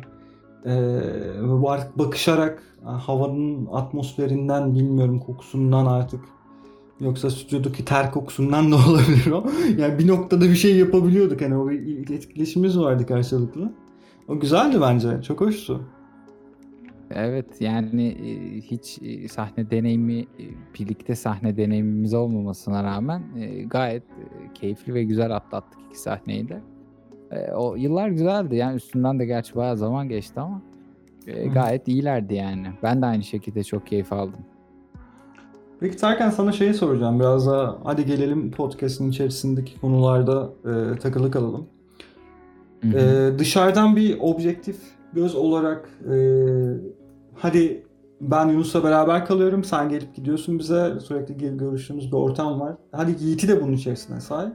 e, 0.65 1.01
bakışarak 1.95 2.63
havanın 2.83 3.67
atmosferinden 3.71 4.75
bilmiyorum 4.75 5.19
kokusundan 5.19 5.85
artık 5.85 6.21
yoksa 6.99 7.29
stüdyodaki 7.29 7.85
ter 7.85 8.11
kokusundan 8.11 8.71
da 8.71 8.75
olabilir 8.75 9.31
o. 9.31 9.45
Yani 9.77 9.99
bir 9.99 10.07
noktada 10.07 10.45
bir 10.45 10.55
şey 10.55 10.77
yapabiliyorduk. 10.77 11.41
Hani 11.41 11.57
o 11.57 11.69
bir 11.69 12.09
etkileşimimiz 12.09 12.79
vardı 12.79 13.05
karşılıklı. 13.05 13.73
O 14.27 14.39
güzeldi 14.39 14.77
bence. 14.81 15.21
Çok 15.21 15.41
hoştu. 15.41 15.81
Evet 17.11 17.61
yani 17.61 18.07
e, 18.07 18.61
hiç 18.61 18.99
e, 19.01 19.27
sahne 19.27 19.71
deneyimi 19.71 20.19
e, 20.19 20.43
birlikte 20.79 21.15
sahne 21.15 21.57
deneyimimiz 21.57 22.13
olmamasına 22.13 22.83
rağmen 22.83 23.23
gayet 23.67 24.03
keyifli 24.53 24.93
ve 24.93 25.03
güzel 25.03 25.35
atlattık 25.35 25.79
iki 25.89 25.99
sahneyi 25.99 26.49
de. 26.49 26.61
O 27.55 27.75
yıllar 27.75 28.09
güzeldi 28.09 28.55
yani 28.55 28.75
üstünden 28.75 29.19
de 29.19 29.25
gerçi 29.25 29.55
bayağı 29.55 29.77
zaman 29.77 30.09
geçti 30.09 30.39
ama 30.39 30.61
gayet 31.53 31.87
iyilerdi 31.87 32.35
yani. 32.35 32.67
Ben 32.83 33.01
de 33.01 33.05
aynı 33.05 33.23
şekilde 33.23 33.63
çok 33.63 33.87
keyif 33.87 34.13
aldım. 34.13 34.39
Peki 35.79 35.97
Tarkan 35.97 36.29
sana 36.29 36.51
şeyi 36.51 36.73
soracağım. 36.73 37.19
Biraz 37.19 37.47
daha 37.47 37.77
hadi 37.83 38.05
gelelim 38.05 38.51
podcast'in 38.51 39.09
içerisindeki 39.09 39.79
konularda 39.81 40.49
e, 40.65 40.99
takılı 40.99 41.31
kalalım. 41.31 41.65
Hı 42.81 42.87
hı. 42.87 42.97
Ee, 42.97 43.39
dışarıdan 43.39 43.95
bir 43.95 44.17
objektif 44.19 44.77
göz 45.13 45.35
olarak 45.35 45.89
e, 46.11 46.15
hadi 47.35 47.83
ben 48.21 48.47
Yunus'la 48.47 48.83
beraber 48.83 49.25
kalıyorum. 49.25 49.63
Sen 49.63 49.89
gelip 49.89 50.15
gidiyorsun 50.15 50.59
bize. 50.59 50.93
Sürekli 50.99 51.37
gel- 51.37 51.57
görüştüğümüz 51.57 52.07
bir 52.11 52.17
ortam 52.17 52.59
var. 52.59 52.73
Hadi 52.91 53.15
Yiğit'i 53.23 53.47
de 53.47 53.61
bunun 53.63 53.73
içerisine 53.73 54.21
say. 54.21 54.45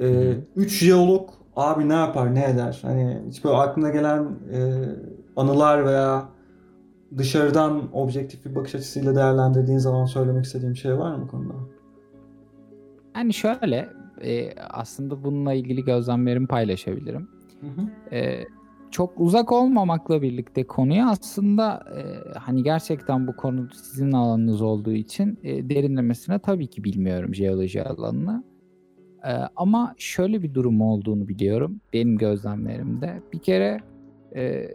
Ee, 0.00 0.04
Hı. 0.04 0.36
üç 0.56 0.78
jeolog 0.84 1.30
abi 1.56 1.88
ne 1.88 1.94
yapar 1.94 2.34
ne 2.34 2.44
eder? 2.44 2.78
Hani 2.82 3.18
hiç 3.28 3.44
böyle 3.44 3.56
aklına 3.56 3.90
gelen 3.90 4.22
e, 4.52 4.58
anılar 5.36 5.86
veya 5.86 6.28
dışarıdan 7.18 7.96
objektif 7.96 8.44
bir 8.44 8.54
bakış 8.54 8.74
açısıyla 8.74 9.14
değerlendirdiğin 9.14 9.78
zaman 9.78 10.04
söylemek 10.04 10.44
istediğim 10.44 10.76
şey 10.76 10.98
var 10.98 11.16
mı 11.16 11.28
konuda? 11.28 11.54
Yani 13.16 13.34
şöyle 13.34 13.88
e, 14.22 14.54
aslında 14.70 15.24
bununla 15.24 15.52
ilgili 15.52 15.84
gözlemlerimi 15.84 16.46
paylaşabilirim. 16.46 17.28
Hı 17.60 17.66
hı. 17.66 18.14
Ee, 18.16 18.44
çok 18.90 19.20
uzak 19.20 19.52
olmamakla 19.52 20.22
birlikte 20.22 20.66
konuya 20.66 21.08
aslında 21.08 21.84
e, 21.96 22.02
hani 22.38 22.62
gerçekten 22.62 23.26
bu 23.26 23.36
konu 23.36 23.68
sizin 23.74 24.12
alanınız 24.12 24.62
olduğu 24.62 24.92
için 24.92 25.38
e, 25.42 25.70
derinlemesine 25.70 26.38
tabii 26.38 26.66
ki 26.66 26.84
bilmiyorum 26.84 27.34
jeoloji 27.34 27.84
alanını. 27.84 28.44
Ee, 29.24 29.30
ama 29.56 29.94
şöyle 29.98 30.42
bir 30.42 30.54
durum 30.54 30.80
olduğunu 30.80 31.28
biliyorum 31.28 31.80
benim 31.92 32.18
gözlemlerimde. 32.18 33.22
Bir 33.32 33.38
kere 33.38 33.80
e, 34.36 34.70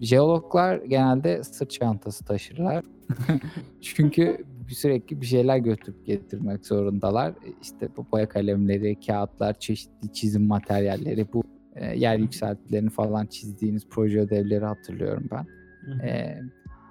jeologlar 0.00 0.76
genelde 0.76 1.44
sırt 1.44 1.70
çantası 1.70 2.24
taşırlar. 2.24 2.84
Çünkü 3.80 4.44
sürekli 4.68 5.20
bir 5.20 5.26
şeyler 5.26 5.58
götürüp 5.58 6.06
getirmek 6.06 6.66
zorundalar. 6.66 7.34
İşte 7.62 7.88
bu 7.96 8.06
boya 8.12 8.28
kalemleri, 8.28 9.00
kağıtlar, 9.00 9.58
çeşitli 9.58 10.12
çizim 10.12 10.46
materyalleri, 10.46 11.32
bu 11.32 11.42
e, 11.74 11.98
yer 11.98 12.18
yükseltilerini 12.18 12.90
falan 12.90 13.26
çizdiğiniz 13.26 13.86
proje 13.90 14.20
ödevleri 14.20 14.64
hatırlıyorum 14.64 15.28
ben. 15.30 15.46
E, 16.06 16.40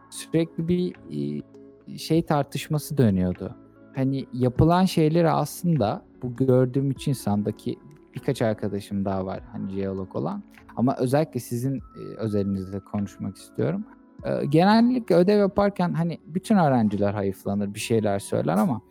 sürekli 0.09 0.67
bir 0.67 0.93
e, 1.11 1.97
şey 1.97 2.25
tartışması 2.25 2.97
dönüyordu. 2.97 3.55
Hani 3.95 4.25
yapılan 4.33 4.85
şeyleri 4.85 5.29
aslında 5.29 6.05
bu 6.21 6.35
gördüğüm 6.35 6.91
üç 6.91 7.07
insandaki 7.07 7.75
birkaç 8.15 8.41
arkadaşım 8.41 9.05
daha 9.05 9.25
var 9.25 9.41
hani 9.51 9.71
jeolog 9.71 10.15
olan 10.15 10.43
ama 10.81 10.95
özellikle 10.99 11.39
sizin 11.39 11.77
e, 11.77 11.99
özelinizde 12.17 12.79
konuşmak 12.79 13.37
istiyorum. 13.37 13.85
E, 14.23 14.45
genellikle 14.45 15.15
ödev 15.15 15.39
yaparken 15.39 15.93
hani 15.93 16.19
bütün 16.25 16.57
öğrenciler 16.57 17.13
hayıflanır 17.13 17.73
bir 17.73 17.79
şeyler 17.79 18.19
söyler 18.19 18.57
ama 18.57 18.81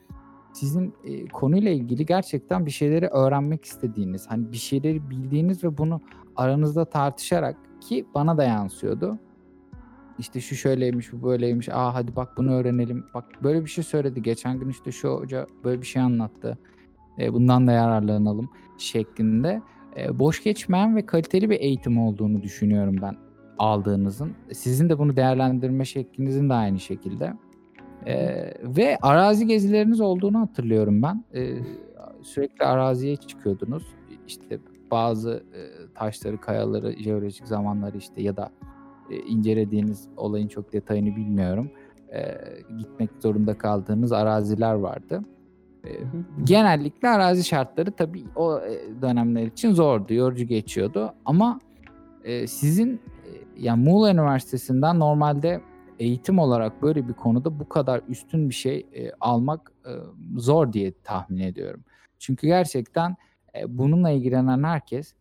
sizin 0.53 0.95
e, 1.05 1.29
konuyla 1.29 1.71
ilgili 1.71 2.07
gerçekten 2.07 2.67
bir 2.67 2.71
şeyleri 2.71 3.07
öğrenmek 3.07 3.65
istediğiniz, 3.65 4.27
hani 4.31 4.53
bir 4.53 4.57
şeyleri 4.57 5.11
bildiğiniz 5.11 5.65
ve 5.65 5.79
bunu 5.79 6.01
aranızda 6.37 6.85
tartışarak 6.85 7.57
ki 7.81 8.07
bana 8.15 8.37
da 8.37 8.45
yansıyordu. 8.45 9.19
İşte 10.19 10.41
şu 10.41 10.55
şöyleymiş, 10.55 11.13
bu 11.13 11.23
böyleymiş. 11.23 11.69
Aa 11.69 11.95
hadi 11.95 12.17
bak 12.17 12.37
bunu 12.37 12.53
öğrenelim. 12.53 13.05
Bak 13.15 13.25
böyle 13.43 13.65
bir 13.65 13.71
şey 13.71 13.85
söyledi. 13.85 14.23
Geçen 14.23 14.59
gün 14.59 14.69
işte 14.69 14.93
şu 14.93 15.09
hoca 15.09 15.47
böyle 15.65 15.81
bir 15.81 15.87
şey 15.87 16.03
anlattı. 16.03 16.59
E, 17.19 17.33
bundan 17.33 17.67
da 17.67 17.73
yararlanalım 17.73 18.51
şeklinde. 18.79 19.63
E, 19.97 20.19
boş 20.19 20.43
geçmeyen 20.43 20.97
ve 20.97 21.07
kaliteli 21.07 21.51
bir 21.51 21.61
eğitim 21.61 21.99
olduğunu 21.99 22.43
düşünüyorum 22.43 22.97
ben 23.03 23.17
aldığınızın. 23.59 24.33
Sizin 24.53 24.89
de 24.89 24.99
bunu 24.99 25.17
değerlendirme 25.17 25.85
şeklinizin 25.85 26.49
de 26.49 26.55
aynı 26.55 26.81
şekilde. 26.81 27.33
Ee, 28.07 28.55
ve 28.63 28.99
arazi 29.03 29.47
gezileriniz 29.47 30.01
olduğunu 30.01 30.41
hatırlıyorum 30.41 31.03
ben. 31.03 31.25
Ee, 31.35 31.59
sürekli 32.23 32.65
araziye 32.65 33.17
çıkıyordunuz. 33.17 33.87
İşte 34.27 34.59
bazı 34.91 35.45
e, 35.55 35.61
taşları, 35.95 36.41
kayaları, 36.41 36.93
jeolojik 36.93 37.47
zamanları 37.47 37.97
işte 37.97 38.23
ya 38.23 38.37
da 38.37 38.51
e, 39.11 39.17
incelediğiniz 39.17 40.09
olayın 40.17 40.49
çok 40.49 40.73
detayını 40.73 41.17
bilmiyorum. 41.17 41.71
E, 42.13 42.39
gitmek 42.79 43.11
zorunda 43.23 43.59
kaldığınız 43.59 44.13
araziler 44.13 44.75
vardı. 44.75 45.23
E, 45.85 45.91
genellikle 46.45 47.09
arazi 47.09 47.45
şartları 47.45 47.93
tabii 47.93 48.25
o 48.37 48.61
e, 48.61 49.03
dönemler 49.03 49.47
için 49.47 49.73
zordu, 49.73 50.15
yorucu 50.15 50.45
geçiyordu. 50.45 51.15
Ama 51.25 51.61
e, 52.25 52.47
sizin 52.47 52.95
e, 52.95 53.01
yani 53.59 53.85
Muğla 53.85 54.11
Üniversitesi'nden 54.13 54.99
normalde 54.99 55.61
eğitim 55.99 56.39
olarak 56.39 56.83
böyle 56.83 57.09
bir 57.09 57.13
konuda 57.13 57.61
bu 57.61 57.69
kadar 57.69 58.01
üstün 58.09 58.49
bir 58.49 58.55
şey 58.55 58.87
e, 58.95 59.11
almak 59.21 59.73
e, 59.87 59.93
zor 60.37 60.73
diye 60.73 60.93
tahmin 61.05 61.39
ediyorum. 61.39 61.85
Çünkü 62.19 62.47
gerçekten 62.47 63.17
e, 63.59 63.79
bununla 63.79 64.11
ilgilenen 64.11 64.63
herkes 64.63 65.15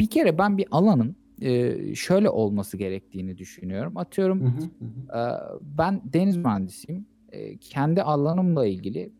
bir 0.00 0.06
kere 0.06 0.38
ben 0.38 0.58
bir 0.58 0.66
alanın 0.70 1.16
e, 1.40 1.94
şöyle 1.94 2.30
olması 2.30 2.76
gerektiğini 2.76 3.38
düşünüyorum. 3.38 3.96
Atıyorum 3.96 4.40
hı, 4.40 4.46
hı 4.46 4.48
hı. 4.48 5.18
e, 5.18 5.22
ben 5.78 6.02
deniz 6.04 6.36
mühendisiyim. 6.36 7.06
E, 7.32 7.56
kendi 7.56 8.02
alanımla 8.02 8.66
ilgili 8.66 9.12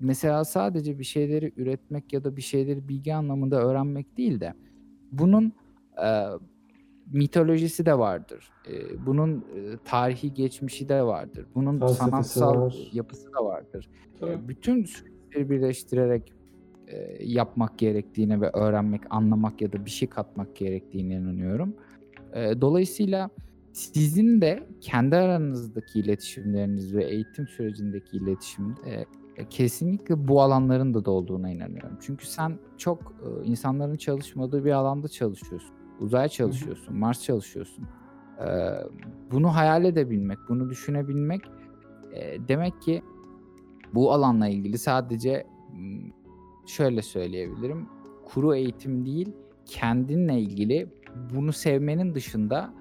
mesela 0.00 0.44
sadece 0.44 0.98
bir 0.98 1.04
şeyleri 1.04 1.52
üretmek 1.56 2.12
ya 2.12 2.24
da 2.24 2.36
bir 2.36 2.42
şeyleri 2.42 2.88
bilgi 2.88 3.14
anlamında 3.14 3.60
öğrenmek 3.60 4.16
değil 4.16 4.40
de 4.40 4.54
bunun 5.12 5.52
e, 6.04 6.24
mitolojisi 7.12 7.86
de 7.86 7.98
vardır. 7.98 8.50
E, 8.68 9.06
bunun 9.06 9.38
e, 9.38 9.78
tarihi 9.84 10.34
geçmişi 10.34 10.88
de 10.88 11.02
vardır. 11.02 11.46
Bunun 11.54 11.78
Felsefesi 11.78 12.10
sanatsal 12.10 12.60
var. 12.60 12.76
yapısı 12.92 13.32
da 13.32 13.44
vardır. 13.44 13.88
E, 14.22 14.48
bütün 14.48 14.84
süreçleri 14.84 15.50
birleştirerek 15.50 16.32
e, 16.86 17.24
yapmak 17.24 17.78
gerektiğine 17.78 18.40
ve 18.40 18.50
öğrenmek, 18.50 19.00
anlamak 19.10 19.62
ya 19.62 19.72
da 19.72 19.84
bir 19.84 19.90
şey 19.90 20.08
katmak 20.08 20.56
gerektiğine 20.56 21.14
inanıyorum. 21.14 21.74
E, 22.34 22.60
dolayısıyla 22.60 23.30
sizin 23.72 24.40
de 24.40 24.66
kendi 24.80 25.16
aranızdaki 25.16 26.00
iletişimleriniz 26.00 26.94
ve 26.94 27.04
eğitim 27.04 27.48
sürecindeki 27.48 28.16
iletişimde 28.16 28.90
e, 28.90 29.04
kesinlikle 29.44 30.28
bu 30.28 30.42
alanların 30.42 30.94
da 30.94 31.10
olduğuna 31.10 31.50
inanıyorum. 31.50 31.98
Çünkü 32.00 32.26
sen 32.26 32.58
çok 32.78 32.98
e, 33.02 33.44
insanların 33.44 33.96
çalışmadığı 33.96 34.64
bir 34.64 34.72
alanda 34.72 35.08
çalışıyorsun. 35.08 35.70
Uzay 36.00 36.28
çalışıyorsun, 36.28 36.96
Mars 36.96 37.22
çalışıyorsun. 37.22 37.84
E, 38.40 38.48
bunu 39.30 39.54
hayal 39.54 39.84
edebilmek, 39.84 40.38
bunu 40.48 40.70
düşünebilmek 40.70 41.42
e, 42.12 42.48
demek 42.48 42.82
ki 42.82 43.02
bu 43.94 44.12
alanla 44.12 44.48
ilgili 44.48 44.78
sadece 44.78 45.46
şöyle 46.66 47.02
söyleyebilirim. 47.02 47.86
Kuru 48.24 48.54
eğitim 48.54 49.06
değil, 49.06 49.32
kendinle 49.66 50.40
ilgili 50.40 50.88
bunu 51.34 51.52
sevmenin 51.52 52.14
dışında 52.14 52.74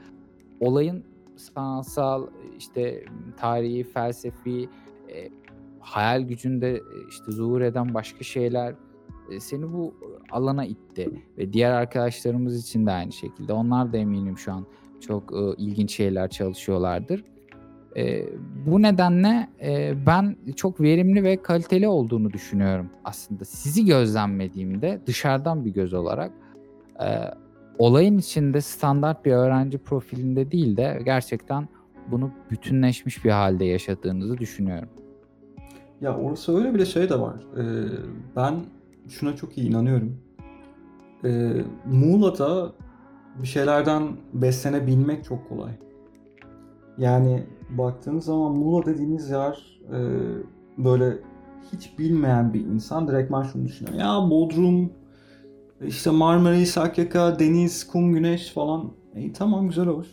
olayın 0.59 1.03
sanatsal, 1.35 2.27
işte 2.57 3.05
tarihi, 3.37 3.83
felsefi, 3.83 4.69
e, 5.09 5.29
hayal 5.85 6.21
gücünde 6.21 6.75
e, 6.75 6.81
işte 7.09 7.31
zuhur 7.31 7.61
eden 7.61 7.93
başka 7.93 8.23
şeyler 8.23 8.75
e, 9.31 9.39
seni 9.39 9.73
bu 9.73 9.93
alana 10.31 10.65
itti 10.65 11.09
ve 11.37 11.53
diğer 11.53 11.71
arkadaşlarımız 11.71 12.59
için 12.61 12.85
de 12.85 12.91
aynı 12.91 13.11
şekilde. 13.11 13.53
Onlar 13.53 13.93
da 13.93 13.97
eminim 13.97 14.37
şu 14.37 14.53
an 14.53 14.65
çok 15.01 15.33
e, 15.33 15.61
ilginç 15.63 15.91
şeyler 15.95 16.29
çalışıyorlardır. 16.29 17.23
E, 17.97 18.25
bu 18.65 18.81
nedenle 18.81 19.49
e, 19.61 19.93
ben 20.05 20.35
çok 20.55 20.81
verimli 20.81 21.23
ve 21.23 21.41
kaliteli 21.41 21.87
olduğunu 21.87 22.33
düşünüyorum 22.33 22.89
aslında. 23.03 23.45
Sizi 23.45 23.85
gözlemlediğimde 23.85 25.01
dışarıdan 25.05 25.65
bir 25.65 25.73
göz 25.73 25.93
olarak 25.93 26.31
e, 26.99 27.07
olayın 27.77 28.17
içinde 28.17 28.61
standart 28.61 29.25
bir 29.25 29.31
öğrenci 29.31 29.77
profilinde 29.77 30.51
değil 30.51 30.77
de 30.77 31.01
gerçekten 31.05 31.67
bunu 32.11 32.31
bütünleşmiş 32.51 33.25
bir 33.25 33.31
halde 33.31 33.65
yaşadığınızı 33.65 34.37
düşünüyorum. 34.37 34.89
Ya 36.01 36.17
orası 36.17 36.57
öyle 36.57 36.73
bile 36.73 36.85
şey 36.85 37.09
de 37.09 37.19
var. 37.19 37.35
Ee, 37.57 37.87
ben 38.35 38.55
şuna 39.09 39.35
çok 39.35 39.57
iyi 39.57 39.69
inanıyorum. 39.69 40.17
Ee, 41.25 41.51
Muğla'da 41.85 42.71
bir 43.41 43.47
şeylerden 43.47 44.17
beslenebilmek 44.33 45.23
çok 45.23 45.49
kolay. 45.49 45.71
Yani 46.97 47.43
baktığınız 47.69 48.25
zaman 48.25 48.51
Muğla 48.51 48.85
dediğiniz 48.85 49.29
yer 49.29 49.79
e, 49.91 49.99
böyle 50.77 51.17
hiç 51.73 51.99
bilmeyen 51.99 52.53
bir 52.53 52.59
insan 52.65 53.07
direktman 53.07 53.43
şunu 53.43 53.65
düşünüyor. 53.65 53.95
Ya 53.99 54.29
Bodrum, 54.29 54.91
işte 55.81 56.11
Marmaris, 56.11 56.77
Akyaka, 56.77 57.39
deniz, 57.39 57.87
kum, 57.87 58.13
güneş 58.13 58.51
falan. 58.51 58.91
E, 59.15 59.33
tamam 59.33 59.67
güzel 59.67 59.85
hoş. 59.85 60.07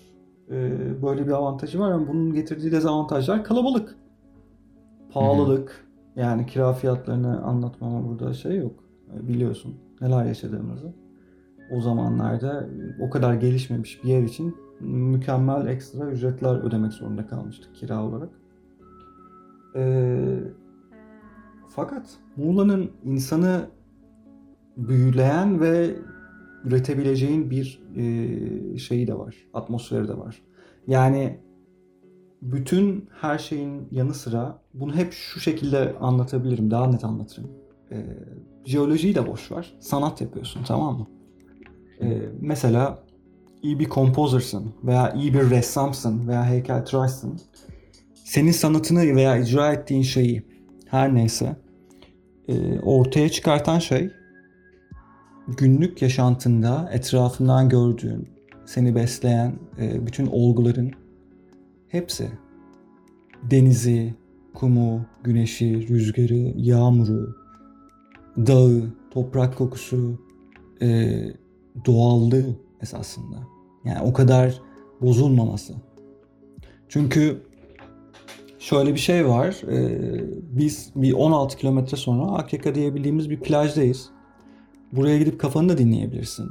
Ee, 0.50 1.02
böyle 1.02 1.26
bir 1.26 1.32
avantajı 1.32 1.78
var 1.78 1.90
ama 1.90 2.08
bunun 2.08 2.34
getirdiği 2.34 2.72
dezavantajlar 2.72 3.44
kalabalık. 3.44 3.96
Pahalılık. 5.14 5.86
Yani 6.16 6.46
kira 6.46 6.72
fiyatlarını 6.72 7.42
anlatmama 7.42 8.08
burada 8.08 8.34
şey 8.34 8.56
yok. 8.56 8.84
Biliyorsun 9.20 9.74
neler 10.00 10.24
yaşadığımızı. 10.24 10.92
O 11.70 11.80
zamanlarda 11.80 12.68
o 13.00 13.10
kadar 13.10 13.34
gelişmemiş 13.34 14.04
bir 14.04 14.08
yer 14.08 14.22
için 14.22 14.56
mükemmel 14.80 15.66
ekstra 15.66 16.10
ücretler 16.10 16.66
ödemek 16.66 16.92
zorunda 16.92 17.26
kalmıştık 17.26 17.74
kira 17.74 18.04
olarak. 18.04 18.28
Ee, 19.76 20.38
fakat 21.68 22.18
Muğla'nın 22.36 22.90
insanı 23.04 23.66
büyüleyen 24.76 25.60
ve 25.60 25.96
üretebileceğin 26.64 27.50
bir 27.50 27.82
e, 27.96 28.78
şeyi 28.78 29.06
de 29.06 29.18
var. 29.18 29.36
Atmosferi 29.54 30.08
de 30.08 30.18
var. 30.18 30.42
Yani 30.86 31.40
bütün 32.42 33.08
her 33.20 33.38
şeyin 33.38 33.88
yanı 33.90 34.14
sıra 34.14 34.58
bunu 34.74 34.94
hep 34.94 35.12
şu 35.12 35.40
şekilde 35.40 35.94
anlatabilirim. 36.00 36.70
Daha 36.70 36.86
net 36.86 37.04
anlatırım. 37.04 37.50
Ee, 37.90 38.06
jeolojiyi 38.64 39.14
de 39.14 39.26
boş 39.26 39.52
ver. 39.52 39.74
Sanat 39.80 40.20
yapıyorsun 40.20 40.64
tamam 40.64 40.98
mı? 40.98 41.06
Ee, 42.00 42.22
mesela 42.40 43.02
iyi 43.62 43.78
bir 43.78 43.88
composer'sın 43.88 44.72
veya 44.84 45.12
iyi 45.12 45.34
bir 45.34 45.50
ressamsın 45.50 46.28
veya 46.28 46.46
heykeltıraşsın. 46.46 47.40
Senin 48.24 48.52
sanatını 48.52 49.16
veya 49.16 49.36
icra 49.36 49.72
ettiğin 49.72 50.02
şeyi 50.02 50.42
her 50.86 51.14
neyse 51.14 51.56
e, 52.48 52.80
ortaya 52.80 53.28
çıkartan 53.28 53.78
şey 53.78 54.10
günlük 55.48 56.02
yaşantında 56.02 56.90
etrafından 56.92 57.68
gördüğün, 57.68 58.28
seni 58.66 58.94
besleyen 58.94 59.54
e, 59.78 60.06
bütün 60.06 60.26
olguların 60.26 60.92
hepsi 61.92 62.30
denizi, 63.42 64.14
kumu, 64.54 65.06
güneşi, 65.24 65.88
rüzgarı, 65.88 66.52
yağmuru, 66.56 67.36
dağı, 68.36 68.82
toprak 69.10 69.58
kokusu, 69.58 70.18
e, 70.82 71.18
doğallığı 71.86 72.44
esasında. 72.82 73.36
Yani 73.84 74.00
o 74.02 74.12
kadar 74.12 74.60
bozulmaması. 75.00 75.74
Çünkü 76.88 77.42
şöyle 78.58 78.94
bir 78.94 79.00
şey 79.00 79.28
var. 79.28 79.62
e, 79.68 80.00
biz 80.52 80.92
bir 80.96 81.12
16 81.12 81.56
kilometre 81.56 81.96
sonra 81.96 82.22
Akyaka 82.22 82.74
diyebildiğimiz 82.74 83.30
bir 83.30 83.40
plajdayız. 83.40 84.10
Buraya 84.92 85.18
gidip 85.18 85.40
kafanı 85.40 85.68
da 85.68 85.78
dinleyebilirsin. 85.78 86.48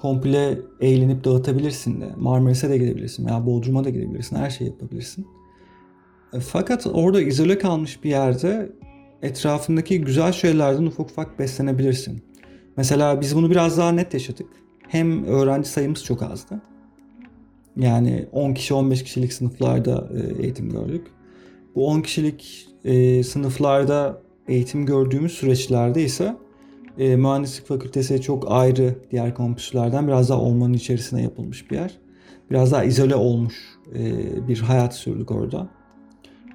Komple 0.00 0.58
eğlenip 0.80 1.24
dağıtabilirsin 1.24 2.00
de. 2.00 2.12
Marmaris'e 2.16 2.68
de 2.70 2.78
gidebilirsin 2.78 3.26
veya 3.26 3.46
Bodrum'a 3.46 3.84
da 3.84 3.90
gidebilirsin. 3.90 4.36
Her 4.36 4.50
şeyi 4.50 4.70
yapabilirsin. 4.70 5.26
E, 6.32 6.40
Fakat 6.40 6.86
orada 6.86 7.20
izole 7.20 7.58
kalmış 7.58 8.04
bir 8.04 8.10
yerde 8.10 8.72
etrafındaki 9.22 10.00
güzel 10.00 10.32
şeylerden 10.32 10.86
ufak 10.86 11.10
ufak 11.10 11.38
beslenebilirsin. 11.38 12.22
Mesela 12.76 13.20
biz 13.20 13.36
bunu 13.36 13.50
biraz 13.50 13.78
daha 13.78 13.92
net 13.92 14.14
yaşadık. 14.14 14.46
Hem 14.88 15.24
öğrenci 15.24 15.68
sayımız 15.68 16.04
çok 16.04 16.22
azdı. 16.22 16.60
Yani 17.76 18.26
10 18.32 18.54
kişi 18.54 18.74
15 18.74 19.04
kişilik 19.04 19.32
sınıflarda 19.32 20.08
e, 20.14 20.42
eğitim 20.42 20.70
gördük. 20.70 21.06
Bu 21.74 21.86
10 21.86 22.00
kişilik 22.00 22.68
e, 22.84 23.22
sınıflarda 23.22 24.22
eğitim 24.48 24.86
gördüğümüz 24.86 25.32
süreçlerde 25.32 26.02
ise 26.02 26.36
e, 26.98 27.16
mühendislik 27.16 27.66
fakültesi 27.66 28.20
çok 28.20 28.44
ayrı 28.50 28.94
diğer 29.10 29.34
kampüslerden 29.34 30.08
biraz 30.08 30.28
daha 30.28 30.40
ormanın 30.40 30.72
içerisine 30.72 31.22
yapılmış 31.22 31.70
bir 31.70 31.76
yer. 31.76 31.98
Biraz 32.50 32.72
daha 32.72 32.84
izole 32.84 33.14
olmuş 33.14 33.54
e, 33.94 34.48
bir 34.48 34.60
hayat 34.60 34.94
sürdük 34.94 35.30
orada. 35.30 35.68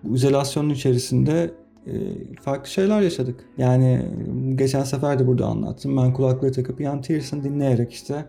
Bu 0.03 0.15
izolasyonun 0.15 0.69
içerisinde 0.69 1.51
e, 1.88 1.93
farklı 2.41 2.69
şeyler 2.69 3.01
yaşadık. 3.01 3.45
Yani 3.57 4.11
geçen 4.55 4.83
sefer 4.83 5.19
de 5.19 5.27
burada 5.27 5.45
anlattım. 5.45 5.97
Ben 5.97 6.13
kulaklığı 6.13 6.51
takıp 6.51 6.81
Ian 6.81 7.01
Tiersen 7.01 7.43
dinleyerek 7.43 7.93
işte 7.93 8.25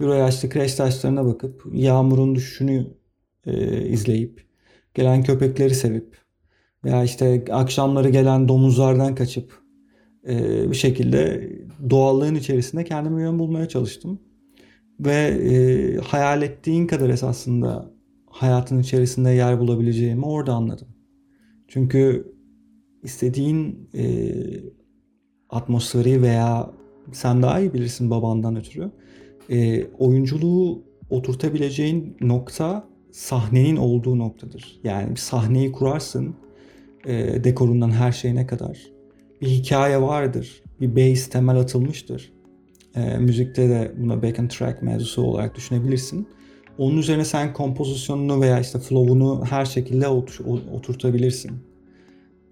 Euroyaşlı 0.00 0.48
kreş 0.48 0.74
taşlarına 0.74 1.26
bakıp 1.26 1.66
yağmurun 1.72 2.34
düşüşünü 2.34 2.86
e, 3.46 3.82
izleyip 3.86 4.46
gelen 4.94 5.22
köpekleri 5.22 5.74
sevip 5.74 6.18
veya 6.84 7.04
işte 7.04 7.44
akşamları 7.50 8.08
gelen 8.08 8.48
domuzlardan 8.48 9.14
kaçıp 9.14 9.67
e, 10.28 10.70
bir 10.70 10.76
şekilde 10.76 11.50
doğallığın 11.90 12.34
içerisinde 12.34 12.84
kendime 12.84 13.22
yön 13.22 13.38
bulmaya 13.38 13.68
çalıştım. 13.68 14.20
Ve 15.00 15.14
e, 15.14 15.96
hayal 15.96 16.42
ettiğin 16.42 16.86
kadar 16.86 17.08
esasında 17.08 17.90
hayatın 18.26 18.78
içerisinde 18.78 19.30
yer 19.30 19.60
bulabileceğimi 19.60 20.24
orada 20.24 20.54
anladım. 20.54 20.88
Çünkü 21.68 22.32
istediğin 23.02 23.90
e, 23.94 24.34
atmosferi 25.50 26.22
veya 26.22 26.70
sen 27.12 27.42
daha 27.42 27.60
iyi 27.60 27.74
bilirsin 27.74 28.10
babandan 28.10 28.56
ötürü 28.56 28.90
e, 29.50 29.84
oyunculuğu 29.84 30.82
oturtabileceğin 31.10 32.16
nokta 32.20 32.88
sahnenin 33.12 33.76
olduğu 33.76 34.18
noktadır. 34.18 34.80
Yani 34.84 35.10
bir 35.10 35.20
sahneyi 35.20 35.72
kurarsın 35.72 36.34
e, 37.06 37.44
dekorundan 37.44 37.90
her 37.90 38.12
şeyine 38.12 38.46
kadar. 38.46 38.97
Bir 39.40 39.46
hikaye 39.46 40.02
vardır. 40.02 40.62
Bir 40.80 40.96
base 40.96 41.30
temel 41.30 41.56
atılmıştır. 41.56 42.32
E, 42.96 43.18
müzikte 43.18 43.68
de 43.68 43.92
buna 43.96 44.22
back 44.22 44.50
track 44.50 44.82
mevzusu 44.82 45.22
olarak 45.22 45.56
düşünebilirsin. 45.56 46.28
Onun 46.78 46.96
üzerine 46.96 47.24
sen 47.24 47.52
kompozisyonunu 47.52 48.40
veya 48.40 48.60
işte 48.60 48.78
flow'unu 48.78 49.44
her 49.44 49.64
şekilde 49.64 50.08
oturtabilirsin. 50.72 51.52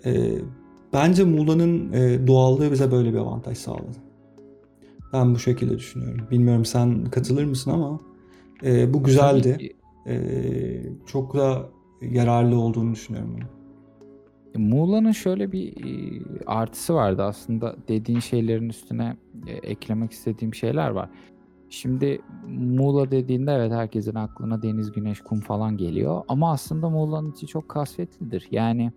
E, 0.05 0.31
bence 0.93 1.25
Muğla'nın 1.25 1.93
e, 1.93 2.27
doğallığı 2.27 2.73
bize 2.73 2.93
böyle 2.93 3.13
bir 3.13 3.19
avantaj 3.19 3.59
sağladı. 3.59 3.97
Ben 5.13 5.35
bu 5.35 5.39
şekilde 5.39 5.79
düşünüyorum. 5.79 6.27
Bilmiyorum 6.31 6.65
sen 6.65 7.05
katılır 7.05 7.45
mısın 7.45 7.71
ama 7.71 8.01
e, 8.65 8.95
bu 8.95 9.03
güzeldi. 9.03 9.75
E, 10.07 10.17
çok 11.07 11.35
da 11.35 11.69
yararlı 12.03 12.59
olduğunu 12.59 12.93
düşünüyorum. 12.93 13.37
E, 13.41 13.56
Muğla'nın 14.57 15.13
şöyle 15.13 15.53
bir 15.53 15.85
e, 15.85 16.23
artısı 16.47 16.95
vardı 16.95 17.23
aslında 17.23 17.77
dediğin 17.89 18.21
şeylerin 18.21 18.69
üstüne 18.69 19.17
e, 19.47 19.53
eklemek 19.53 20.13
istediğim 20.13 20.55
şeyler 20.55 20.91
var. 20.91 21.11
Şimdi 21.71 22.21
Muğla 22.49 23.11
dediğinde 23.11 23.53
evet 23.53 23.73
herkesin 23.73 24.15
aklına 24.15 24.63
deniz, 24.63 24.93
güneş, 24.93 25.21
kum 25.21 25.41
falan 25.41 25.77
geliyor. 25.77 26.23
Ama 26.29 26.53
aslında 26.53 26.91
Muğla'nın 26.91 27.33
içi 27.33 27.47
çok 27.47 27.69
kasvetlidir. 27.69 28.49
Yani 28.51 28.93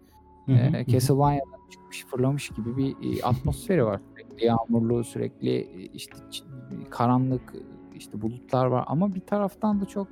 e, 0.48 0.86
Castlevania'dan 0.88 1.70
çıkmış 1.70 2.06
fırlamış 2.06 2.50
gibi 2.50 2.78
bir 2.78 2.92
e, 2.92 3.24
atmosferi 3.24 3.86
var. 3.86 4.02
Sürekli 4.16 4.46
yağmurlu, 4.46 5.04
sürekli 5.04 5.90
işte 5.94 6.18
karanlık, 6.90 7.54
işte 7.96 8.22
bulutlar 8.22 8.66
var. 8.66 8.84
Ama 8.88 9.16
bir 9.16 9.22
taraftan 9.22 9.82
da 9.82 9.86
çok 9.86 10.08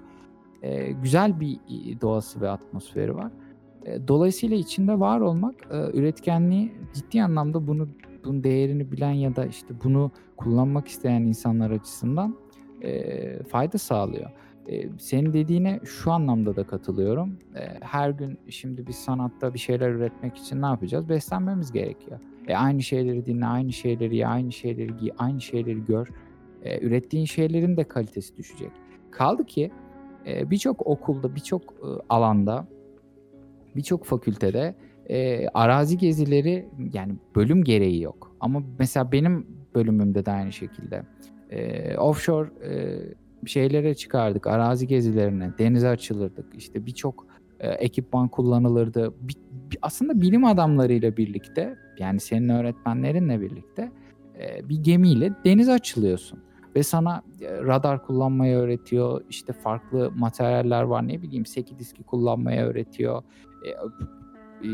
e, 0.61 0.91
güzel 0.91 1.39
bir 1.39 1.59
doğası 2.01 2.41
ve 2.41 2.49
atmosferi 2.49 3.15
var. 3.15 3.31
E, 3.87 4.07
dolayısıyla 4.07 4.57
içinde 4.57 4.99
var 4.99 5.19
olmak 5.19 5.55
e, 5.71 5.97
üretkenliği 5.97 6.71
ciddi 6.93 7.23
anlamda 7.23 7.67
bunu 7.67 7.87
bunun 8.25 8.43
değerini 8.43 8.91
bilen 8.91 9.11
ya 9.11 9.35
da 9.35 9.45
işte 9.45 9.73
bunu 9.83 10.11
kullanmak 10.37 10.87
isteyen 10.87 11.21
insanlar 11.21 11.71
açısından 11.71 12.35
e, 12.81 13.43
fayda 13.43 13.77
sağlıyor. 13.77 14.29
Senin 14.99 15.33
dediğine 15.33 15.79
şu 15.83 16.11
anlamda 16.11 16.55
da 16.55 16.63
katılıyorum. 16.63 17.37
Her 17.81 18.09
gün 18.09 18.39
şimdi 18.49 18.87
biz 18.87 18.95
sanatta 18.95 19.53
bir 19.53 19.59
şeyler 19.59 19.89
üretmek 19.89 20.37
için 20.37 20.61
ne 20.61 20.65
yapacağız? 20.65 21.09
Beslenmemiz 21.09 21.71
gerekiyor. 21.71 22.19
E, 22.47 22.55
aynı 22.55 22.83
şeyleri 22.83 23.25
dinle, 23.25 23.45
aynı 23.45 23.73
şeyleri 23.73 24.17
ye, 24.17 24.27
aynı 24.27 24.51
şeyleri 24.51 24.97
giy, 24.97 25.11
aynı 25.17 25.41
şeyleri 25.41 25.85
gör. 25.85 26.07
E, 26.63 26.85
ürettiğin 26.85 27.25
şeylerin 27.25 27.77
de 27.77 27.83
kalitesi 27.83 28.37
düşecek. 28.37 28.71
Kaldı 29.11 29.45
ki 29.45 29.71
e, 30.25 30.49
birçok 30.49 30.87
okulda, 30.87 31.35
birçok 31.35 31.61
e, 31.63 31.87
alanda, 32.09 32.67
birçok 33.77 34.05
fakültede 34.05 34.75
e, 35.09 35.47
arazi 35.47 35.97
gezileri 35.97 36.69
yani 36.93 37.15
bölüm 37.35 37.63
gereği 37.63 38.01
yok. 38.01 38.35
Ama 38.39 38.63
mesela 38.79 39.11
benim 39.11 39.47
bölümümde 39.75 40.25
de 40.25 40.31
aynı 40.31 40.51
şekilde 40.51 41.03
e, 41.49 41.97
offshore 41.97 42.49
e, 42.65 42.99
şeylere 43.47 43.95
çıkardık, 43.95 44.47
arazi 44.47 44.87
gezilerine, 44.87 45.51
denize 45.59 45.89
açılırdık. 45.89 46.45
İşte 46.57 46.85
birçok 46.85 47.27
e, 47.59 47.69
ekipman 47.69 48.27
kullanılırdı. 48.27 49.13
Bir, 49.21 49.37
aslında 49.81 50.21
bilim 50.21 50.45
adamlarıyla 50.45 51.17
birlikte, 51.17 51.75
yani 51.99 52.19
senin 52.19 52.49
öğretmenlerinle 52.49 53.41
birlikte 53.41 53.91
e, 54.39 54.69
bir 54.69 54.83
gemiyle 54.83 55.33
denize 55.45 55.71
açılıyorsun. 55.71 56.39
Ve 56.75 56.83
sana 56.83 57.21
e, 57.41 57.57
radar 57.57 58.05
kullanmayı 58.05 58.55
öğretiyor, 58.55 59.21
işte 59.29 59.53
farklı 59.53 60.11
materyaller 60.15 60.83
var, 60.83 61.07
ne 61.07 61.21
bileyim 61.21 61.45
seki 61.45 61.79
diski 61.79 62.03
kullanmayı 62.03 62.61
öğretiyor. 62.61 63.23
E, 63.63 63.69
e, 63.69 64.69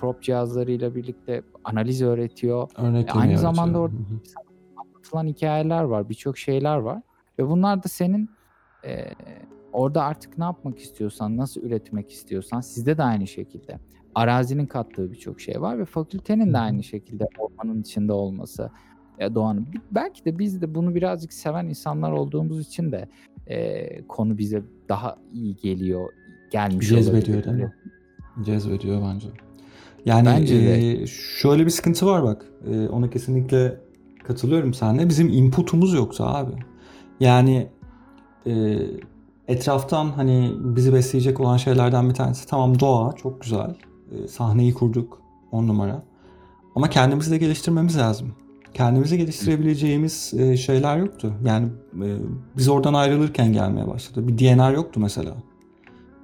prop 0.00 0.22
cihazlarıyla 0.22 0.94
birlikte 0.94 1.42
analiz 1.64 2.02
öğretiyor. 2.02 2.70
Örnek 2.76 3.16
Aynı 3.16 3.38
zamanda 3.38 3.78
orada 3.78 3.96
anlatılan 4.76 5.26
hikayeler 5.26 5.82
var, 5.82 6.08
birçok 6.08 6.38
şeyler 6.38 6.76
var. 6.76 7.02
Ve 7.38 7.48
bunlar 7.48 7.84
da 7.84 7.88
senin 7.88 8.30
e, 8.86 9.04
orada 9.72 10.02
artık 10.02 10.38
ne 10.38 10.44
yapmak 10.44 10.78
istiyorsan, 10.78 11.36
nasıl 11.36 11.62
üretmek 11.62 12.10
istiyorsan 12.10 12.60
sizde 12.60 12.98
de 12.98 13.02
aynı 13.02 13.26
şekilde. 13.26 13.78
Arazinin 14.14 14.66
kattığı 14.66 15.12
birçok 15.12 15.40
şey 15.40 15.60
var 15.60 15.78
ve 15.78 15.84
fakültenin 15.84 16.52
de 16.52 16.58
aynı 16.58 16.82
şekilde 16.82 17.24
ormanın 17.38 17.80
içinde 17.80 18.12
olması, 18.12 18.70
e, 19.18 19.34
doğanın. 19.34 19.66
Belki 19.90 20.24
de 20.24 20.38
biz 20.38 20.62
de 20.62 20.74
bunu 20.74 20.94
birazcık 20.94 21.32
seven 21.32 21.66
insanlar 21.66 22.12
olduğumuz 22.12 22.60
için 22.60 22.92
de 22.92 23.08
e, 23.46 24.06
konu 24.06 24.38
bize 24.38 24.62
daha 24.88 25.16
iyi 25.32 25.56
geliyor, 25.56 26.12
gelmiş 26.50 26.88
Cezbediyor 26.88 27.38
olabilir. 27.38 27.44
değil 27.44 27.64
mi? 27.64 27.74
Cezbediyor 28.42 29.02
bence. 29.02 29.28
Yani 30.04 30.26
bence 30.26 30.54
e, 30.54 31.06
şöyle 31.06 31.64
bir 31.64 31.70
sıkıntı 31.70 32.06
var 32.06 32.22
bak. 32.22 32.46
E, 32.70 32.88
ona 32.88 33.10
kesinlikle 33.10 33.80
katılıyorum 34.24 34.74
seninle. 34.74 35.08
Bizim 35.08 35.28
inputumuz 35.28 35.94
yoksa 35.94 36.34
abi. 36.34 36.52
Yani 37.20 37.68
e, 38.46 38.78
etraftan 39.48 40.06
hani 40.06 40.52
bizi 40.58 40.94
besleyecek 40.94 41.40
olan 41.40 41.56
şeylerden 41.56 42.08
bir 42.08 42.14
tanesi 42.14 42.46
tamam 42.46 42.80
doğa 42.80 43.12
çok 43.12 43.40
güzel. 43.40 43.74
E, 44.12 44.28
sahneyi 44.28 44.74
kurduk 44.74 45.20
on 45.52 45.68
numara. 45.68 46.02
Ama 46.74 46.90
kendimizi 46.90 47.30
de 47.30 47.38
geliştirmemiz 47.38 47.98
lazım. 47.98 48.34
Kendimizi 48.74 49.18
geliştirebileceğimiz 49.18 50.34
e, 50.34 50.56
şeyler 50.56 50.96
yoktu. 50.96 51.32
Yani 51.44 51.66
e, 52.02 52.08
biz 52.56 52.68
oradan 52.68 52.94
ayrılırken 52.94 53.52
gelmeye 53.52 53.86
başladı. 53.86 54.28
Bir 54.28 54.38
DNR 54.38 54.72
yoktu 54.72 55.00
mesela. 55.00 55.34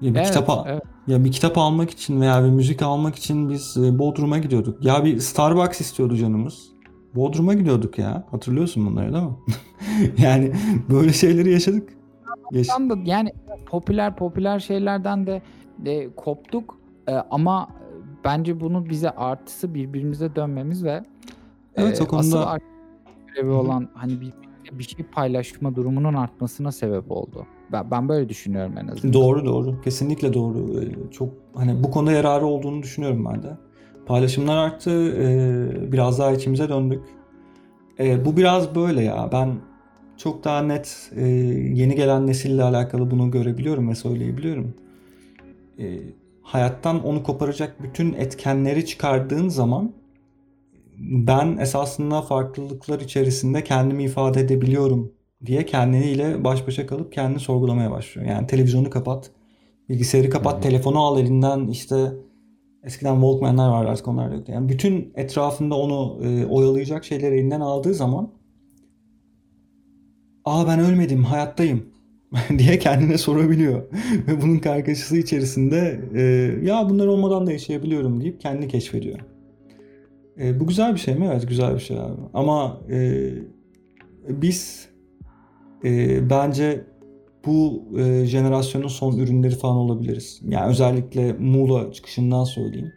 Bir 0.02 0.14
evet, 0.14 0.26
kitap 0.26 0.66
evet. 0.66 0.82
Ya 1.06 1.24
bir 1.24 1.32
kitap 1.32 1.58
almak 1.58 1.90
için 1.90 2.20
veya 2.20 2.44
bir 2.44 2.50
müzik 2.50 2.82
almak 2.82 3.16
için 3.16 3.50
biz 3.50 3.76
e, 3.76 3.98
Bodrum'a 3.98 4.38
gidiyorduk. 4.38 4.84
Ya 4.84 5.04
bir 5.04 5.18
Starbucks 5.18 5.80
istiyordu 5.80 6.16
canımız. 6.16 6.70
Bodrum'a 7.14 7.54
gidiyorduk 7.54 7.98
ya. 7.98 8.26
Hatırlıyorsun 8.30 8.86
bunları 8.86 9.12
değil 9.12 9.24
mi? 9.24 9.36
yani 10.18 10.52
böyle 10.90 11.12
şeyleri 11.12 11.52
yaşadık. 11.52 11.88
Yaş- 12.52 12.68
yani 13.04 13.32
popüler 13.66 14.16
popüler 14.16 14.58
şeylerden 14.58 15.26
de, 15.26 15.42
de 15.78 16.10
koptuk 16.16 16.80
ee, 17.08 17.14
ama 17.30 17.68
bence 18.24 18.60
bunun 18.60 18.90
bize 18.90 19.10
artısı 19.10 19.74
birbirimize 19.74 20.36
dönmemiz 20.36 20.84
ve 20.84 21.02
evet, 21.76 22.00
e, 22.00 22.04
o 22.04 22.06
konuda... 22.06 22.46
asıl 22.50 22.60
görevi 23.26 23.50
olan 23.50 23.88
hani 23.94 24.20
bir, 24.20 24.32
bir 24.72 24.84
şey 24.84 25.04
paylaşma 25.06 25.74
durumunun 25.74 26.14
artmasına 26.14 26.72
sebep 26.72 27.10
oldu. 27.10 27.46
Ben, 27.72 28.08
böyle 28.08 28.28
düşünüyorum 28.28 28.74
en 28.78 28.88
azından. 28.88 29.12
Doğru 29.12 29.44
doğru. 29.44 29.80
Kesinlikle 29.80 30.34
doğru. 30.34 30.82
Ee, 30.82 31.10
çok 31.10 31.28
hani 31.54 31.82
bu 31.82 31.90
konuda 31.90 32.12
yararı 32.12 32.46
olduğunu 32.46 32.82
düşünüyorum 32.82 33.24
ben 33.24 33.42
de. 33.42 33.56
Paylaşımlar 34.06 34.56
arttı. 34.56 35.12
Ee, 35.16 35.92
biraz 35.92 36.18
daha 36.18 36.32
içimize 36.32 36.68
döndük. 36.68 37.02
Ee, 37.98 38.24
bu 38.24 38.36
biraz 38.36 38.74
böyle 38.74 39.02
ya. 39.02 39.28
Ben 39.32 39.54
çok 40.16 40.44
daha 40.44 40.62
net 40.62 41.12
yeni 41.72 41.94
gelen 41.94 42.26
nesille 42.26 42.62
alakalı 42.62 43.10
bunu 43.10 43.30
görebiliyorum 43.30 43.88
ve 43.88 43.94
söyleyebiliyorum. 43.94 44.74
Hayattan 46.42 47.04
onu 47.04 47.22
koparacak 47.22 47.82
bütün 47.82 48.12
etkenleri 48.12 48.86
çıkardığın 48.86 49.48
zaman 49.48 49.92
ben 50.98 51.56
esasında 51.56 52.22
farklılıklar 52.22 53.00
içerisinde 53.00 53.64
kendimi 53.64 54.04
ifade 54.04 54.40
edebiliyorum 54.40 55.12
diye 55.46 55.66
kendiyle 55.66 56.44
baş 56.44 56.66
başa 56.66 56.86
kalıp 56.86 57.12
kendini 57.12 57.40
sorgulamaya 57.40 57.90
başlıyor. 57.90 58.28
Yani 58.28 58.46
televizyonu 58.46 58.90
kapat, 58.90 59.30
bilgisayarı 59.88 60.30
kapat, 60.30 60.54
Hı-hı. 60.54 60.62
telefonu 60.62 60.98
al 60.98 61.20
elinden 61.20 61.66
işte 61.66 62.12
eskiden 62.84 63.14
Walkman'lar 63.14 63.70
vardı 63.70 63.90
artık 63.90 64.08
onlar 64.08 64.32
yok. 64.32 64.48
Yani 64.48 64.68
bütün 64.68 65.12
etrafında 65.14 65.74
onu 65.74 66.24
e, 66.24 66.46
oyalayacak 66.46 67.04
şeyleri 67.04 67.34
elinden 67.34 67.60
aldığı 67.60 67.94
zaman 67.94 68.32
aa 70.44 70.66
ben 70.66 70.80
ölmedim 70.80 71.24
hayattayım 71.24 71.86
diye 72.58 72.78
kendine 72.78 73.18
sorabiliyor. 73.18 73.82
Ve 74.28 74.42
bunun 74.42 74.58
kargaşası 74.58 75.16
içerisinde 75.16 76.00
e, 76.14 76.22
ya 76.66 76.90
bunlar 76.90 77.06
olmadan 77.06 77.46
da 77.46 77.52
yaşayabiliyorum 77.52 78.20
deyip 78.20 78.40
kendini 78.40 78.68
keşfediyor. 78.68 79.18
E, 80.40 80.60
bu 80.60 80.66
güzel 80.66 80.94
bir 80.94 81.00
şey 81.00 81.14
mi? 81.14 81.28
Evet 81.32 81.48
güzel 81.48 81.74
bir 81.74 81.80
şey 81.80 81.98
abi. 81.98 82.20
Ama 82.34 82.80
e, 82.90 83.30
biz 84.28 84.89
e, 85.84 86.30
bence 86.30 86.84
bu 87.46 87.84
e, 87.98 88.26
jenerasyonun 88.26 88.88
son 88.88 89.18
ürünleri 89.18 89.54
falan 89.54 89.76
olabiliriz. 89.76 90.40
Yani 90.48 90.70
özellikle 90.70 91.32
Muğla 91.32 91.92
çıkışından 91.92 92.44
söyleyeyim. 92.44 92.92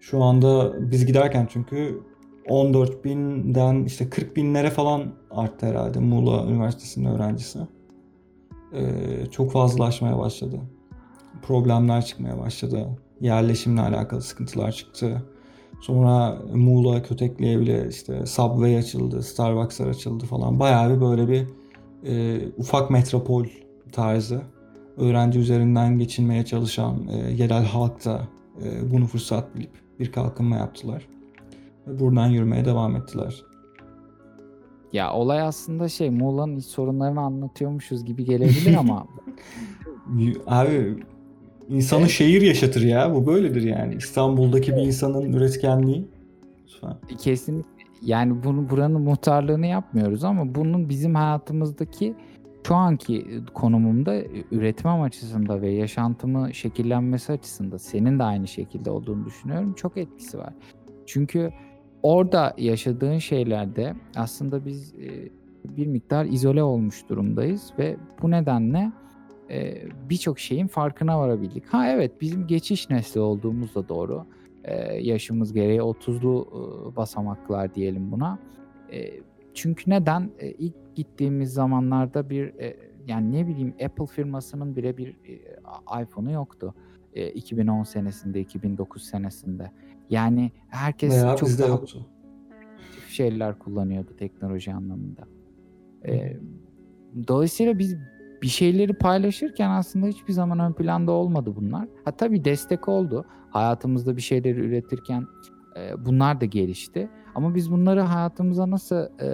Şu 0.00 0.22
anda 0.22 0.74
biz 0.90 1.06
giderken 1.06 1.48
çünkü 1.50 2.02
14 2.48 3.04
binden 3.04 3.84
işte 3.84 4.10
40 4.10 4.36
binlere 4.36 4.70
falan 4.70 5.14
arttı 5.30 5.66
herhalde 5.66 5.98
Muğla 5.98 6.46
Üniversitesi'nin 6.46 7.04
öğrencisi. 7.14 7.58
Ee, 8.72 9.26
çok 9.30 9.52
fazlalaşmaya 9.52 10.18
başladı. 10.18 10.60
problemler 11.42 12.04
çıkmaya 12.04 12.38
başladı. 12.38 12.88
Yerleşimle 13.20 13.80
alakalı 13.80 14.22
sıkıntılar 14.22 14.72
çıktı. 14.72 15.22
Sonra 15.80 16.38
Muğla, 16.54 17.02
Kötekli'ye 17.02 17.60
bile 17.60 17.88
işte 17.88 18.26
Subway 18.26 18.78
açıldı, 18.78 19.22
Starbucks'lar 19.22 19.86
açıldı 19.86 20.24
falan. 20.26 20.60
Bayağı 20.60 20.96
bir 20.96 21.00
böyle 21.00 21.28
bir 21.28 21.46
e, 22.06 22.40
ufak 22.58 22.90
metropol 22.90 23.46
tarzı 23.92 24.42
öğrenci 24.96 25.38
üzerinden 25.38 25.98
geçinmeye 25.98 26.44
çalışan 26.44 27.08
e, 27.08 27.16
yerel 27.32 27.64
halk 27.64 28.04
da 28.04 28.28
e, 28.64 28.90
bunu 28.92 29.06
fırsat 29.06 29.56
bilip 29.56 29.70
bir 30.00 30.12
kalkınma 30.12 30.56
yaptılar. 30.56 31.08
Ve 31.86 32.00
buradan 32.00 32.26
yürümeye 32.26 32.64
devam 32.64 32.96
ettiler. 32.96 33.42
Ya 34.92 35.12
olay 35.12 35.40
aslında 35.42 35.88
şey 35.88 36.10
Muğla'nın 36.10 36.56
iç 36.56 36.64
sorunlarını 36.64 37.20
anlatıyormuşuz 37.20 38.04
gibi 38.04 38.24
gelebilir 38.24 38.74
ama 38.76 39.06
Abi 40.46 40.96
insanı 41.68 42.00
Evet. 42.00 42.10
şehir 42.10 42.42
yaşatır 42.42 42.82
ya. 42.82 43.14
Bu 43.14 43.26
böyledir 43.26 43.62
yani. 43.62 43.94
İstanbul'daki 43.94 44.72
bir 44.72 44.82
insanın 44.82 45.32
üretkenliği. 45.32 46.08
Lütfen. 46.64 46.96
kesinlikle 47.18 47.73
yani 48.04 48.44
bunu 48.44 48.70
buranın 48.70 49.00
muhtarlığını 49.00 49.66
yapmıyoruz 49.66 50.24
ama 50.24 50.54
bunun 50.54 50.88
bizim 50.88 51.14
hayatımızdaki 51.14 52.14
şu 52.66 52.74
anki 52.74 53.40
konumumda 53.54 54.22
üretmem 54.50 55.02
açısında 55.02 55.62
ve 55.62 55.70
yaşantımı 55.70 56.54
şekillenmesi 56.54 57.32
açısında 57.32 57.78
senin 57.78 58.18
de 58.18 58.22
aynı 58.22 58.48
şekilde 58.48 58.90
olduğunu 58.90 59.24
düşünüyorum. 59.24 59.74
Çok 59.74 59.96
etkisi 59.96 60.38
var. 60.38 60.52
Çünkü 61.06 61.50
orada 62.02 62.54
yaşadığın 62.58 63.18
şeylerde 63.18 63.94
aslında 64.16 64.66
biz 64.66 64.94
e, 64.94 65.28
bir 65.64 65.86
miktar 65.86 66.24
izole 66.24 66.62
olmuş 66.62 67.08
durumdayız 67.08 67.72
ve 67.78 67.96
bu 68.22 68.30
nedenle 68.30 68.92
e, 69.50 69.82
birçok 70.10 70.38
şeyin 70.38 70.66
farkına 70.66 71.18
varabildik. 71.18 71.66
Ha 71.66 71.88
evet 71.88 72.20
bizim 72.20 72.46
geçiş 72.46 72.90
nesli 72.90 73.20
olduğumuz 73.20 73.74
da 73.74 73.88
doğru. 73.88 74.26
E, 74.64 74.74
yaşımız 75.02 75.52
gereği 75.52 75.80
30'lu 75.80 76.48
e, 76.92 76.96
basamaklar 76.96 77.74
diyelim 77.74 78.12
buna. 78.12 78.38
E, 78.92 79.10
çünkü 79.54 79.90
neden? 79.90 80.30
E, 80.38 80.50
ilk 80.50 80.74
gittiğimiz 80.94 81.52
zamanlarda 81.52 82.30
bir 82.30 82.46
e, 82.46 82.76
yani 83.06 83.32
ne 83.32 83.46
bileyim 83.46 83.74
Apple 83.84 84.06
firmasının 84.06 84.76
bile 84.76 84.96
bir 84.96 85.08
e, 85.08 86.02
iPhone'u 86.02 86.32
yoktu. 86.32 86.74
E, 87.14 87.30
2010 87.30 87.82
senesinde, 87.82 88.40
2009 88.40 89.02
senesinde. 89.02 89.70
Yani 90.10 90.52
herkes 90.68 91.12
Veya 91.12 91.36
çok 91.36 91.48
bizde 91.48 91.66
yoktu. 91.66 92.06
şeyler 93.08 93.58
kullanıyordu 93.58 94.16
teknoloji 94.16 94.72
anlamında. 94.72 95.28
E, 96.06 96.36
dolayısıyla 97.28 97.78
biz 97.78 97.96
bir 98.44 98.48
şeyleri 98.48 98.92
paylaşırken 98.94 99.70
aslında 99.70 100.06
hiçbir 100.06 100.32
zaman 100.32 100.58
ön 100.58 100.72
planda 100.72 101.12
olmadı 101.12 101.52
bunlar. 101.56 101.88
Ha 102.04 102.10
tabii 102.10 102.44
destek 102.44 102.88
oldu. 102.88 103.24
Hayatımızda 103.50 104.16
bir 104.16 104.22
şeyleri 104.22 104.60
üretirken 104.60 105.26
e, 105.76 106.04
bunlar 106.06 106.40
da 106.40 106.44
gelişti. 106.44 107.08
Ama 107.34 107.54
biz 107.54 107.70
bunları 107.70 108.00
hayatımıza 108.00 108.70
nasıl 108.70 108.96
e, 108.96 109.28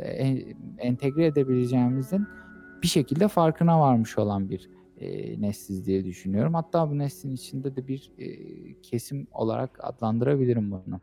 en- 0.00 0.42
entegre 0.78 1.26
edebileceğimizin 1.26 2.26
bir 2.82 2.88
şekilde 2.88 3.28
farkına 3.28 3.80
varmış 3.80 4.18
olan 4.18 4.50
bir 4.50 4.70
e, 5.00 5.40
nesliz 5.42 5.86
diye 5.86 6.04
düşünüyorum. 6.04 6.54
Hatta 6.54 6.90
bu 6.90 6.98
neslin 6.98 7.34
içinde 7.34 7.76
de 7.76 7.88
bir 7.88 8.12
e, 8.18 8.26
kesim 8.82 9.26
olarak 9.32 9.78
adlandırabilirim 9.82 10.70
bunu. 10.70 11.00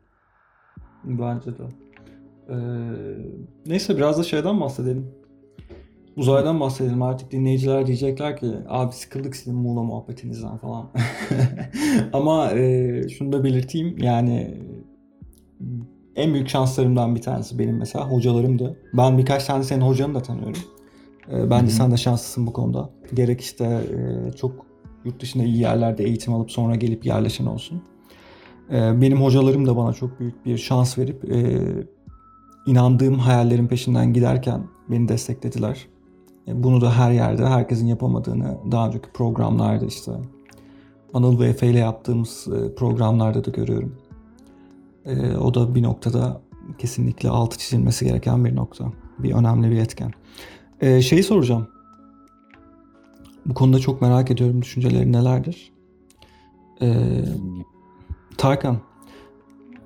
Bence 1.04 1.52
de. 1.58 1.64
Ee, 2.50 2.56
neyse 3.66 3.98
biraz 3.98 4.20
da 4.20 4.24
şeyden 4.24 4.62
bahsedelim. 4.62 5.08
Uzaydan 6.18 6.60
bahsedelim. 6.60 7.02
Artık 7.02 7.32
dinleyiciler 7.32 7.88
diyecekler 7.88 8.38
ki 8.38 8.48
abi 8.70 8.94
sıkıldık 8.94 9.36
sizin 9.36 9.56
Muğla 9.56 9.84
muhabbetinizden 9.84 10.58
falan. 10.58 10.92
Ama 12.14 12.52
e, 12.52 13.10
şunu 13.10 13.32
da 13.32 13.44
belirteyim. 13.44 13.98
Yani 13.98 14.58
en 16.16 16.34
büyük 16.34 16.50
şanslarımdan 16.50 17.16
bir 17.16 17.22
tanesi 17.22 17.60
benim 17.60 17.78
mesela 17.78 18.12
hocalarımdı. 18.12 18.78
Ben 18.94 19.18
birkaç 19.18 19.46
tane 19.46 19.64
senin 19.64 19.82
hocanı 19.82 20.16
da 20.16 20.22
tanıyorum. 20.22 20.62
E, 21.32 21.50
bence 21.50 21.66
Hı 21.66 21.76
hı. 21.76 21.78
sen 21.78 21.92
de 21.92 21.98
şanslısın 21.98 22.48
bu 22.48 22.54
konuda. 22.54 22.90
Gerek 23.14 23.42
işte 23.42 23.66
e, 23.66 24.32
çok 24.32 24.66
yurt 25.06 25.22
dışında 25.22 25.44
iyi 25.44 25.58
yerlerde 25.58 26.04
eğitim 26.04 26.34
alıp 26.34 26.52
sonra 26.52 26.76
gelip 26.76 27.06
yerleşen 27.06 27.46
olsun. 27.46 27.82
E, 28.70 29.02
benim 29.02 29.22
hocalarım 29.22 29.68
da 29.68 29.78
bana 29.78 29.94
çok 29.94 30.20
büyük 30.20 30.46
bir 30.46 30.58
şans 30.58 30.98
verip 30.98 31.32
e, 31.32 31.60
inandığım 32.66 33.20
hayallerin 33.20 33.68
peşinden 33.68 34.14
giderken 34.14 34.64
beni 34.90 35.08
desteklediler. 35.08 35.93
E, 36.48 36.64
Bunu 36.64 36.82
da 36.82 36.98
her 36.98 37.12
yerde 37.12 37.46
herkesin 37.46 37.88
yapamadığını 37.88 38.58
daha 38.72 38.88
önceki 38.88 39.12
programlarda 39.12 39.86
işte 39.86 40.12
Anıl 41.14 41.40
ve 41.40 41.48
Efe 41.48 41.68
ile 41.68 41.80
yaptığımız 41.80 42.48
e, 42.48 42.76
programlarda 42.76 43.46
da 43.46 43.52
görüyorum. 43.52 43.96
E, 45.06 45.38
o 45.38 45.54
da 45.54 45.76
bir 45.76 45.84
noktada 45.84 46.42
kesinlikle 46.78 47.30
altı 47.30 47.58
çizilmesi 47.58 48.06
gereken 48.06 48.46
bir 48.46 48.56
nokta. 48.56 48.92
Bir 49.20 49.34
önemli 49.34 49.72
bir 49.72 49.78
etken. 49.78 50.12
E, 50.82 51.02
şeyi 51.02 51.24
soracağım. 51.24 51.68
Bu 53.46 53.54
konuda 53.54 53.80
çok 53.80 54.02
merak 54.02 54.32
ediyorum 54.32 54.62
düşünceleri 54.62 55.12
nelerdir? 55.12 55.72
E, 56.82 56.96
Tarkan, 58.38 58.78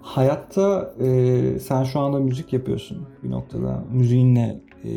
hayatta 0.01 0.93
e, 0.99 1.59
sen 1.59 1.83
şu 1.83 1.99
anda 1.99 2.19
müzik 2.19 2.53
yapıyorsun 2.53 3.07
bir 3.23 3.31
noktada. 3.31 3.83
Müziğinle 3.91 4.61
e, 4.83 4.89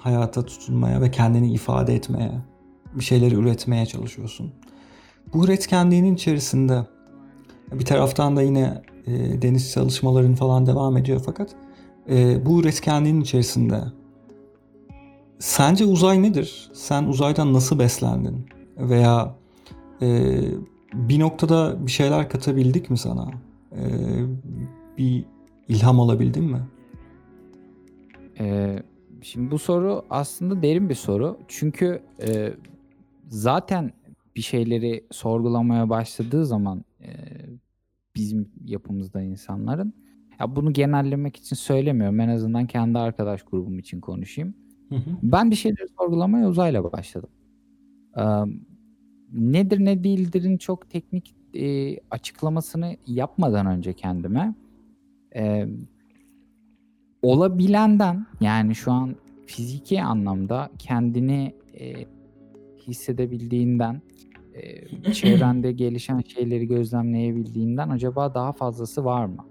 hayata 0.00 0.46
tutunmaya 0.46 1.00
ve 1.00 1.10
kendini 1.10 1.52
ifade 1.52 1.94
etmeye, 1.94 2.32
bir 2.94 3.04
şeyleri 3.04 3.34
üretmeye 3.34 3.86
çalışıyorsun. 3.86 4.52
Bu 5.34 5.44
üretkenliğinin 5.44 6.14
içerisinde 6.14 6.86
bir 7.72 7.84
taraftan 7.84 8.36
da 8.36 8.42
yine 8.42 8.82
e, 9.06 9.42
deniz 9.42 9.72
çalışmaların 9.72 10.34
falan 10.34 10.66
devam 10.66 10.96
ediyor 10.96 11.22
fakat 11.26 11.50
e, 12.10 12.46
bu 12.46 12.60
üretkenliğin 12.60 13.20
içerisinde 13.20 13.80
sence 15.38 15.84
uzay 15.84 16.22
nedir? 16.22 16.70
Sen 16.72 17.04
uzaydan 17.04 17.52
nasıl 17.52 17.78
beslendin? 17.78 18.46
Veya 18.78 19.34
e, 20.02 20.38
bir 20.94 21.20
noktada 21.20 21.86
bir 21.86 21.90
şeyler 21.90 22.28
katabildik 22.28 22.90
mi 22.90 22.98
sana? 22.98 23.30
E, 23.72 23.82
bir 24.98 25.24
ilham 25.68 26.00
alabildin 26.00 26.44
mi? 26.44 26.60
Ee, 28.40 28.82
şimdi 29.22 29.50
bu 29.50 29.58
soru 29.58 30.04
aslında 30.10 30.62
derin 30.62 30.88
bir 30.88 30.94
soru. 30.94 31.38
Çünkü 31.48 32.02
e, 32.26 32.52
zaten 33.28 33.92
bir 34.36 34.40
şeyleri 34.40 35.04
sorgulamaya 35.10 35.90
başladığı 35.90 36.46
zaman 36.46 36.84
e, 37.00 37.08
bizim 38.16 38.48
yapımızda 38.64 39.22
insanların 39.22 39.94
ya 40.40 40.56
bunu 40.56 40.72
genellemek 40.72 41.36
için 41.36 41.56
söylemiyorum. 41.56 42.20
En 42.20 42.28
azından 42.28 42.66
kendi 42.66 42.98
arkadaş 42.98 43.42
grubum 43.42 43.78
için 43.78 44.00
konuşayım. 44.00 44.54
Hı 44.88 44.94
hı. 44.94 45.10
Ben 45.22 45.50
bir 45.50 45.56
şeyleri 45.56 45.88
sorgulamaya 45.98 46.48
uzayla 46.48 46.92
başladım. 46.92 47.30
Ee, 48.16 48.22
nedir 49.32 49.84
ne 49.84 50.04
değildirin 50.04 50.58
çok 50.58 50.90
teknik 50.90 51.34
e, 51.54 51.96
açıklamasını 52.10 52.96
yapmadan 53.06 53.66
önce 53.66 53.92
kendime 53.92 54.54
e, 55.36 55.68
olabilenden 57.22 58.26
yani 58.40 58.74
şu 58.74 58.92
an 58.92 59.16
fiziki 59.46 60.02
anlamda 60.02 60.70
kendini 60.78 61.54
e, 61.80 61.94
hissedebildiğinden 62.86 64.02
e, 64.54 65.12
çevrende 65.12 65.72
gelişen 65.72 66.20
şeyleri 66.20 66.66
gözlemleyebildiğinden 66.66 67.88
acaba 67.88 68.34
daha 68.34 68.52
fazlası 68.52 69.04
var 69.04 69.24
mı? 69.26 69.44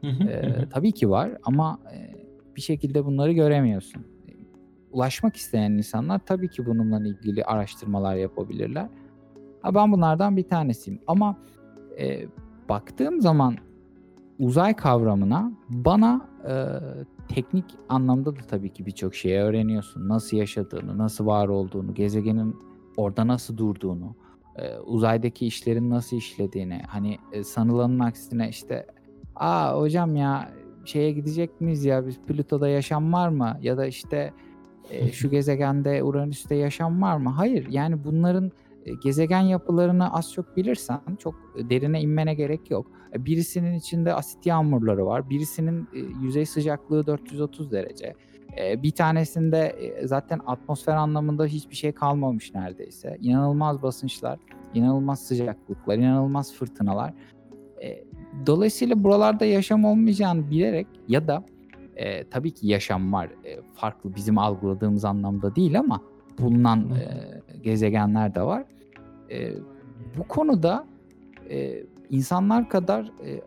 Hı. 0.00 0.68
tabii 0.70 0.92
ki 0.92 1.10
var 1.10 1.30
ama 1.44 1.78
e, 1.94 2.26
bir 2.56 2.60
şekilde 2.60 3.04
bunları 3.04 3.32
göremiyorsun. 3.32 4.00
E, 4.00 4.32
Ulaşmak 4.90 5.36
isteyen 5.36 5.72
insanlar 5.72 6.18
tabii 6.26 6.48
ki 6.48 6.66
bununla 6.66 7.08
ilgili 7.08 7.44
araştırmalar 7.44 8.16
yapabilirler. 8.16 8.88
Ha, 9.62 9.74
ben 9.74 9.92
bunlardan 9.92 10.36
bir 10.36 10.42
tanesiyim. 10.42 11.00
Ama 11.06 11.36
e, 11.98 12.26
baktığım 12.68 13.20
zaman 13.20 13.56
uzay 14.38 14.76
kavramına 14.76 15.52
bana 15.68 16.28
e, 16.48 16.54
teknik 17.28 17.64
anlamda 17.88 18.36
da 18.36 18.40
tabii 18.48 18.72
ki 18.72 18.86
birçok 18.86 19.14
şey 19.14 19.38
öğreniyorsun. 19.38 20.08
Nasıl 20.08 20.36
yaşadığını, 20.36 20.98
nasıl 20.98 21.26
var 21.26 21.48
olduğunu, 21.48 21.94
gezegenin 21.94 22.56
orada 22.96 23.26
nasıl 23.26 23.56
durduğunu, 23.56 24.14
e, 24.56 24.78
uzaydaki 24.78 25.46
işlerin 25.46 25.90
nasıl 25.90 26.16
işlediğini. 26.16 26.82
Hani 26.86 27.18
e, 27.32 27.44
sanılanın 27.44 27.98
aksine 27.98 28.48
işte 28.48 28.86
aa 29.36 29.80
hocam 29.80 30.16
ya 30.16 30.52
şeye 30.84 31.12
gidecek 31.12 31.60
miyiz 31.60 31.84
ya 31.84 32.06
biz 32.06 32.18
Plüto'da 32.18 32.68
yaşam 32.68 33.12
var 33.12 33.28
mı? 33.28 33.58
Ya 33.62 33.76
da 33.76 33.86
işte 33.86 34.32
e, 34.90 35.12
şu 35.12 35.30
gezegende 35.36 36.02
Uranüs'te 36.02 36.54
yaşam 36.54 37.02
var 37.02 37.16
mı? 37.16 37.30
Hayır 37.30 37.66
yani 37.70 38.04
bunların 38.04 38.52
gezegen 38.94 39.40
yapılarını 39.40 40.14
az 40.14 40.32
çok 40.32 40.56
bilirsen 40.56 41.00
çok 41.18 41.34
derine 41.70 42.00
inmene 42.00 42.34
gerek 42.34 42.70
yok. 42.70 42.86
E, 43.14 43.24
Birisinin 43.24 43.74
içinde 43.74 44.14
asit 44.14 44.46
yağmurları 44.46 45.06
var. 45.06 45.30
Birisinin 45.30 45.88
e, 45.94 45.98
yüzey 46.22 46.46
sıcaklığı 46.46 47.06
430 47.06 47.70
derece. 47.72 48.14
Bir 48.82 48.90
tanesinde, 48.90 49.76
zaten 50.04 50.40
atmosfer 50.46 50.96
anlamında 50.96 51.46
hiçbir 51.46 51.76
şey 51.76 51.92
kalmamış 51.92 52.54
neredeyse. 52.54 53.16
İnanılmaz 53.20 53.82
basınçlar, 53.82 54.38
inanılmaz 54.74 55.20
sıcaklıklar, 55.26 55.96
inanılmaz 55.98 56.54
fırtınalar. 56.54 57.14
Dolayısıyla 58.46 59.04
buralarda 59.04 59.44
yaşam 59.44 59.84
olmayacağını 59.84 60.50
bilerek 60.50 60.86
ya 61.08 61.28
da, 61.28 61.44
eee, 61.96 62.24
tabii 62.30 62.50
ki 62.50 62.66
yaşam 62.66 63.12
var, 63.12 63.28
eee, 63.44 63.60
farklı 63.74 64.14
bizim 64.14 64.38
algıladığımız 64.38 65.04
anlamda 65.04 65.56
değil 65.56 65.78
ama 65.78 66.00
bulunan, 66.38 66.90
eee, 66.90 67.42
gezegenler 67.62 68.34
de 68.34 68.42
var. 68.42 68.64
Eee, 69.30 69.58
bu 70.18 70.24
konuda, 70.28 70.86
eee, 71.50 71.86
insanlar 72.10 72.68
kadar, 72.68 73.10
eee, 73.24 73.40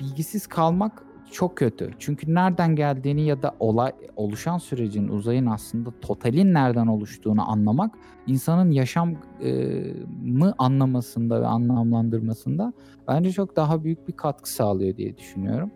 bilgisiz 0.00 0.46
kalmak 0.46 1.02
çok 1.32 1.56
kötü. 1.56 1.90
Çünkü 1.98 2.34
nereden 2.34 2.76
geldiğini 2.76 3.22
ya 3.22 3.42
da 3.42 3.56
olay 3.60 3.92
oluşan 4.16 4.58
sürecin, 4.58 5.08
uzayın 5.08 5.46
aslında 5.46 5.90
totalin 6.00 6.54
nereden 6.54 6.86
oluştuğunu 6.86 7.50
anlamak 7.50 7.94
insanın 8.26 8.70
yaşam 8.70 9.14
eee, 9.40 9.94
mı 10.24 10.54
anlamasında 10.58 11.42
ve 11.42 11.46
anlamlandırmasında 11.46 12.72
bence 13.08 13.32
çok 13.32 13.56
daha 13.56 13.84
büyük 13.84 14.08
bir 14.08 14.12
katkı 14.12 14.50
sağlıyor 14.52 14.96
diye 14.96 15.16
düşünüyorum. 15.16 15.70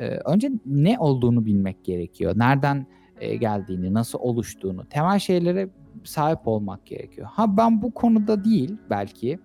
Eee, 0.00 0.20
önce 0.24 0.50
ne 0.66 0.98
olduğunu 0.98 1.44
bilmek 1.46 1.84
gerekiyor. 1.84 2.32
Nereden, 2.36 2.86
eee, 3.20 3.36
geldiğini, 3.36 3.94
nasıl 3.94 4.18
oluştuğunu, 4.18 4.86
temel 4.86 5.18
şeylere 5.18 5.68
sahip 6.04 6.38
olmak 6.48 6.86
gerekiyor. 6.86 7.26
Ha, 7.30 7.56
ben 7.56 7.82
bu 7.82 7.90
konuda 7.94 8.44
değil 8.44 8.76
belki, 8.90 9.38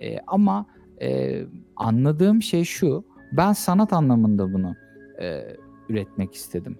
eee, 0.00 0.20
ama, 0.26 0.66
eee, 1.00 1.46
anladığım 1.76 2.42
şey 2.42 2.64
şu: 2.64 3.04
Ben 3.32 3.52
sanat 3.52 3.92
anlamında 3.92 4.52
bunu, 4.52 4.74
eee, 5.20 5.56
üretmek 5.88 6.34
istedim. 6.34 6.76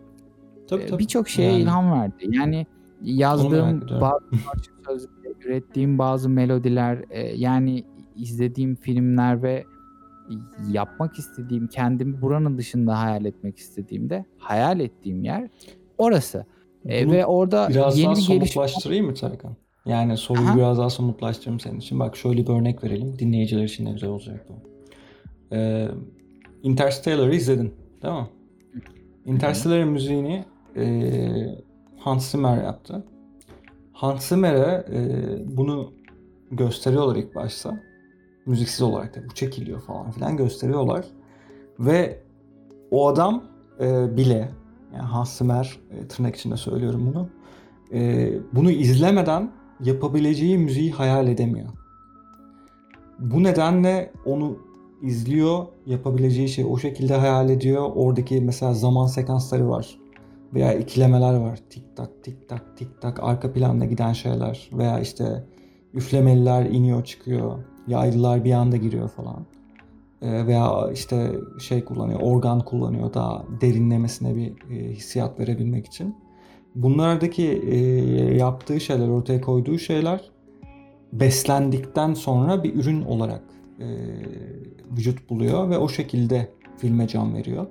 Tabii, 0.68 0.80
Eee, 0.80 0.86
tabii. 0.86 0.98
birçok 1.02 1.28
şeye 1.28 1.50
Yani 1.52 1.62
ilham 1.62 1.92
verdi. 1.92 2.14
Yani 2.30 2.66
yazdığım 3.02 3.80
bazı 4.00 4.24
parça 4.46 4.70
sözleri, 4.86 5.34
ürettiğim 5.44 5.98
bazı 5.98 6.28
melodiler, 6.28 7.04
eee, 7.10 7.34
yani 7.36 7.84
izlediğim 8.16 8.74
filmler 8.76 9.42
ve 9.42 9.64
yapmak 10.70 11.18
istediğim, 11.18 11.66
kendimi 11.66 12.22
buranın 12.22 12.58
dışında 12.58 13.00
hayal 13.00 13.24
etmek 13.24 13.58
istediğimde 13.58 14.24
hayal 14.38 14.80
ettiğim 14.80 15.24
yer 15.24 15.48
orası. 15.98 16.46
Bunu 16.84 17.12
ve 17.12 17.26
orada 17.26 17.68
biraz 17.70 17.98
yeni 17.98 18.06
daha 18.06 18.16
bir 18.16 18.20
somutlaştırayım 18.22 19.06
mı 19.06 19.16
Serkan? 19.16 19.56
Yani 19.86 20.16
soruyu 20.16 20.48
Aha. 20.48 20.56
biraz 20.56 20.78
daha 20.78 20.90
somutlaştırayım 20.90 21.60
senin 21.60 21.78
için. 21.78 22.00
Bak 22.00 22.16
şöyle 22.16 22.46
bir 22.46 22.52
örnek 22.52 22.84
verelim. 22.84 23.18
Dinleyiciler 23.18 23.64
için 23.64 23.86
de 23.86 23.90
güzel 23.90 24.10
olacak 24.10 24.46
bu. 24.48 24.54
Eee, 25.54 25.88
Interstellar'ı 26.62 27.34
izledin, 27.34 27.74
değil 28.02 28.14
mi? 28.14 28.26
Interstellar'ın 29.26 29.88
müziğini 29.88 30.44
eee, 30.76 31.58
Hans 31.98 32.30
Zimmer 32.30 32.62
yaptı. 32.64 33.04
Hans 33.92 34.28
Zimmer'e 34.28 34.84
eee, 34.92 35.44
bunu 35.56 35.92
gösteriyorlar 36.50 37.16
ilk 37.16 37.34
başta. 37.34 37.80
Müziksiz 38.46 38.82
olarak 38.82 39.16
da 39.16 39.20
bu 39.30 39.34
çekiliyor 39.34 39.80
falan 39.80 40.10
filan 40.10 40.36
gösteriyorlar. 40.36 41.04
Ve 41.78 42.18
o 42.90 43.08
adam 43.08 43.44
eee, 43.80 44.06
bile 44.16 44.48
yani 44.94 45.02
Hans 45.06 45.38
Zimmer 45.38 45.78
eee, 45.92 46.08
tırnak 46.08 46.36
içinde 46.36 46.56
söylüyorum 46.56 47.12
bunu. 47.14 47.28
eee, 47.92 48.38
bunu 48.52 48.70
izlemeden 48.70 49.50
yapabileceği 49.80 50.58
müziği 50.58 50.92
hayal 50.92 51.28
edemiyor. 51.28 51.68
Bu 53.18 53.42
nedenle 53.42 54.12
onu 54.26 54.58
izliyor, 55.02 55.66
yapabileceği 55.86 56.48
şeyi 56.48 56.66
o 56.66 56.78
şekilde 56.78 57.14
hayal 57.14 57.50
ediyor. 57.50 57.90
Oradaki 57.94 58.40
mesela 58.40 58.74
zaman 58.74 59.06
sekansları 59.06 59.68
var 59.68 59.98
veya 60.54 60.74
ikilemeler 60.74 61.34
var. 61.34 61.58
Tik 61.70 61.96
tak 61.96 62.10
tik 62.22 62.48
tak 62.48 62.76
tik 62.76 63.00
tak 63.00 63.18
arka 63.22 63.52
planda 63.52 63.84
giden 63.84 64.12
şeyler 64.12 64.70
veya 64.72 65.00
işte 65.00 65.44
üflemeliler 65.94 66.64
iniyor 66.66 67.04
çıkıyor. 67.04 67.58
Yaylılar 67.86 68.44
bir 68.44 68.52
anda 68.52 68.76
giriyor 68.76 69.08
falan. 69.08 69.46
Ee, 70.22 70.46
veya 70.46 70.90
işte 70.92 71.32
şey 71.58 71.84
kullanıyor, 71.84 72.20
organ 72.22 72.60
kullanıyor 72.60 73.14
daha 73.14 73.44
derinlemesine 73.60 74.36
bir 74.36 74.52
e, 74.70 74.92
hissiyat 74.92 75.40
verebilmek 75.40 75.86
için. 75.86 76.16
Bunlardaki 76.74 77.46
e, 77.46 77.78
yaptığı 78.36 78.80
şeyler, 78.80 79.08
ortaya 79.08 79.40
koyduğu 79.40 79.78
şeyler 79.78 80.30
beslendikten 81.12 82.14
sonra 82.14 82.64
bir 82.64 82.74
ürün 82.74 83.02
olarak 83.02 83.42
e, 83.80 83.86
vücut 84.96 85.30
buluyor 85.30 85.70
ve 85.70 85.78
o 85.78 85.88
şekilde 85.88 86.48
filme 86.76 87.08
can 87.08 87.34
veriyor. 87.34 87.66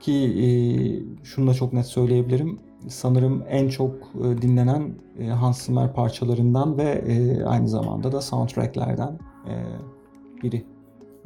Ki 0.00 1.06
şunu 1.22 1.46
da 1.46 1.54
çok 1.54 1.72
net 1.72 1.86
söyleyebilirim. 1.86 2.58
Sanırım 2.88 3.44
en 3.48 3.68
çok 3.68 3.94
dinlenen 4.42 4.94
Hans 5.30 5.62
Zimmer 5.62 5.94
parçalarından 5.94 6.78
ve 6.78 7.02
aynı 7.46 7.68
zamanda 7.68 8.12
da 8.12 8.20
soundtracklerden 8.20 9.18
biri. 10.42 10.64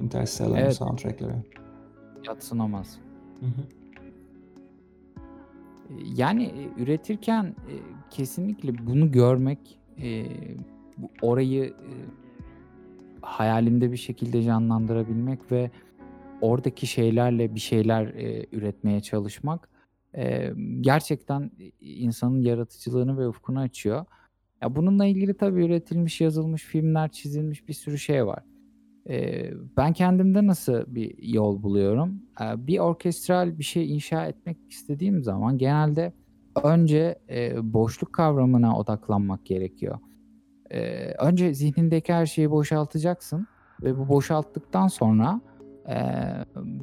Interstellar'ın 0.01 0.57
Evet. 0.63 0.77
soundtrackleri. 0.77 1.33
Yadsınamaz. 2.27 2.99
Hı 3.41 3.47
hı. 3.47 3.63
Eee, 5.91 5.97
yani, 6.17 6.43
eee, 6.45 6.83
üretirken, 6.83 7.45
eee, 7.69 7.79
kesinlikle 8.11 8.87
bunu 8.87 9.13
görmek, 9.13 9.79
eee, 9.97 10.57
bu 10.97 11.11
orayı, 11.23 11.65
eee, 11.65 11.75
hayalimde 13.23 13.93
bir 13.93 13.97
şekilde 13.97 14.43
canlandırabilmek 14.43 15.53
ve 15.53 15.71
oradaki 16.41 16.87
şeylerle 16.87 17.55
bir 17.55 17.61
şeyler, 17.61 18.07
üretmeye 18.53 19.01
çalışmak, 19.01 19.69
eee, 20.15 20.55
gerçekten 20.81 21.51
insanın 21.81 22.41
yaratıcılığını 22.41 23.19
ve 23.19 23.29
ufkunu 23.29 23.59
açıyor. 23.61 24.05
Ya, 24.63 24.77
bununla 24.77 25.05
ilgili 25.07 25.35
tabii 25.35 25.65
üretilmiş, 25.65 26.21
yazılmış 26.21 26.65
filmler, 26.65 27.13
çizilmiş 27.13 27.69
bir 27.69 27.73
sürü 27.75 27.99
şey 27.99 28.27
var. 28.27 28.43
Ben 29.77 29.93
kendimde 29.93 30.47
nasıl 30.47 30.85
bir 30.87 31.23
yol 31.23 31.63
buluyorum? 31.63 32.23
Bir 32.57 32.79
orkestral 32.79 33.59
bir 33.59 33.65
şey 33.65 33.95
inşa 33.95 34.27
etmek 34.27 34.57
istediğim 34.71 35.23
zaman 35.23 35.59
genelde 35.59 36.13
önce, 36.65 37.19
boşluk 37.63 38.13
kavramına 38.13 38.79
odaklanmak 38.79 39.47
gerekiyor. 39.47 39.99
Önce 41.19 41.55
zihnindeki 41.55 42.13
her 42.13 42.27
şeyi 42.27 42.51
boşaltacaksın 42.51 43.47
ve 43.83 43.99
bu 43.99 44.09
boşalttıktan 44.09 44.89
sonra, 44.89 45.41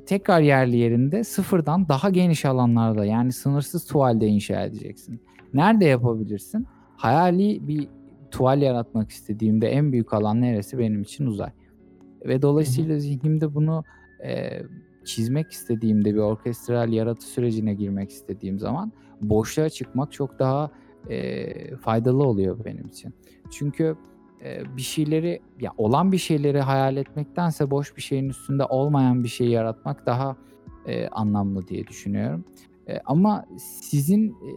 tekrar 0.05 0.41
yerli 0.41 0.77
yerinde 0.77 1.23
sıfırdan 1.23 1.89
daha 1.89 2.09
geniş 2.09 2.45
alanlarda 2.45 3.05
yani 3.05 3.31
sınırsız 3.31 3.85
tuvalde 3.85 4.27
inşa 4.27 4.61
edeceksin. 4.61 5.21
Nerede 5.53 5.85
yapabilirsin? 5.85 6.67
Hayali 6.95 7.67
bir 7.67 7.87
tuval 8.31 8.61
yaratmak 8.61 9.09
istediğimde 9.09 9.67
en 9.67 9.91
büyük 9.91 10.13
alan 10.13 10.41
neresi? 10.41 10.77
Benim 10.77 11.01
için 11.01 11.25
uzay. 11.25 11.49
Ve 12.27 12.41
dolayısıyla 12.41 12.99
zihnimde 12.99 13.55
bunu, 13.55 13.83
eee, 14.23 14.63
çizmek 15.05 15.51
istediğimde, 15.51 16.13
bir 16.13 16.19
orkestral 16.19 16.93
yaratı 16.93 17.25
sürecine 17.25 17.73
girmek 17.73 18.09
istediğim 18.09 18.59
zaman 18.59 18.91
boşluğa 19.21 19.69
çıkmak 19.69 20.11
çok 20.11 20.39
daha, 20.39 20.71
eee, 21.09 21.75
faydalı 21.75 22.23
oluyor 22.23 22.65
benim 22.65 22.85
için. 22.87 23.13
Çünkü, 23.51 23.95
eee, 24.43 24.63
bir 24.77 24.81
şeyleri, 24.81 25.39
ya, 25.61 25.71
olan 25.77 26.11
bir 26.11 26.17
şeyleri 26.17 26.61
hayal 26.61 26.97
etmektense 26.97 27.71
boş 27.71 27.97
bir 27.97 28.01
şeyin 28.01 28.29
üstünde 28.29 28.63
olmayan 28.65 29.23
bir 29.23 29.29
şey 29.29 29.47
yaratmak 29.47 30.05
daha, 30.05 30.35
eee, 30.87 31.07
anlamlı 31.11 31.67
diye 31.67 31.87
düşünüyorum. 31.87 32.45
Eee, 32.87 33.01
ama 33.05 33.45
sizin, 33.81 34.21
eee, 34.27 34.53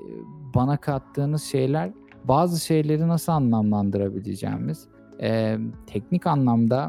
bana 0.55 0.77
kattığınız 0.77 1.43
şeyler 1.43 1.91
bazı 2.25 2.64
şeyleri 2.64 3.09
nasıl 3.09 3.33
anlamlandırabileceğimiz, 3.33 4.89
emm, 5.18 5.73
teknik 5.87 6.27
anlamda, 6.27 6.89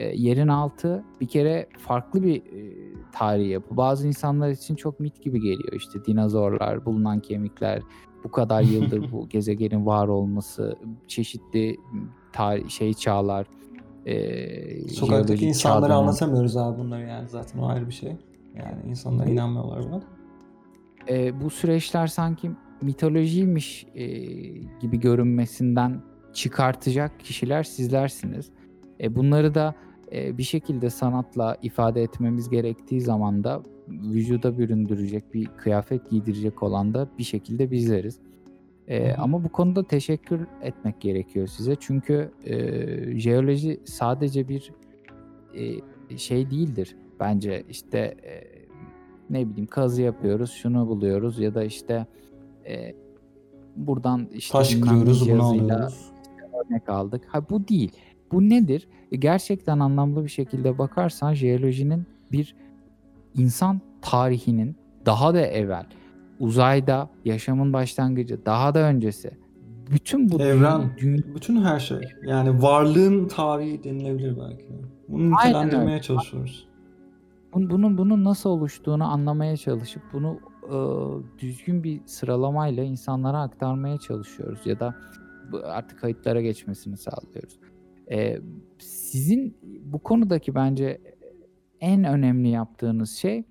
eee, 0.00 0.12
yerin 0.16 0.48
altı 0.48 1.04
bir 1.20 1.26
kere 1.28 1.68
farklı 1.78 2.22
bir, 2.22 2.44
eee, 2.44 2.72
tarihi 3.12 3.48
yapı. 3.48 3.76
Bazı 3.76 4.06
insanlar 4.06 4.50
için 4.50 4.74
çok 4.74 5.00
mit 5.00 5.22
gibi 5.22 5.40
geliyor. 5.40 5.72
İşte 5.72 6.04
dinozorlar, 6.04 6.84
bulunan 6.84 7.20
kemikler, 7.20 7.82
bu 8.24 8.30
kadar 8.30 8.62
yıldır 8.62 9.12
bu 9.12 9.28
gezegenin 9.28 9.86
var 9.86 10.08
olması, 10.08 10.76
çeşitli 11.08 11.76
tari 12.32 12.70
şey 12.70 12.94
çağlar, 12.94 13.46
eee, 14.06 14.88
Sokaktaki 14.88 15.06
jeolojik 15.26 15.42
insanlara 15.42 15.80
çağ 15.82 15.88
dönem 15.88 15.98
anlatamıyoruz 15.98 16.56
abi 16.56 16.78
bunları 16.78 17.02
yani 17.06 17.28
zaten 17.28 17.58
o 17.58 17.66
ayrı 17.68 17.86
bir 17.86 17.92
şey. 17.92 18.16
Yani 18.54 18.82
insanlar 18.86 19.26
Bu 19.26 19.30
inanmıyorlar 19.30 19.82
buna. 19.84 20.00
Eee, 21.08 21.32
bu 21.42 21.50
süreçler 21.50 22.06
sanki 22.06 22.50
mitolojiymiş, 22.82 23.86
eee, 23.94 24.62
gibi 24.80 25.00
görünmesinden 25.00 26.02
çıkartacak 26.32 27.20
kişiler 27.20 27.62
sizlersiniz. 27.62 28.50
E, 29.00 29.16
bunları 29.16 29.54
da, 29.54 29.74
eee, 30.12 30.38
bir 30.38 30.42
şekilde 30.42 30.90
sanatla 30.90 31.56
ifade 31.62 32.02
etmemiz 32.02 32.48
gerektiği 32.48 33.00
zaman 33.00 33.44
da 33.44 33.62
vücuda 33.88 34.58
büründürecek, 34.58 35.34
bir 35.34 35.46
kıyafet 35.46 36.10
giydirecek 36.10 36.62
olan 36.62 36.94
da 36.94 37.08
bir 37.18 37.22
şekilde 37.24 37.70
bizleriz. 37.70 38.18
Hı. 38.88 39.14
ama 39.18 39.44
bu 39.44 39.48
konuda 39.48 39.84
teşekkür 39.86 40.40
etmek 40.62 41.00
gerekiyor 41.00 41.46
size. 41.46 41.76
Çünkü, 41.80 42.30
eee, 42.44 43.18
jeoloji 43.18 43.80
sadece 43.84 44.48
bir, 44.48 44.72
eee, 45.54 45.80
şey 46.16 46.50
değildir 46.50 46.96
bence. 47.20 47.64
İşte, 47.68 48.16
eee, 48.22 48.66
ne 49.30 49.48
bileyim 49.48 49.66
kazı 49.66 50.02
yapıyoruz, 50.02 50.50
şunu 50.50 50.86
buluyoruz 50.88 51.38
ya 51.38 51.54
da 51.54 51.64
işte, 51.64 52.06
e, 52.68 52.94
buradan 53.76 54.28
işte 54.32 54.52
Taş 54.58 54.74
kırıyoruz, 54.74 55.30
bunu 55.30 55.42
alıyoruz. 55.44 56.12
örnek 56.66 56.88
aldık. 56.88 57.22
Ha 57.26 57.48
bu 57.50 57.68
değil. 57.68 57.92
Bu 58.32 58.48
nedir? 58.48 58.88
E, 59.12 59.16
Gerçekten 59.16 59.78
anlamlı 59.78 60.24
bir 60.24 60.28
şekilde 60.30 60.78
bakarsan 60.78 61.34
jeolojinin 61.34 62.06
bir 62.32 62.54
insan 63.34 63.80
tarihinin 64.02 64.76
daha 65.06 65.34
da 65.34 65.40
evvel 65.40 65.86
uzayda 66.40 67.10
yaşamın 67.24 67.72
başlangıcı 67.72 68.46
daha 68.46 68.74
da 68.74 68.78
öncesi 68.78 69.30
bütün 69.90 70.30
bu 70.32 70.42
Evren, 70.42 70.82
dünya, 71.00 71.22
bütün 71.34 71.62
her 71.62 71.80
şey. 71.80 72.00
Yani 72.26 72.62
varlığın 72.62 73.28
tarihi 73.28 73.84
denilebilir 73.84 74.36
belki. 74.38 74.66
Bunu 75.08 75.30
nitelendirmeye 75.30 75.88
öyle. 75.90 76.02
çalışıyoruz. 76.02 76.68
Bun- 77.52 77.70
bunun 77.70 77.98
bunun 77.98 78.24
nasıl 78.24 78.50
oluştuğunu 78.50 79.04
anlamaya 79.04 79.56
çalışıp 79.56 80.02
bunu 80.12 80.40
e, 80.66 80.76
düzgün 81.38 81.84
bir 81.84 82.00
sıralamayla 82.06 82.84
insanlara 82.84 83.40
aktarmaya 83.40 83.98
çalışıyoruz 83.98 84.60
ya 84.64 84.80
da 84.80 84.94
artık 85.64 86.00
kayıtlara 86.00 86.40
geçmesini 86.40 86.96
sağlıyoruz. 86.96 87.58
E, 88.10 88.38
sizin 88.78 89.56
bu 89.84 89.98
konudaki 89.98 90.54
bence 90.54 91.00
en 91.80 92.04
önemli 92.04 92.48
yaptığınız 92.48 93.10
şey 93.10 93.44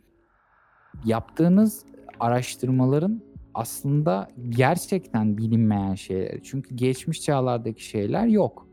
yaptığınız 1.06 1.86
araştırmaların 2.20 3.22
aslında 3.54 4.28
gerçekten 4.50 5.38
bilinmeyen 5.38 5.96
şeyleri. 5.96 6.42
Çünkü 6.44 6.76
geçmiş 6.76 7.22
çağlardaki 7.22 7.86
şeyler 7.86 8.28
yok. 8.28 8.68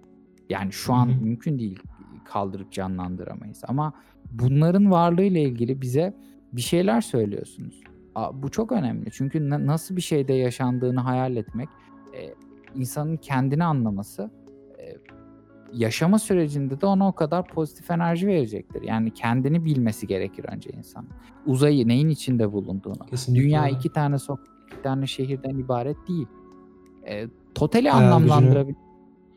Yani 0.50 0.72
şu 0.72 0.92
an 0.94 1.08
Hı 1.08 1.12
hı. 1.12 1.20
mümkün 1.24 1.58
değil 1.58 1.78
kaldırıp 2.24 2.72
canlandıramayız. 2.72 3.62
Ama 3.68 3.92
bunların 4.30 4.90
varlığıyla 4.90 5.40
ilgili 5.40 5.80
bize 5.82 6.14
bir 6.52 6.60
şeyler 6.60 7.00
söylüyorsunuz. 7.00 7.80
Aa, 8.14 8.42
Bu 8.42 8.50
çok 8.50 8.72
önemli. 8.72 9.10
Çünkü 9.12 9.50
na- 9.50 9.66
nasıl 9.66 9.96
bir 9.96 10.00
şeyde 10.00 10.32
yaşandığını 10.32 11.00
hayal 11.00 11.36
etmek, 11.36 11.68
insanın 12.74 13.16
kendini 13.16 13.64
anlaması, 13.64 14.30
yaşama 15.76 16.18
sürecinde 16.18 16.80
de 16.80 16.86
ona 16.86 17.08
o 17.08 17.12
kadar 17.12 17.46
pozitif 17.46 17.90
enerji 17.90 18.26
verecektir. 18.26 18.82
Yani 18.82 19.10
kendini 19.14 19.64
bilmesi 19.64 20.06
gerekir 20.06 20.44
önce 20.52 20.70
insan. 20.78 21.06
Uzayı 21.46 21.88
neyin 21.88 22.08
içinde 22.08 22.52
bulunduğunu. 22.52 23.06
Kesinlikle 23.10 23.44
Dünya 23.44 23.68
iki 23.68 23.92
tane 23.92 24.18
sokak, 24.18 24.48
iki 24.66 24.82
tane 24.82 25.06
şehirden 25.06 25.58
ibaret 25.58 25.96
değil. 26.08 26.26
E, 27.08 27.26
totali 27.54 27.90
Hayal 27.90 28.06
anlamlandırabilir. 28.06 28.76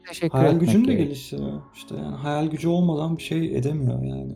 Teşekkür 0.08 0.38
Hayal 0.38 0.56
etmek 0.56 0.68
gücün 0.68 0.88
de 0.88 0.94
geliştiriyor. 0.94 1.62
İşte 1.76 1.96
yani 1.96 2.16
hayal 2.16 2.48
gücü 2.48 2.68
olmadan 2.68 3.18
bir 3.18 3.24
şey 3.24 3.58
edemiyor 3.58 4.04
yani. 4.04 4.36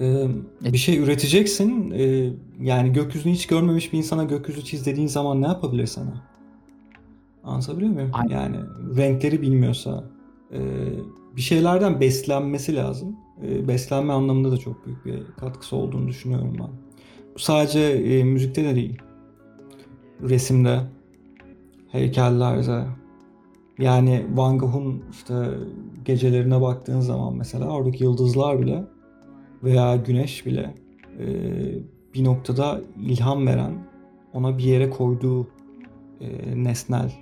Ee, 0.00 0.28
bir 0.72 0.78
şey 0.78 0.98
üreteceksin. 0.98 1.90
ee, 1.90 2.30
yani 2.60 2.92
gökyüzünü 2.92 3.32
hiç 3.32 3.46
görmemiş 3.46 3.92
bir 3.92 3.98
insana 3.98 4.24
gökyüzü 4.24 4.64
çiz 4.64 4.86
dediğin 4.86 5.08
zaman 5.08 5.42
ne 5.42 5.46
yapabilir 5.46 5.86
sana? 5.86 6.22
Anlatabiliyor 7.44 7.92
muyum? 7.92 8.10
Aynen. 8.12 8.34
Yani 8.34 8.56
renkleri 8.96 9.42
bilmiyorsa 9.42 10.04
ee, 10.52 10.58
bir 11.36 11.40
şeylerden 11.40 12.00
beslenmesi 12.00 12.76
lazım. 12.76 13.16
Ee, 13.42 13.68
beslenme 13.68 14.12
anlamında 14.12 14.52
da 14.52 14.56
çok 14.56 14.86
büyük 14.86 15.04
bir 15.04 15.22
katkısı 15.40 15.76
olduğunu 15.76 16.08
düşünüyorum 16.08 16.56
ben. 16.58 16.70
Bu 17.34 17.38
sadece 17.38 17.80
ee, 17.80 18.24
müzikte 18.24 18.64
de 18.64 18.74
değil. 18.74 18.98
Resimde, 20.20 20.80
heykellerde, 21.92 22.84
yani 23.78 24.26
Van 24.34 24.58
Gogh'un 24.58 25.02
işte 25.10 25.34
gecelerine 26.04 26.60
baktığın 26.60 27.00
zaman 27.00 27.36
mesela 27.36 27.68
oradaki 27.68 28.04
yıldızlar 28.04 28.60
bile 28.60 28.84
veya 29.64 29.96
güneş 29.96 30.46
bile 30.46 30.74
e, 31.18 31.26
bir 32.14 32.24
noktada 32.24 32.80
ilham 33.00 33.46
veren, 33.46 33.86
ona 34.32 34.58
bir 34.58 34.64
yere 34.64 34.90
koyduğu 34.90 35.48
e, 36.20 36.28
nesnel 36.64 37.12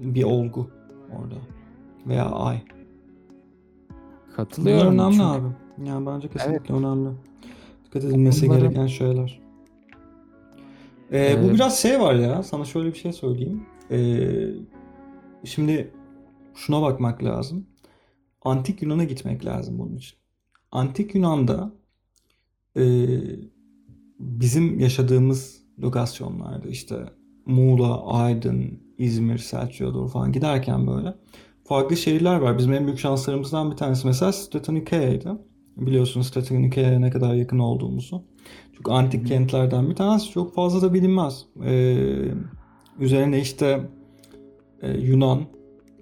bir 0.00 0.24
olgu 0.24 0.70
orada 1.18 1.34
veya 2.06 2.24
ay. 2.24 2.62
Bunlar 3.90 4.36
Katılıyorum. 4.36 4.92
önemli 4.98 5.12
çünkü 5.12 5.24
abi. 5.24 5.48
Yani 5.88 6.06
bence 6.06 6.28
kesinlikle 6.28 6.74
önemli. 6.74 7.08
Dikkat 7.84 8.04
edilmesi 8.04 8.46
Bunların- 8.46 8.62
gereken 8.64 8.86
şeyler. 8.86 9.40
Ee, 11.12 11.38
bu 11.42 11.46
Ee, 11.46 11.54
biraz 11.54 11.78
şey 11.82 12.00
var 12.00 12.14
ya. 12.14 12.42
Sana 12.42 12.64
şöyle 12.64 12.88
bir 12.88 12.98
şey 12.98 13.12
söyleyeyim. 13.12 13.62
Ee, 13.90 14.48
şimdi 15.44 15.94
şuna 16.54 16.82
bakmak 16.82 17.24
lazım. 17.24 17.66
Antik 18.42 18.82
Yunan'a 18.82 19.04
gitmek 19.04 19.44
lazım 19.44 19.78
bunun 19.78 19.96
için. 19.96 20.18
Antik 20.72 21.14
Yunan'da 21.14 21.72
e, 22.76 22.82
bizim 24.20 24.78
yaşadığımız 24.80 25.62
lokasyonlarda 25.82 26.68
işte 26.68 26.96
Muğla, 27.46 28.06
Aydın, 28.06 28.80
İzmir, 28.98 29.38
Selçuk'a 29.38 29.94
doğru 29.94 30.08
falan 30.08 30.32
giderken 30.32 30.86
böyle 30.86 31.14
farklı 31.68 31.96
şehirler 31.96 32.36
var. 32.38 32.58
Bizim 32.58 32.72
en 32.72 32.86
büyük 32.86 32.98
şanslarımızdan 32.98 33.70
bir 33.70 33.76
tanesi 33.76 34.06
mesela 34.06 34.32
Statonikeya'ydı. 34.32 35.38
Biliyorsunuz 35.76 36.26
Statonikeya'ya 36.26 36.98
ne 36.98 37.10
kadar 37.10 37.34
yakın 37.34 37.58
olduğumuzu. 37.58 38.22
Çok 38.76 38.90
antik 38.90 39.26
kentlerden 39.26 39.90
bir 39.90 39.94
tanesi. 39.94 40.30
Çok 40.30 40.54
fazla 40.54 40.82
da 40.88 40.94
bilinmez. 40.94 41.46
Ee, 41.64 41.96
üzerine 42.98 43.40
işte 43.40 43.80
e, 44.82 44.90
Yunan, 44.90 45.40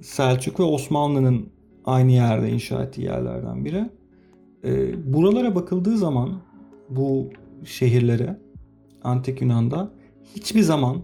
Selçuk 0.01 0.61
ve 0.61 0.65
Osmanlı'nın 0.65 1.49
aynı 1.85 2.13
yerde 2.13 2.51
inşa 2.51 2.83
ettiği 2.83 3.03
yerlerden 3.03 3.65
biri. 3.65 3.91
Ee, 4.65 5.13
buralara 5.13 5.55
bakıldığı 5.55 5.97
zaman 5.97 6.41
bu 6.91 7.31
şehirlere 7.65 8.41
Antik 9.05 9.43
Yunan'da 9.43 9.91
hiçbir 10.37 10.63
zaman 10.63 11.03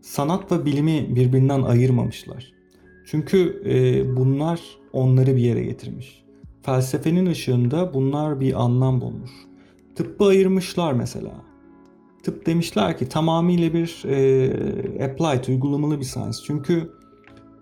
sanat 0.00 0.52
ve 0.52 0.64
bilimi 0.64 1.16
birbirinden 1.16 1.62
ayırmamışlar. 1.62 2.61
Çünkü 3.06 3.62
e, 3.66 4.16
bunlar 4.16 4.60
onları 4.92 5.36
bir 5.36 5.40
yere 5.40 5.64
getirmiş. 5.64 6.22
Felsefenin 6.62 7.26
ışığında 7.26 7.94
bunlar 7.94 8.40
bir 8.40 8.62
anlam 8.62 9.00
bulmuş. 9.00 9.30
Tıbbı 9.94 10.24
ayırmışlar 10.24 10.92
mesela. 10.92 11.32
Tıp 12.22 12.46
demişler 12.46 12.98
ki 12.98 13.08
tamamıyla 13.08 13.72
bir 13.72 14.02
e, 14.06 15.04
applied, 15.04 15.48
uygulamalı 15.48 16.00
bir 16.00 16.04
science. 16.04 16.38
Çünkü 16.46 16.90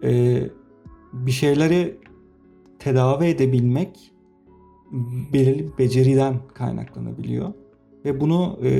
e, 0.02 0.42
bir 1.12 1.30
şeyleri 1.30 1.98
tedavi 2.78 3.24
edebilmek 3.24 4.12
belirli 5.32 5.66
bir 5.66 5.78
beceriden 5.78 6.34
kaynaklanabiliyor. 6.54 7.52
Ve 8.04 8.20
bunu 8.20 8.58
e, 8.62 8.72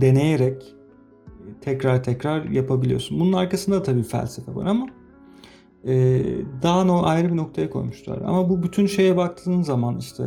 deneyerek 0.00 0.74
tekrar 1.60 2.04
tekrar 2.04 2.44
yapabiliyorsun. 2.44 3.20
Bunun 3.20 3.32
arkasında 3.32 3.82
tabii 3.82 4.02
felsefe 4.02 4.54
var 4.54 4.66
ama 4.66 4.86
e, 5.84 6.22
daha 6.62 6.84
no 6.84 7.02
ayrı 7.02 7.32
bir 7.32 7.36
noktaya 7.36 7.70
koymuşlar. 7.70 8.22
Ama 8.22 8.50
bu 8.50 8.62
bütün 8.62 8.86
şeye 8.86 9.16
baktığın 9.16 9.62
zaman 9.62 9.98
işte 9.98 10.24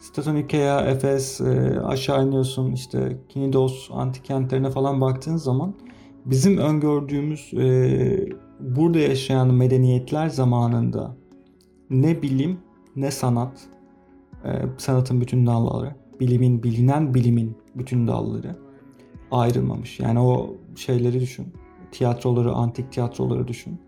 Statonikea, 0.00 0.80
Efes, 0.80 1.40
e, 1.40 1.80
aşağı 1.84 2.26
iniyorsun 2.26 2.72
işte 2.72 3.18
Knidos, 3.32 3.90
antik 3.92 4.24
kentlerine 4.24 4.70
falan 4.70 5.00
baktığın 5.00 5.36
zaman 5.36 5.74
bizim 6.24 6.58
öngördüğümüz 6.58 7.54
e, 7.54 8.28
burada 8.60 8.98
yaşayan 8.98 9.54
medeniyetler 9.54 10.28
zamanında 10.28 11.16
ne 11.90 12.22
bilim 12.22 12.58
ne 12.96 13.10
sanat, 13.10 13.60
e, 14.44 14.50
sanatın 14.78 15.20
bütün 15.20 15.46
dalları, 15.46 15.94
bilimin, 16.20 16.62
bilinen 16.62 17.14
bilimin 17.14 17.56
bütün 17.74 18.06
dalları 18.06 18.56
ayrılmamış. 19.30 20.00
Yani 20.00 20.20
o 20.20 20.56
şeyleri 20.76 21.20
düşün. 21.20 21.46
Tiyatroları, 21.92 22.52
antik 22.52 22.92
tiyatroları 22.92 23.48
düşün. 23.48 23.80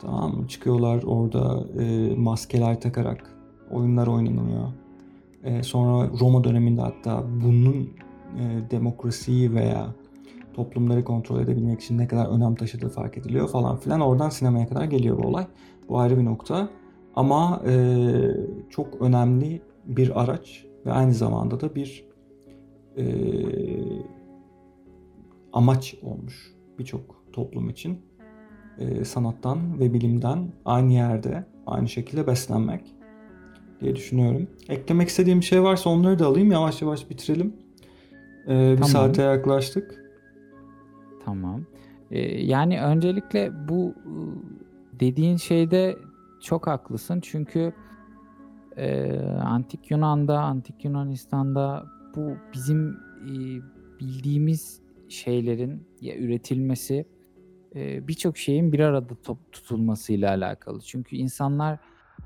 Tamam? 0.00 0.46
Çıkıyorlar 0.46 1.02
orada 1.02 1.64
e, 1.82 2.14
maskeler 2.14 2.80
takarak 2.80 3.36
oyunlar 3.70 4.06
oynanıyor. 4.06 4.68
E, 5.44 5.62
sonra 5.62 6.10
Roma 6.20 6.44
döneminde 6.44 6.80
hatta 6.80 7.24
bunun 7.44 7.90
e, 8.38 8.70
demokrasiyi 8.70 9.54
veya 9.54 9.94
toplumları 10.54 11.04
kontrol 11.04 11.40
edebilmek 11.40 11.80
için 11.80 11.98
ne 11.98 12.08
kadar 12.08 12.26
önem 12.26 12.54
taşıdığı 12.54 12.88
fark 12.88 13.18
ediliyor 13.18 13.48
falan 13.48 13.76
filan. 13.76 14.00
Oradan 14.00 14.28
sinemaya 14.28 14.68
kadar 14.68 14.84
geliyor 14.84 15.22
bu 15.22 15.26
olay. 15.26 15.46
Bu 15.88 15.98
ayrı 15.98 16.18
bir 16.18 16.24
nokta. 16.24 16.68
Ama 17.16 17.62
e, 17.66 17.72
çok 18.70 19.02
önemli 19.02 19.62
bir 19.86 20.22
araç 20.22 20.66
ve 20.86 20.92
aynı 20.92 21.14
zamanda 21.14 21.60
da 21.60 21.74
bir 21.74 22.08
e, 22.96 23.04
amaç 25.52 25.94
olmuş 26.02 26.54
birçok 26.78 27.24
toplum 27.32 27.70
için. 27.70 28.07
E, 28.78 29.04
sanattan 29.04 29.80
ve 29.80 29.94
bilimden 29.94 30.48
aynı 30.64 30.92
yerde, 30.92 31.44
aynı 31.66 31.88
şekilde 31.88 32.26
beslenmek 32.26 32.94
diye 33.80 33.96
düşünüyorum. 33.96 34.48
Eklemek 34.68 35.08
istediğim 35.08 35.40
bir 35.40 35.44
şey 35.44 35.62
varsa 35.62 35.90
onları 35.90 36.18
da 36.18 36.26
alayım. 36.26 36.52
Yavaş 36.52 36.82
yavaş 36.82 37.10
bitirelim. 37.10 37.56
E, 38.48 38.72
bir 38.72 38.76
Tamam. 38.76 38.88
saate 38.88 39.22
yaklaştık. 39.22 40.04
Tamam. 41.24 41.64
Ee, 42.10 42.20
yani 42.44 42.80
öncelikle 42.80 43.68
bu 43.68 43.84
ıı, 43.84 44.34
dediğin 45.00 45.36
şeyde 45.36 45.96
çok 46.42 46.66
haklısın. 46.66 47.20
Çünkü 47.20 47.72
e, 48.76 49.18
Antik 49.44 49.90
Yunan'da, 49.90 50.40
Antik 50.40 50.84
Yunanistan'da 50.84 51.86
bu 52.16 52.36
bizim 52.54 52.90
e, 53.24 53.32
bildiğimiz 54.00 54.80
şeylerin 55.08 55.82
ya 56.00 56.16
üretilmesi, 56.16 57.06
e, 57.78 58.08
birçok 58.08 58.36
şeyin 58.38 58.72
bir 58.72 58.80
arada 58.80 59.14
top 59.22 59.52
tutulmasıyla 59.52 60.30
alakalı. 60.30 60.80
Çünkü 60.80 61.16
insanlar 61.16 61.78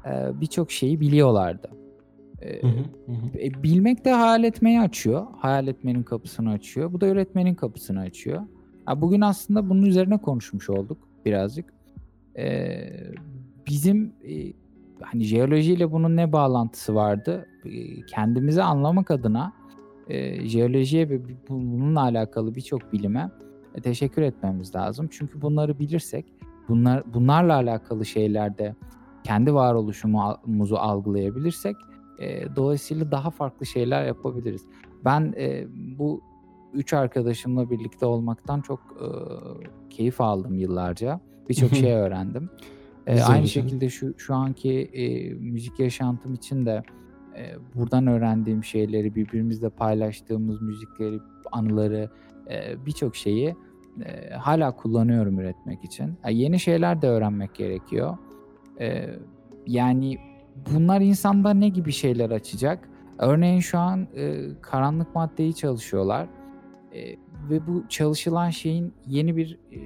e, 0.07 0.41
birçok 0.41 0.73
şeyi 0.73 1.01
biliyorlardı. 1.01 1.71
E, 2.43 2.63
Hı 2.63 2.67
hı, 2.67 2.81
hı 3.07 3.39
e, 3.39 3.63
bilmek 3.63 4.05
de 4.05 4.13
hayal 4.13 4.45
etmeyi 4.45 4.81
açıyor. 4.81 5.27
Hayal 5.39 5.69
etmenin 5.69 6.03
kapısını 6.03 6.51
açıyor. 6.51 6.93
Bu 6.93 7.01
da 7.01 7.07
üretmenin 7.09 7.55
kapısını 7.55 8.01
açıyor. 8.01 8.43
Bugün 8.97 9.21
aslında 9.21 9.71
bunun 9.71 9.83
üzerine 9.83 10.19
konuşmuş 10.19 10.71
olduk 10.71 10.99
birazcık. 11.25 11.73
E, 12.39 12.77
bizim 13.67 14.13
e, 14.29 14.53
hani 15.01 15.25
jeolojiyle 15.25 15.93
bunun 15.93 16.17
ne 16.17 16.33
bağlantısı 16.33 16.95
vardı? 16.95 17.47
E, 17.65 17.71
kendimizi 18.07 18.63
anlamak 18.63 19.11
adına 19.11 19.53
e, 20.09 20.49
jeolojiye 20.49 21.09
ve 21.09 21.25
bu- 21.25 21.29
bununla 21.49 22.01
alakalı 22.03 22.55
birçok 22.55 22.93
bilime 22.93 23.31
teşekkür 23.83 24.23
etmemiz 24.23 24.75
lazım. 24.75 25.09
Çünkü 25.11 25.43
bunları 25.43 25.79
bilirsek, 25.79 26.27
bunlar 26.68 27.03
bunlarla 27.14 27.55
alakalı 27.55 28.05
şeylerde 28.07 28.75
kendi 29.25 29.55
varoluşumuzu 29.55 30.77
algılayabilirsek 30.77 31.77
e, 32.18 32.57
dolayısıyla 32.57 33.11
daha 33.11 33.31
farklı 33.31 33.66
şeyler 33.66 34.07
yapabiliriz. 34.07 34.62
Ben 35.05 35.35
e, 35.37 35.66
bu 35.99 36.20
üç 36.73 36.93
arkadaşımla 36.93 37.70
birlikte 37.70 38.07
olmaktan 38.07 38.61
çok 38.61 38.81
e, 38.81 39.07
keyif 39.91 40.20
aldım 40.20 40.55
yıllarca. 40.59 41.20
Birçok 41.49 41.70
şey 41.75 41.93
öğrendim. 41.93 42.51
E, 43.07 43.12
Güzel, 43.12 43.29
aynı 43.31 43.43
güzel. 43.43 43.62
şekilde 43.62 43.91
şu 43.91 44.14
şu 44.18 44.35
anki 44.35 44.73
e, 44.83 45.35
müzik 45.35 45.81
yaşantım 45.81 46.35
için 46.35 46.66
de 46.66 46.83
e, 47.37 47.55
buradan 47.75 48.07
öğrendiğim 48.07 48.64
şeyleri, 48.64 49.14
birbirimizle 49.14 49.68
paylaştığımız 49.68 50.62
müzikleri, 50.62 51.20
anıları, 51.53 52.11
e, 52.51 52.86
birçok 52.86 53.16
şeyi 53.16 53.57
e, 54.05 54.30
hala 54.34 54.76
kullanıyorum 54.76 55.38
üretmek 55.40 55.84
için. 55.84 56.14
Ha, 56.22 56.30
yeni 56.30 56.61
şeyler 56.61 57.03
de 57.03 57.09
öğrenmek 57.09 57.55
gerekiyor. 57.55 58.18
E, 58.80 59.05
yani 59.66 60.18
bunlar 60.70 61.01
insanda 61.01 61.55
ne 61.55 61.68
gibi 61.68 61.93
şeyler 61.93 62.30
açacak? 62.30 62.88
Örneğin 63.18 63.61
şu 63.61 63.78
an 63.78 64.07
e, 64.16 64.49
karanlık 64.61 65.14
maddeyi 65.14 65.55
çalışıyorlar 65.55 66.28
E, 66.95 67.16
ve 67.51 67.66
bu 67.66 67.84
çalışılan 67.88 68.51
şeyin 68.51 68.95
yeni 69.07 69.36
bir 69.36 69.59
e, 69.72 69.78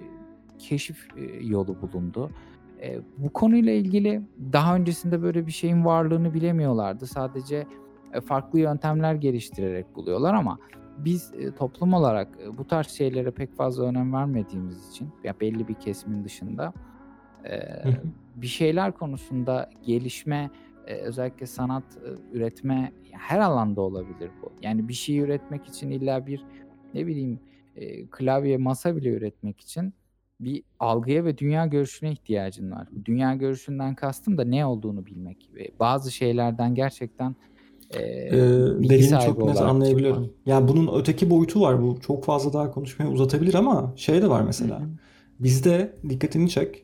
keşif 0.58 1.08
e, 1.16 1.46
yolu 1.46 1.82
bulundu. 1.82 2.30
E, 2.82 2.98
bu 3.18 3.32
konuyla 3.32 3.72
ilgili 3.72 4.22
daha 4.52 4.76
öncesinde 4.76 5.22
böyle 5.22 5.46
bir 5.46 5.52
şeyin 5.52 5.84
varlığını 5.84 6.34
bilemiyorlardı. 6.34 7.06
Sadece 7.06 7.66
e, 8.12 8.20
farklı 8.20 8.60
yöntemler 8.60 9.14
geliştirerek 9.14 9.96
buluyorlar 9.96 10.34
ama 10.34 10.58
biz 10.98 11.34
e, 11.34 11.54
toplum 11.54 11.94
olarak 11.94 12.28
e, 12.44 12.58
bu 12.58 12.66
tarz 12.66 12.88
şeylere 12.88 13.30
pek 13.30 13.56
fazla 13.56 13.84
önem 13.84 14.12
vermediğimiz 14.12 14.90
için 14.90 15.08
ya 15.24 15.34
belli 15.40 15.68
bir 15.68 15.74
kesimin 15.74 16.24
dışında 16.24 16.72
e, 17.44 17.60
bir 18.36 18.46
şeyler 18.46 18.92
konusunda 18.92 19.70
gelişme 19.86 20.50
e, 20.86 20.94
özellikle 20.94 21.46
sanat 21.46 21.84
e, 21.96 22.36
üretme 22.36 22.92
her 23.12 23.38
alanda 23.38 23.80
olabilir 23.80 24.30
bu. 24.42 24.52
Yani 24.62 24.88
bir 24.88 24.94
şey 24.94 25.18
üretmek 25.18 25.66
için 25.66 25.90
illa 25.90 26.26
bir 26.26 26.44
ne 26.94 27.06
bileyim 27.06 27.40
e, 27.76 28.06
klavye 28.06 28.56
masa 28.56 28.96
bile 28.96 29.08
üretmek 29.08 29.60
için 29.60 29.94
bir 30.40 30.62
algıya 30.78 31.24
ve 31.24 31.38
dünya 31.38 31.66
görüşüne 31.66 32.12
ihtiyacın 32.12 32.70
var. 32.70 32.88
Dünya 33.04 33.34
görüşünden 33.34 33.94
kastım 33.94 34.38
da 34.38 34.44
ne 34.44 34.66
olduğunu 34.66 35.06
bilmek 35.06 35.50
ve 35.54 35.70
bazı 35.80 36.12
şeylerden 36.12 36.74
gerçekten 36.74 37.36
e, 37.90 37.98
Ee, 38.00 38.30
bilgi 38.78 38.88
dediğini 38.90 39.08
sahibi 39.08 39.26
çok 39.26 39.44
net 39.48 39.60
anlayabiliyorum. 39.60 40.24
çıkmak. 40.24 40.46
Yani 40.46 40.68
bunun 40.68 41.00
öteki 41.00 41.30
boyutu 41.30 41.60
var. 41.60 41.82
Bu 41.82 42.00
çok 42.00 42.24
fazla 42.24 42.52
daha 42.52 42.70
konuşmayı 42.70 43.10
uzatabilir 43.12 43.54
ama 43.54 43.92
şey 43.96 44.22
de 44.22 44.28
var 44.30 44.42
mesela. 44.42 44.82
Bizde 45.40 45.96
dikkatini 46.08 46.50
çek. 46.50 46.82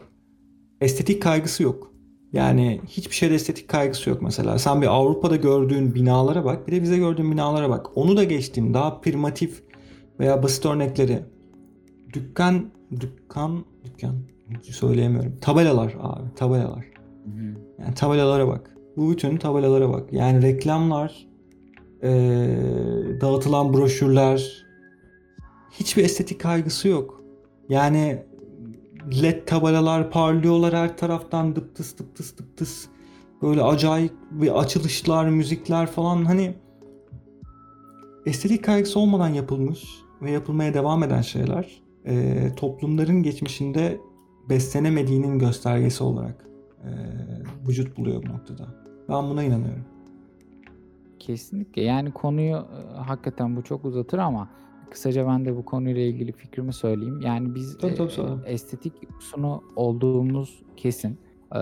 Estetik 0.81 1.23
kaygısı 1.23 1.63
yok. 1.63 1.93
Yani 2.33 2.81
hiçbir 2.89 3.15
şeyde 3.15 3.35
estetik 3.35 3.69
kaygısı 3.69 4.11
yok 4.11 4.23
mesela. 4.23 4.59
Sen 4.59 4.83
bir 4.83 4.87
Avrupa'da 4.87 5.37
gördüğün 5.37 5.95
binalara 5.95 6.45
bak, 6.45 6.69
bir 6.69 6.73
de 6.73 6.83
bize 6.83 6.97
gördüğün 6.97 7.31
binalara 7.33 7.71
bak. 7.71 7.87
Onu 7.95 8.17
da 8.17 8.25
geçtim. 8.25 8.75
Daha 8.75 9.01
primitif 9.01 9.63
veya 10.21 10.43
basit 10.43 10.67
örnekleri. 10.67 11.19
Dükkan, 12.13 12.71
dükkan, 13.01 13.65
dükkan 13.85 14.15
söyleyemiyorum. 14.63 15.37
Tabelalar 15.41 15.97
abi, 16.01 16.35
tabelalar. 16.37 16.85
Yani 17.79 17.95
tabelalara 17.97 18.49
bak. 18.49 18.72
Bu 18.97 19.11
bütün 19.11 19.37
tabelalara 19.37 19.89
bak. 19.91 20.13
Yani 20.13 20.43
reklamlar, 20.43 21.27
eee, 22.03 23.21
dağıtılan 23.21 23.73
broşürler, 23.73 24.67
hiçbir 25.71 26.05
estetik 26.05 26.41
kaygısı 26.41 26.89
yok. 26.89 27.23
Yani 27.69 28.23
led 29.23 29.47
tabelalar 29.47 30.11
parlıyorlar 30.11 30.75
her 30.75 30.97
taraftan 30.97 31.57
dıp 31.57 31.75
tıs 31.77 31.99
dıp 31.99 32.17
tıs 32.17 32.37
dıp 32.39 32.57
tıs. 32.57 32.87
Böyle 33.43 33.63
acayip 33.63 34.13
bir 34.31 34.61
açılışlar, 34.61 35.29
müzikler 35.29 35.87
falan 35.87 36.25
hani 36.25 36.55
estetik 38.27 38.65
kaygısı 38.65 39.01
olmadan 39.01 39.29
yapılmış 39.29 39.85
ve 40.23 40.31
yapılmaya 40.31 40.75
devam 40.75 41.03
eden 41.03 41.23
şeyler 41.23 41.83
eee, 42.07 42.55
toplumların 42.57 43.23
geçmişinde 43.23 44.01
beslenemediğinin 44.49 45.39
göstergesi 45.39 46.05
olarak 46.05 46.47
eee, 46.85 46.91
vücut 47.69 47.97
buluyor 47.97 48.23
bu 48.23 48.29
noktada. 48.29 48.82
Ben 49.13 49.31
buna 49.31 49.43
inanıyorum. 49.43 49.85
Kesinlikle. 51.19 51.83
Yani 51.83 52.13
konuyu 52.13 52.57
e, 52.57 52.97
hakikaten 52.99 53.57
bu 53.57 53.63
çok 53.63 53.85
uzatır 53.85 54.19
ama 54.19 54.49
kısaca 54.91 55.27
ben 55.27 55.45
de 55.45 55.57
bu 55.57 55.65
konuyla 55.65 56.03
ilgili 56.03 56.33
fikrimi 56.33 56.73
söyleyeyim. 56.73 57.21
Yani 57.21 57.55
biz 57.55 57.79
Tabii, 57.79 57.95
tabii, 57.95 58.11
e, 58.47 58.53
estetik 58.53 58.93
sunu 59.21 59.63
olduğumuz 59.77 60.63
kesin. 60.77 61.19
E, 61.55 61.61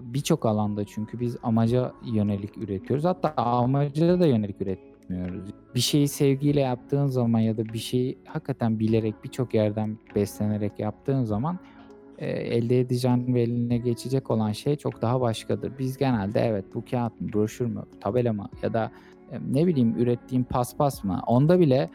Birçok 0.00 0.46
alanda 0.46 0.84
çünkü 0.84 1.20
biz 1.20 1.36
amaca 1.42 1.92
yönelik 2.12 2.58
üretiyoruz. 2.58 3.04
Hatta 3.04 3.32
amaca 3.36 4.20
da 4.20 4.26
yönelik 4.26 4.60
üretmiyoruz. 4.60 5.50
Bir 5.74 5.80
şeyi 5.80 6.08
sevgiyle 6.08 6.60
yaptığın 6.60 7.06
zaman 7.06 7.38
ya 7.38 7.56
da 7.56 7.64
bir 7.64 7.78
şeyi 7.78 8.18
hakikaten 8.26 8.78
bilerek 8.78 9.24
birçok 9.24 9.54
yerden 9.54 9.98
beslenerek 10.14 10.78
yaptığın 10.78 11.24
zaman 11.24 11.58
e, 12.18 12.26
elde 12.30 12.80
edeceğin 12.80 13.34
ve 13.34 13.42
eline 13.42 13.78
geçecek 13.78 14.30
olan 14.30 14.52
şey 14.52 14.76
çok 14.76 15.02
daha 15.02 15.20
başkadır. 15.20 15.72
Biz 15.78 15.96
genelde 15.96 16.40
evet 16.40 16.64
bu 16.74 16.84
kağıt 16.90 17.20
mı, 17.20 17.32
broşür 17.32 17.66
mü, 17.66 17.82
tabela 18.00 18.32
mı 18.32 18.48
ya 18.62 18.72
da 18.72 18.90
e, 19.32 19.38
ne 19.52 19.66
bileyim 19.66 19.94
ürettiğim 19.98 20.44
paspas 20.44 21.04
mı 21.04 21.22
onda 21.26 21.60
bile 21.60 21.90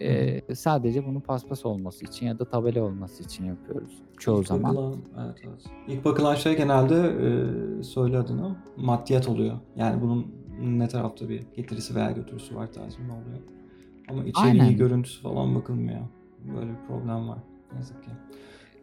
e, 0.00 0.40
sadece 0.54 1.06
bunun 1.06 1.20
paspas 1.20 1.66
olması 1.66 2.04
için 2.04 2.26
ya 2.26 2.38
da 2.38 2.44
tabela 2.44 2.82
olması 2.82 3.22
için 3.22 3.44
yapıyoruz 3.44 4.02
çoğu 4.18 4.40
İlk 4.40 4.46
zaman. 4.48 4.76
bakılan, 4.76 4.96
evet, 5.24 5.36
evet. 5.44 5.64
İlk 5.88 6.04
bakılan 6.04 6.34
şey 6.34 6.56
genelde 6.56 6.94
e, 6.94 7.82
söyle 7.82 8.18
adını 8.18 8.56
maddiyat 8.76 9.28
oluyor. 9.28 9.56
Yani 9.76 10.02
bunun 10.02 10.26
ne 10.60 10.88
tarafta 10.88 11.28
bir 11.28 11.42
getirisi 11.56 11.94
veya 11.94 12.10
götürüsü 12.10 12.56
var 12.56 12.72
tarzında 12.72 13.12
oluyor. 13.12 13.38
Ama 14.08 14.24
içeriği, 14.24 14.62
Aynen. 14.62 14.76
görüntüsü 14.76 15.22
falan 15.22 15.54
bakılmıyor. 15.54 16.00
Böyle 16.56 16.70
bir 16.70 16.86
problem 16.88 17.28
var. 17.28 17.38
Yazık 17.76 18.04
ki. 18.04 18.10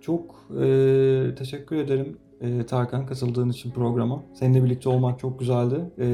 Çok 0.05 0.35
e, 0.61 1.35
teşekkür 1.37 1.75
ederim 1.75 2.17
e, 2.41 2.65
Tarkan 2.65 3.05
katıldığın 3.05 3.49
için 3.49 3.71
programa. 3.71 4.23
Seninle 4.33 4.63
birlikte 4.63 4.89
olmak 4.89 5.19
çok 5.19 5.39
güzeldi. 5.39 5.75
E, 5.99 6.07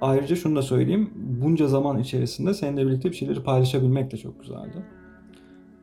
ayrıca 0.00 0.36
şunu 0.36 0.56
da 0.56 0.62
söyleyeyim. 0.62 1.10
Bunca 1.14 1.68
zaman 1.68 1.98
içerisinde 1.98 2.54
seninle 2.54 2.86
birlikte 2.86 3.10
bir 3.10 3.16
şeyleri 3.16 3.42
paylaşabilmek 3.42 4.12
de 4.12 4.16
çok 4.16 4.40
güzeldi. 4.40 4.84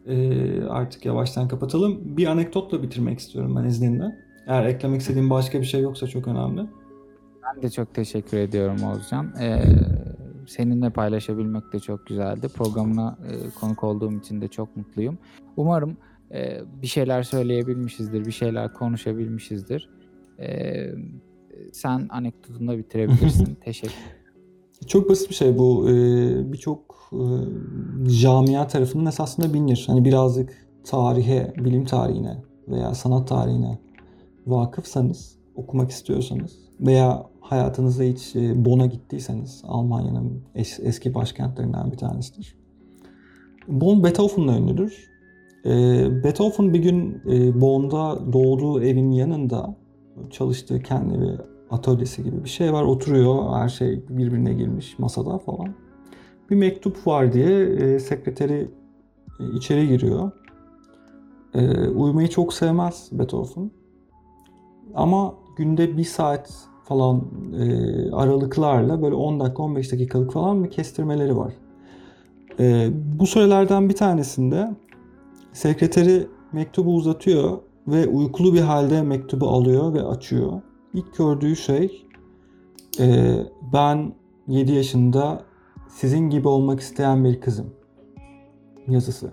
Ee, 0.08 0.64
artık 0.64 1.06
yavaştan 1.06 1.48
kapatalım. 1.48 2.18
Bir 2.18 2.28
anekdotla 2.28 2.84
bitirmek 2.84 3.20
istiyorum 3.20 3.56
ben 3.56 3.64
izninle. 3.64 4.16
Eğer 4.48 4.66
eklemek 4.66 5.02
istediğim 5.02 5.30
başka 5.30 5.60
bir 5.60 5.66
şey 5.66 5.82
yoksa 5.82 6.08
çok 6.08 6.28
önemli. 6.28 6.62
Ben 7.44 7.62
de 7.62 7.70
çok 7.70 7.94
teşekkür 7.94 8.38
ediyorum 8.38 8.84
Oğuzcan. 8.84 9.34
E, 9.40 9.64
seninle 10.52 10.90
paylaşabilmek 10.90 11.74
de 11.74 11.80
çok 11.80 12.06
güzeldi. 12.06 12.48
Programına 12.48 13.18
e, 13.28 13.50
konuk 13.60 13.84
olduğum 13.84 14.14
için 14.14 14.42
de 14.42 14.48
çok 14.48 14.78
mutluyum. 14.78 15.18
Umarım 15.58 15.98
e, 16.32 16.62
bir 16.82 16.88
şeyler 16.88 17.24
söyleyebilmişizdir, 17.24 18.26
bir 18.26 18.32
şeyler 18.32 18.74
konuşabilmişizdir. 18.74 19.90
E, 20.40 20.88
sen 21.72 22.08
anekdotunu 22.10 22.72
da 22.72 22.78
bitirebilirsin. 22.78 23.56
Teşekkür 23.64 23.96
Çok 24.88 25.10
basit 25.10 25.30
bir 25.30 25.36
şey 25.36 25.58
bu. 25.58 25.90
Ee, 25.90 26.54
Birçok 26.54 27.10
e, 27.14 27.24
camia 28.22 28.68
tarafından 28.68 29.06
esasında 29.06 29.54
bilinir. 29.54 29.84
Hani 29.88 30.06
birazcık 30.06 30.68
tarihe, 30.84 31.54
bilim 31.58 31.86
tarihine 31.86 32.44
veya 32.68 32.96
sanat 32.96 33.28
tarihine 33.28 33.80
vakıfsanız, 34.48 35.38
okumak 35.56 35.92
istiyorsanız 35.92 36.58
veya 36.80 37.31
hayatınızda 37.52 38.04
hiç 38.04 38.36
e, 38.36 38.66
Bonn'a 38.66 38.86
gittiyseniz 38.86 39.64
Almanya'nın 39.68 40.42
es- 40.56 40.82
eski 40.82 41.14
başkentlerinden 41.14 41.92
bir 41.92 41.98
tanesidir. 41.98 42.56
Bonn 43.68 44.04
Beethoven'la 44.04 44.58
ünlüdür. 44.58 45.12
Ee, 45.66 46.24
Beethoven 46.24 46.74
bir 46.74 46.80
gün 46.80 47.22
e, 47.30 47.62
Bonn'da 47.62 48.34
doğduğu 48.34 48.84
evin 48.84 49.12
yanında 49.12 49.76
çalıştığı 50.30 50.80
kendi 50.80 51.22
bir 51.22 51.42
atölyesi 51.70 52.24
gibi 52.24 52.44
bir 52.44 52.50
şey 52.50 52.74
var. 52.74 52.84
Oturuyor, 52.84 53.56
her 53.56 53.70
şey 53.70 54.04
birbirine 54.10 54.54
girmiş 54.54 55.00
masada 55.00 55.38
falan. 55.38 55.74
Bir 56.50 56.56
mektup 56.56 57.08
var 57.08 57.34
diye 57.34 57.64
e, 57.64 58.00
sekreteri 58.00 58.72
e, 59.40 59.58
içeri 59.58 59.88
giriyor. 59.88 60.32
Ee, 61.54 61.88
uyumayı 61.90 62.28
çok 62.28 62.54
sevmez 62.54 63.10
Beethoven. 63.12 63.72
Ama 64.96 65.34
günde 65.58 65.98
bir 65.98 66.04
saat 66.04 66.54
falan 66.84 67.22
e, 67.60 68.12
aralıklarla 68.12 69.02
böyle 69.02 69.16
10 69.16 69.40
dakika 69.40 69.64
15 69.64 69.92
dakikalık 69.92 70.34
falan 70.34 70.64
bir 70.64 70.70
kestirmeleri 70.70 71.38
var. 71.38 71.54
Ee, 72.60 72.90
bu 73.20 73.28
sürelerden 73.28 73.90
bir 73.90 73.96
tanesinde 73.96 74.76
sekreteri 75.54 76.28
mektubu 76.52 76.96
uzatıyor 76.96 77.58
ve 77.88 78.08
uykulu 78.08 78.54
bir 78.54 78.62
halde 78.62 79.02
mektubu 79.02 79.50
alıyor 79.50 79.94
ve 79.94 80.04
açıyor. 80.04 80.62
İlk 80.94 81.18
gördüğü 81.18 81.56
şey 81.56 82.06
e, 83.00 83.36
ben 83.74 84.14
7 84.48 84.72
yaşında 84.72 85.44
sizin 85.90 86.30
gibi 86.30 86.48
olmak 86.48 86.80
isteyen 86.80 87.24
bir 87.24 87.42
kızım 87.42 87.74
yazısı. 88.88 89.32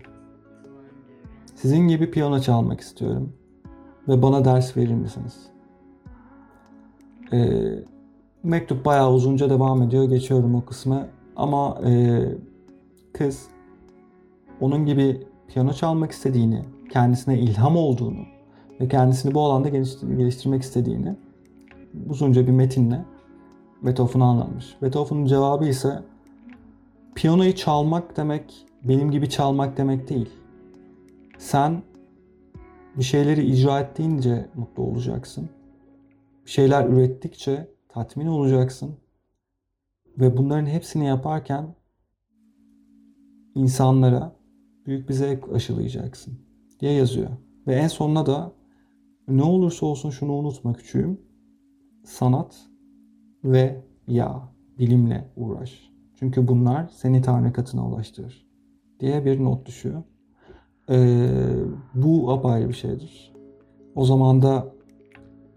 Sizin 1.55 1.89
gibi 1.89 2.11
piyano 2.11 2.41
çalmak 2.41 2.81
istiyorum 2.81 3.33
ve 4.09 4.23
bana 4.23 4.45
ders 4.45 4.77
verir 4.77 4.95
misiniz? 4.95 5.37
E, 7.33 7.39
mektup 8.43 8.85
bayağı 8.85 9.13
uzunca 9.13 9.51
devam 9.51 9.83
ediyor. 9.83 10.05
Geçiyorum 10.05 10.55
o 10.55 10.65
kısmı. 10.65 11.07
Ama 11.37 11.81
e, 11.87 12.23
kız 13.13 13.47
onun 14.61 14.87
gibi 14.87 15.27
piyano 15.49 15.73
çalmak 15.73 16.11
istediğini, 16.11 16.63
kendisine 16.93 17.39
ilham 17.39 17.77
olduğunu 17.77 18.21
ve 18.81 18.89
kendisini 18.89 19.35
bu 19.35 19.43
alanda 19.43 19.69
geliştirmek 19.69 20.63
istediğini 20.63 21.17
uzunca 22.09 22.47
bir 22.47 22.53
metinle 22.53 23.05
Beethoven'a 23.83 24.25
anlatmış. 24.25 24.77
Beethoven'ın 24.83 25.25
cevabı 25.25 25.65
ise 25.65 26.03
piyanoyu 27.15 27.55
çalmak 27.55 28.17
demek 28.17 28.67
benim 28.85 29.11
gibi 29.11 29.29
çalmak 29.29 29.77
demek 29.77 30.09
değil. 30.09 30.31
Sen 31.39 31.83
bir 32.97 33.03
şeyleri 33.03 33.45
icra 33.45 33.81
ettiğince 33.81 34.47
mutlu 34.55 34.83
olacaksın. 34.83 35.49
Şeyler 36.49 36.89
ürettikçe 36.89 37.69
tatmin 37.89 38.27
olacaksın. 38.27 38.97
Ve 40.19 40.37
bunların 40.37 40.67
hepsini 40.67 41.07
yaparken 41.07 41.75
insanlara 43.55 44.37
büyük 44.87 45.09
bir 45.09 45.15
zevk 45.15 45.53
aşılayacaksın 45.53 46.39
diye 46.81 46.93
yazıyor. 46.93 47.31
Ve 47.67 47.75
en 47.75 47.89
sonuna 47.89 48.27
da 48.27 48.53
ne 49.29 49.43
olursa 49.43 49.87
olsun 49.87 50.11
şunu 50.11 50.33
unutma 50.33 50.73
küçüğüm. 50.73 51.21
Sanat 52.05 52.57
ve 53.45 53.85
ya 54.07 54.53
bilimle 54.79 55.33
uğraş. 55.37 55.91
Çünkü 56.15 56.49
bunlar 56.49 56.89
seni 56.89 57.23
Tanrı 57.23 57.53
katına 57.53 57.89
ulaştırır 57.89 58.47
diye 59.01 59.25
bir 59.25 59.45
not 59.45 59.67
düşüyor. 59.67 60.03
Ee, 60.91 61.55
bu 61.95 62.33
apayrı 62.33 62.69
bir 62.69 62.75
şeydir. 62.75 63.33
O 63.95 64.05
zaman 64.05 64.43
da 64.43 64.78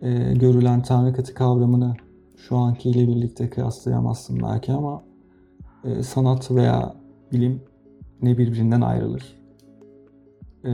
e, 0.02 0.34
görülen 0.34 0.82
Tanrı 0.82 1.14
katı 1.14 1.34
kavramını 1.34 1.96
şu 2.38 2.58
ankiyle 2.58 3.08
birlikte 3.08 3.50
kıyaslayamazsın 3.50 4.40
belki 4.44 4.72
ama 4.72 5.04
e, 5.84 6.04
sanat 6.04 6.52
veya 6.52 6.96
bilim 7.32 7.62
ne 8.22 8.38
birbirinden 8.38 8.82
ayrılır 8.82 9.42
e, 10.64 10.72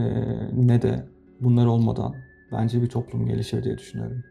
ne 0.52 0.82
de 0.82 1.04
bunlar 1.40 1.66
olmadan 1.66 2.14
bence 2.52 2.82
bir 2.82 2.88
toplum 2.88 3.26
gelişir 3.26 3.64
diye 3.64 3.78
düşünüyorum. 3.78 4.24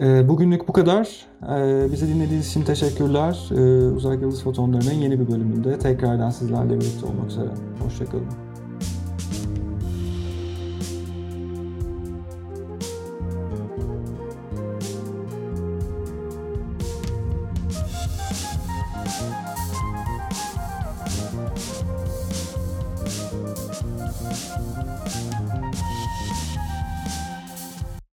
E, 0.00 0.28
bugünlük 0.28 0.68
bu 0.68 0.72
kadar. 0.72 1.26
E, 1.42 1.92
bizi 1.92 2.08
dinlediğiniz 2.08 2.48
için 2.48 2.62
teşekkürler. 2.62 3.50
E, 3.50 3.88
Uzak 3.90 4.22
Yıldız 4.22 4.42
Fotonları'nın 4.42 4.92
yeni 4.92 5.20
bir 5.20 5.30
bölümünde 5.30 5.78
tekrardan 5.78 6.30
sizlerle 6.30 6.80
birlikte 6.80 7.06
olmak 7.06 7.30
üzere. 7.30 7.50
Hoşçakalın. 7.84 8.47